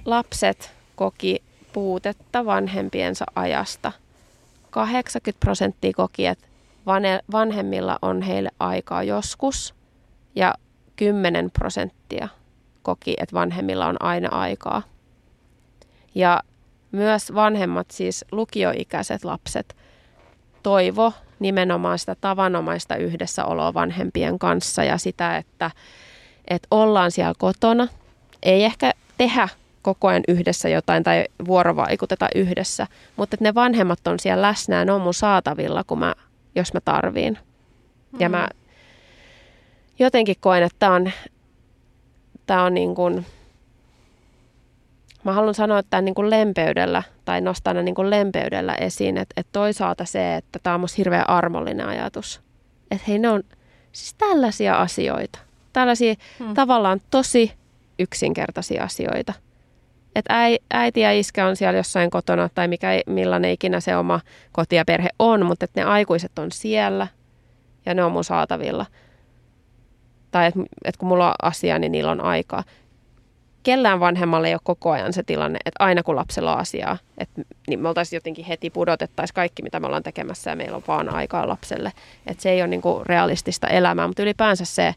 lapset 0.05 0.73
koki 0.97 1.43
puutetta 1.73 2.45
vanhempiensa 2.45 3.25
ajasta. 3.35 3.93
80 4.71 5.41
prosenttia 5.41 5.93
koki, 5.97 6.27
että 6.27 6.47
vanhemmilla 7.33 7.99
on 8.03 8.23
heille 8.23 8.51
aikaa 8.61 9.03
joskus 9.03 9.75
ja 10.35 10.55
10 10.97 11.51
prosenttia 11.51 12.29
koki, 12.83 13.15
että 13.19 13.35
vanhemmilla 13.35 13.87
on 13.87 14.03
aina 14.03 14.29
aikaa. 14.29 14.83
Ja 16.15 16.41
myös 16.91 17.35
vanhemmat, 17.35 17.91
siis 17.91 18.25
lukioikäiset 18.33 19.25
lapset, 19.25 19.77
toivo 20.63 21.13
nimenomaan 21.43 21.99
sitä 21.99 22.17
tavanomaista 22.21 22.97
yhdessäoloa 22.97 23.75
vanhempien 23.75 24.39
kanssa 24.39 24.85
ja 24.85 24.99
sitä, 24.99 25.37
että, 25.37 25.71
että 26.49 26.69
ollaan 26.71 27.11
siellä 27.11 27.35
kotona. 27.39 27.89
Ei 28.43 28.65
ehkä 28.65 28.93
tehdä 29.19 29.49
koko 29.83 30.09
ajan 30.09 30.23
yhdessä 30.29 30.69
jotain 30.69 31.03
tai 31.03 31.25
vuorovaikuteta 31.47 32.29
yhdessä, 32.35 32.87
mutta 33.17 33.35
että 33.35 33.45
ne 33.45 33.55
vanhemmat 33.55 34.07
on 34.07 34.19
siellä 34.19 34.43
läsnä 34.43 34.77
ja 34.77 34.85
ne 34.85 34.93
on 34.93 35.01
mun 35.01 35.15
saatavilla, 35.15 35.85
kun 35.85 35.99
mä, 35.99 36.15
jos 36.55 36.75
mä 36.75 36.81
tarviin. 36.85 37.33
Mm-hmm. 37.33 38.21
Ja 38.21 38.29
mä 38.29 38.49
jotenkin 39.99 40.37
koen, 40.41 40.63
että 40.63 40.77
tämä 40.79 40.95
on, 40.95 41.13
tää 42.47 42.63
on 42.63 42.75
niin 42.75 42.95
kuin, 42.95 43.27
mä 45.25 45.33
haluan 45.33 45.55
sanoa 45.55 45.83
tämän 45.83 46.05
niin 46.05 46.15
kuin 46.15 46.31
lempeydellä 46.31 47.03
tai 47.25 47.41
nostaa 47.41 47.75
niin 47.75 47.95
kuin 47.95 48.11
lempeydellä 48.11 48.75
esiin, 48.75 49.19
että, 49.19 49.35
että 49.37 49.53
toisaalta 49.53 50.05
se, 50.05 50.37
että 50.37 50.59
tämä 50.63 50.75
on 50.75 50.81
musta 50.81 50.97
hirveän 50.99 51.31
armollinen 51.31 51.87
ajatus. 51.87 52.41
Että 52.91 53.05
hei, 53.09 53.19
ne 53.19 53.29
on 53.29 53.43
siis 53.93 54.15
tällaisia 54.15 54.75
asioita. 54.75 55.39
Tällaisia 55.73 56.15
hmm. 56.39 56.55
tavallaan 56.55 57.01
tosi 57.11 57.53
yksinkertaisia 57.99 58.85
asioita. 58.85 59.33
Että 60.17 60.35
äiti 60.75 61.01
ja 61.01 61.13
iskä 61.13 61.47
on 61.47 61.57
siellä 61.57 61.77
jossain 61.77 62.11
kotona 62.11 62.49
tai 62.55 62.69
mikä, 62.69 62.89
millainen 63.07 63.51
ikinä 63.51 63.81
se 63.81 63.97
oma 63.97 64.21
koti 64.53 64.77
ja 64.77 64.85
perhe 64.85 65.09
on, 65.19 65.47
mutta 65.47 65.65
että 65.65 65.81
ne 65.81 65.85
aikuiset 65.85 66.39
on 66.39 66.53
siellä 66.53 67.07
ja 67.87 67.95
ne 67.95 68.05
on 68.05 68.13
mun 68.13 68.25
saatavilla. 68.25 68.87
Tai 70.31 70.47
että 70.47 70.61
et 70.85 70.97
kun 70.97 71.09
mulla 71.09 71.29
on 71.29 71.35
asia, 71.43 71.79
niin 71.79 71.93
niillä 71.93 72.11
on 72.11 72.21
aikaa 72.21 72.65
kellään 73.63 74.01
vanhemmalle 74.01 74.49
ei 74.49 74.55
ole 74.55 74.61
koko 74.65 74.91
ajan 74.91 75.13
se 75.13 75.23
tilanne, 75.23 75.59
että 75.65 75.85
aina 75.85 76.03
kun 76.03 76.17
lapsella 76.17 76.53
on 76.53 76.59
asiaa, 76.59 76.99
että, 77.19 77.43
niin 77.69 77.81
me 77.81 77.89
oltaisiin 77.89 78.17
jotenkin 78.17 78.45
heti 78.45 78.71
pudotettaisiin 78.71 79.35
kaikki, 79.35 79.63
mitä 79.63 79.81
me 79.81 79.87
ollaan 79.87 80.03
tekemässä 80.03 80.51
ja 80.51 80.57
meillä 80.57 80.77
on 80.77 80.83
vaan 80.89 81.15
aikaa 81.15 81.49
lapselle. 81.49 81.93
Että 82.27 82.43
se 82.43 82.51
ei 82.51 82.63
ole 82.63 82.69
niin 82.69 82.83
kuin 82.83 83.07
realistista 83.07 83.67
elämää, 83.67 84.07
mutta 84.07 84.23
ylipäänsä 84.23 84.65
se 84.65 84.95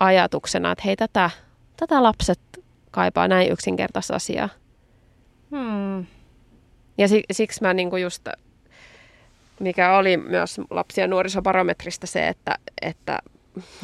ajatuksena, 0.00 0.72
että 0.72 0.82
hei 0.84 0.96
tätä, 0.96 1.30
tätä 1.76 2.02
lapset 2.02 2.40
kaipaa 2.90 3.28
näin 3.28 3.52
yksinkertaista 3.52 4.14
asiaa. 4.14 4.48
Hmm. 5.50 6.06
Ja 6.98 7.08
siksi 7.32 7.62
mä 7.62 7.74
niin 7.74 7.90
kuin 7.90 8.02
just, 8.02 8.28
mikä 9.60 9.96
oli 9.96 10.16
myös 10.16 10.60
lapsi- 10.70 11.00
ja 11.00 11.06
nuorisobarometrista 11.06 12.06
se, 12.06 12.28
että, 12.28 12.58
että 12.82 13.18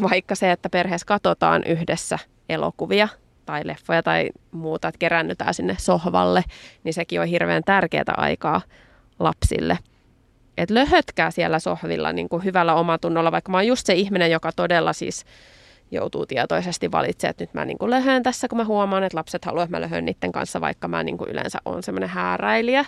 vaikka 0.03 0.35
se, 0.35 0.53
että 0.53 0.69
perheessä 0.69 1.07
katsotaan 1.07 1.65
yhdessä 1.65 2.19
elokuvia– 2.49 3.09
tai 3.51 3.67
leffoja 3.67 4.03
tai 4.03 4.31
muuta, 4.51 4.89
että 4.89 4.99
kerännytään 4.99 5.55
sinne 5.55 5.77
sohvalle, 5.79 6.45
niin 6.85 6.95
sekin 6.95 7.21
on 7.21 7.27
hirveän 7.27 7.63
tärkeää 7.67 8.15
aikaa 8.17 8.61
lapsille. 9.19 9.79
Että 10.57 10.75
löhötkää 10.75 11.31
siellä 11.31 11.59
sohvilla 11.59 12.13
niin 12.13 12.29
kuin 12.29 12.45
hyvällä 12.45 12.75
omatunnolla, 12.75 13.33
vaikka 13.33 13.51
mä 13.51 13.57
oon 13.57 13.67
just 13.67 13.87
se 13.87 13.95
ihminen, 13.95 14.31
joka 14.31 14.53
todella 14.53 14.93
siis 14.93 15.25
joutuu 15.91 16.27
tietoisesti 16.27 16.93
valitsemaan, 16.93 17.31
että 17.31 17.43
nyt 17.43 17.55
mä 17.55 17.65
niin 17.65 17.79
kuin 17.79 17.91
löhön 17.91 18.23
tässä, 18.23 18.49
kun 18.49 18.59
mä 18.59 18.65
huomaan, 18.65 19.03
että 19.03 19.19
lapset 19.19 19.45
haluavat, 19.45 19.67
että 19.67 19.77
mä 19.77 19.81
löhön 19.81 20.05
niiden 20.05 20.33
kanssa, 20.33 20.61
vaikka 20.61 20.89
mä 20.89 21.03
niin 21.03 21.19
kuin 21.19 21.31
yleensä 21.31 21.59
on 21.65 21.83
semmoinen 21.83 22.09
hääräilijä. 22.09 22.85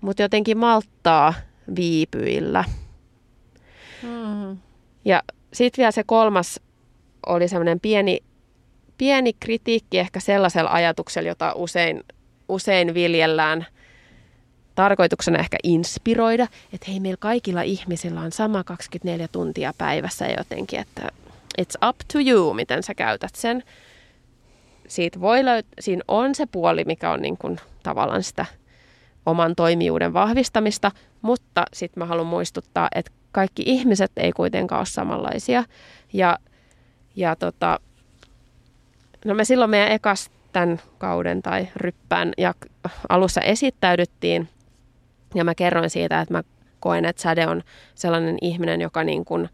Mutta 0.00 0.22
jotenkin 0.22 0.58
malttaa 0.58 1.34
viipyillä. 1.76 2.64
Mm. 4.02 4.58
Ja 5.04 5.22
sitten 5.52 5.82
vielä 5.82 5.90
se 5.90 6.04
kolmas 6.04 6.60
oli 7.26 7.48
semmoinen 7.48 7.80
pieni 7.80 8.18
pieni 9.02 9.32
kritiikki 9.32 9.98
ehkä 9.98 10.20
sellaisella 10.20 10.70
ajatuksella, 10.72 11.28
jota 11.28 11.52
usein, 11.56 12.02
usein 12.48 12.94
viljellään 12.94 13.66
tarkoituksena 14.74 15.38
ehkä 15.38 15.56
inspiroida, 15.62 16.46
että 16.72 16.90
hei, 16.90 17.00
meillä 17.00 17.16
kaikilla 17.20 17.62
ihmisillä 17.62 18.20
on 18.20 18.32
sama 18.32 18.64
24 18.64 19.28
tuntia 19.28 19.72
päivässä 19.78 20.26
jotenkin, 20.38 20.80
että 20.80 21.08
it's 21.60 21.88
up 21.88 21.96
to 22.12 22.18
you, 22.26 22.54
miten 22.54 22.82
sä 22.82 22.94
käytät 22.94 23.34
sen. 23.34 23.62
siitä 24.88 25.20
voi 25.20 25.44
löytää, 25.44 25.72
siinä 25.80 26.02
on 26.08 26.34
se 26.34 26.46
puoli, 26.46 26.84
mikä 26.84 27.10
on 27.10 27.22
niin 27.22 27.38
kuin 27.38 27.60
tavallaan 27.82 28.22
sitä 28.22 28.46
oman 29.26 29.56
toimijuuden 29.56 30.12
vahvistamista, 30.12 30.90
mutta 31.22 31.64
sitten 31.72 32.00
mä 32.00 32.06
haluan 32.06 32.26
muistuttaa, 32.26 32.88
että 32.94 33.12
kaikki 33.32 33.62
ihmiset 33.66 34.12
ei 34.16 34.32
kuitenkaan 34.32 34.78
ole 34.80 34.86
samanlaisia. 34.86 35.64
Ja, 36.12 36.38
ja 37.16 37.36
tota, 37.36 37.80
no 39.24 39.34
me 39.34 39.44
silloin 39.44 39.70
meidän 39.70 39.92
ekas 39.92 40.30
tämän 40.52 40.80
kauden 40.98 41.42
tai 41.42 41.68
ryppään 41.76 42.32
ja 42.38 42.54
alussa 43.08 43.40
esittäydyttiin 43.40 44.48
ja 45.34 45.44
mä 45.44 45.54
kerroin 45.54 45.90
siitä, 45.90 46.20
että 46.20 46.34
mä 46.34 46.42
koen, 46.80 47.04
että 47.04 47.22
Säde 47.22 47.46
on 47.46 47.62
sellainen 47.94 48.38
ihminen, 48.40 48.80
joka 48.80 49.04
niin 49.04 49.24
kuin 49.24 49.48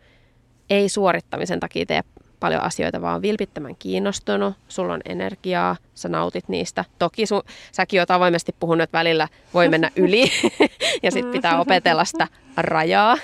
ei 0.70 0.88
suorittamisen 0.88 1.60
takia 1.60 1.86
tee 1.86 2.02
paljon 2.40 2.62
asioita, 2.62 3.00
vaan 3.00 3.22
vilpittömän 3.22 3.76
kiinnostunut, 3.78 4.54
sulla 4.68 4.94
on 4.94 5.00
energiaa, 5.04 5.76
sä 5.94 6.08
nautit 6.08 6.48
niistä. 6.48 6.84
Toki 6.98 7.26
su, 7.26 7.42
säkin 7.72 8.00
oot 8.00 8.10
avoimesti 8.10 8.54
puhunut, 8.60 8.82
että 8.82 8.98
välillä 8.98 9.28
voi 9.54 9.68
mennä 9.68 9.90
yli 9.96 10.32
ja 11.02 11.10
sitten 11.10 11.32
pitää 11.32 11.60
opetella 11.60 12.04
sitä 12.04 12.28
rajaa 12.56 13.16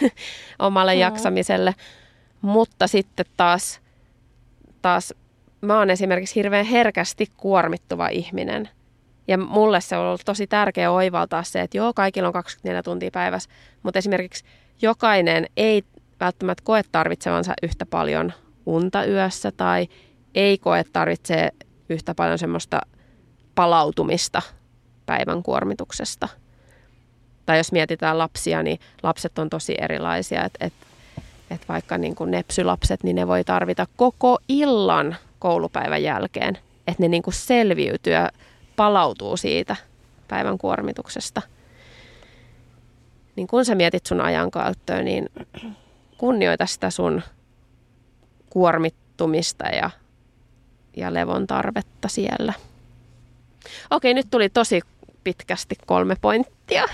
omalle 0.59 0.95
jaksamiselle. 0.95 1.75
Mutta 2.41 2.87
sitten 2.87 3.27
taas, 3.37 3.81
taas 4.83 5.15
mä 5.65 5.79
oon 5.79 5.91
esimerkiksi 5.91 6.35
hirveän 6.35 6.67
herkästi 6.67 7.29
kuormittuva 7.37 8.09
ihminen. 8.09 8.69
Ja 9.29 9.39
mulle 9.39 9.81
se 9.81 9.97
on 9.97 10.07
ollut 10.07 10.21
tosi 10.25 10.47
tärkeä 10.47 10.91
oivaltaa 10.91 11.43
se, 11.43 11.61
että 11.61 11.77
joo, 11.77 11.93
kaikilla 11.93 12.29
on 12.29 12.33
24 12.33 12.83
tuntia 12.83 13.11
päivässä, 13.13 13.51
mutta 13.83 13.99
esimerkiksi 13.99 14.45
jokainen 14.83 15.47
ei 15.57 15.85
välttämättä 16.21 16.65
koe 16.65 16.83
tarvitsevansa 16.93 17.55
yhtä 17.63 17.87
paljon 17.87 18.33
unta 18.67 19.05
yössä 19.05 19.53
tai 19.53 19.89
ei 20.35 20.59
koe 20.59 20.85
tarvitsee 20.93 21.51
yhtä 21.89 22.15
paljon 22.15 22.39
semmoista 22.39 22.81
palautumista 23.55 24.43
päivän 25.07 25.43
kuormituksesta. 25.43 26.29
Tai 27.47 27.59
jos 27.59 27.73
mietitään 27.73 28.19
lapsia, 28.19 28.63
niin 28.63 28.81
lapset 29.03 29.39
on 29.39 29.51
tosi 29.51 29.75
erilaisia. 29.81 30.45
Että 30.45 30.67
et, 30.67 30.73
et 31.51 31.69
vaikka 31.69 31.99
niin 31.99 32.15
kuin 32.15 32.31
nepsylapset, 32.31 33.03
niin 33.03 33.17
ne 33.17 33.27
voi 33.27 33.45
tarvita 33.45 33.87
koko 33.97 34.39
illan 34.49 35.17
koulupäivän 35.45 36.03
jälkeen, 36.03 36.59
että 36.87 37.03
ne 37.03 37.09
niin 37.09 37.23
kuin 37.23 37.35
selviytyy 37.35 38.13
ja 38.13 38.31
palautuu 38.77 39.37
siitä 39.37 39.77
päivän 40.29 40.59
kuormituksesta. 40.59 41.43
Niin 43.37 43.47
kun 43.47 43.65
sä 43.65 43.75
mietit 43.75 44.07
sun 44.07 44.21
ajankäyttöä, 44.21 45.03
niin 45.03 45.29
kunnioita 46.19 46.67
sitä 46.67 46.91
sun 46.91 47.23
kuormittumista 48.51 49.65
ja, 49.65 49.91
ja 50.97 51.15
levon 51.15 51.47
tarvetta 51.47 52.09
siellä. 52.09 52.53
Okei, 53.91 54.15
nyt 54.15 54.27
tuli 54.31 54.49
tosi 54.49 54.81
pitkästi 55.25 55.75
kolme 55.87 56.17
pointtia. 56.21 56.85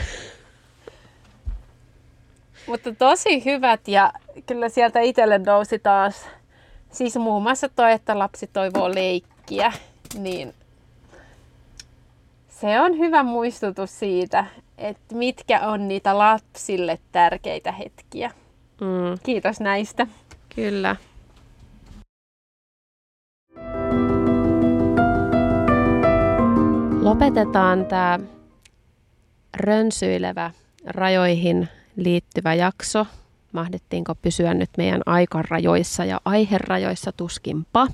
Mutta 2.66 2.94
tosi 2.94 3.44
hyvät 3.44 3.88
ja 3.88 4.12
kyllä 4.46 4.68
sieltä 4.68 5.01
itselle 5.01 5.38
nousi 5.38 5.78
taas, 5.78 6.26
siis 6.93 7.16
muun 7.16 7.43
muassa 7.43 7.68
toi, 7.68 7.93
että 7.93 8.18
lapsi 8.18 8.47
toivoo 8.47 8.95
leikkiä, 8.95 9.72
niin 10.18 10.55
se 12.49 12.80
on 12.80 12.99
hyvä 12.99 13.22
muistutus 13.22 13.99
siitä, 13.99 14.47
että 14.78 15.14
mitkä 15.14 15.61
on 15.61 15.88
niitä 15.88 16.18
lapsille 16.18 16.99
tärkeitä 17.12 17.72
hetkiä. 17.72 18.30
Mm. 18.80 19.18
Kiitos 19.22 19.61
näistä. 19.61 20.07
Kyllä. 20.55 20.97
Lopetetaan 27.03 27.86
tämä 27.86 28.18
rönsyilevä 29.57 30.51
rajoihin 30.86 31.68
liittyvä 31.97 32.55
jakso. 32.55 33.07
Mahdettiinko 33.53 34.14
pysyä 34.14 34.55
nyt 34.55 34.70
meidän 34.76 35.03
aikarajoissa 35.07 36.05
ja 36.05 36.20
aiherajoissa 36.24 37.12
tuskinpa. 37.12 37.86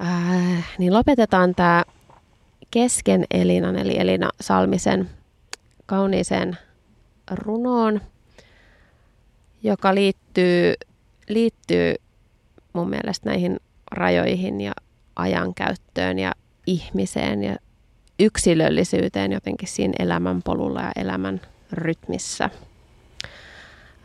Äh, 0.00 0.64
niin 0.78 0.94
lopetetaan 0.94 1.54
tämä 1.54 1.84
kesken 2.70 3.24
Elinan, 3.30 3.76
eli 3.76 3.98
Elina 3.98 4.30
Salmisen 4.40 5.10
kauniiseen 5.86 6.58
runoon, 7.30 8.00
joka 9.62 9.94
liittyy, 9.94 10.74
liittyy 11.28 11.94
mun 12.72 12.90
mielestä 12.90 13.28
näihin 13.28 13.60
rajoihin 13.90 14.60
ja 14.60 14.72
ajankäyttöön 15.16 16.18
ja 16.18 16.32
ihmiseen 16.66 17.44
ja 17.44 17.56
yksilöllisyyteen 18.18 19.32
jotenkin 19.32 19.68
siinä 19.68 19.94
elämänpolulla 19.98 20.80
ja 20.80 20.92
elämän 20.96 21.40
rytmissä. 21.72 22.50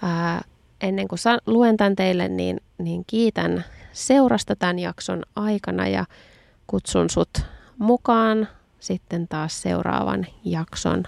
Ää, 0.05 0.41
ennen 0.81 1.07
kuin 1.07 1.19
luen 1.45 1.77
tämän 1.77 1.95
teille, 1.95 2.27
niin, 2.27 2.61
niin 2.77 3.03
kiitän 3.07 3.65
seurasta 3.93 4.55
tämän 4.55 4.79
jakson 4.79 5.23
aikana 5.35 5.87
ja 5.87 6.05
kutsun 6.67 7.09
sut 7.09 7.41
mukaan 7.77 8.47
sitten 8.79 9.27
taas 9.27 9.61
seuraavan 9.61 10.27
jakson 10.43 11.03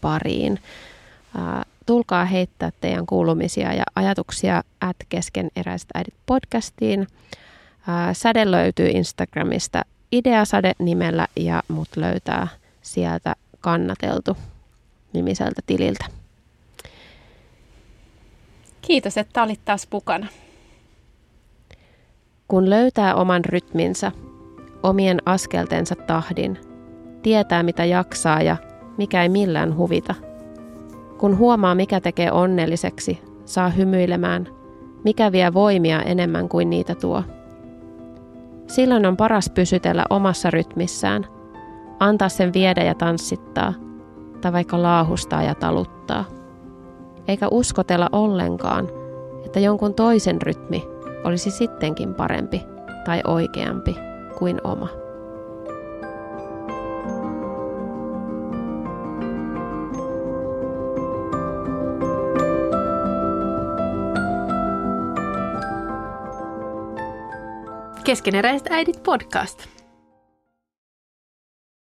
pariin. 0.00 0.58
Ää, 1.38 1.62
tulkaa 1.86 2.24
heittää 2.24 2.70
teidän 2.80 3.06
kuulumisia 3.06 3.72
ja 3.72 3.84
ajatuksia 3.94 4.62
at 4.80 4.96
keskeneräiset 5.08 5.88
äidit 5.94 6.14
podcastiin. 6.26 7.06
Ää, 7.86 8.14
säde 8.14 8.50
löytyy 8.50 8.88
Instagramista 8.88 9.82
Ideasade 10.12 10.72
nimellä 10.78 11.26
ja 11.36 11.62
mut 11.68 11.88
löytää 11.96 12.48
sieltä 12.82 13.36
kannateltu 13.60 14.36
nimiseltä 15.12 15.60
tililtä. 15.66 16.21
Kiitos, 18.82 19.18
että 19.18 19.42
olit 19.42 19.60
taas 19.64 19.88
mukana. 19.92 20.26
Kun 22.48 22.70
löytää 22.70 23.14
oman 23.14 23.44
rytminsä, 23.44 24.12
omien 24.82 25.18
askeltensa 25.26 25.94
tahdin, 25.94 26.58
tietää 27.22 27.62
mitä 27.62 27.84
jaksaa 27.84 28.42
ja 28.42 28.56
mikä 28.98 29.22
ei 29.22 29.28
millään 29.28 29.76
huvita. 29.76 30.14
Kun 31.18 31.38
huomaa 31.38 31.74
mikä 31.74 32.00
tekee 32.00 32.32
onnelliseksi, 32.32 33.20
saa 33.44 33.68
hymyilemään, 33.68 34.48
mikä 35.04 35.32
vie 35.32 35.54
voimia 35.54 36.02
enemmän 36.02 36.48
kuin 36.48 36.70
niitä 36.70 36.94
tuo. 36.94 37.24
Silloin 38.66 39.06
on 39.06 39.16
paras 39.16 39.50
pysytellä 39.54 40.04
omassa 40.10 40.50
rytmissään, 40.50 41.26
antaa 42.00 42.28
sen 42.28 42.52
viedä 42.52 42.84
ja 42.84 42.94
tanssittaa, 42.94 43.74
tai 44.40 44.52
vaikka 44.52 44.82
laahustaa 44.82 45.42
ja 45.42 45.54
taluttaa. 45.54 46.24
Eikä 47.28 47.48
uskotella 47.50 48.08
ollenkaan, 48.12 48.88
että 49.46 49.60
jonkun 49.60 49.94
toisen 49.94 50.42
rytmi 50.42 50.88
olisi 51.24 51.50
sittenkin 51.50 52.14
parempi 52.14 52.62
tai 53.04 53.20
oikeampi 53.26 53.96
kuin 54.38 54.60
oma. 54.64 54.88
Keskeneräiset 68.04 68.68
äidit 68.70 69.02
podcast. 69.02 69.81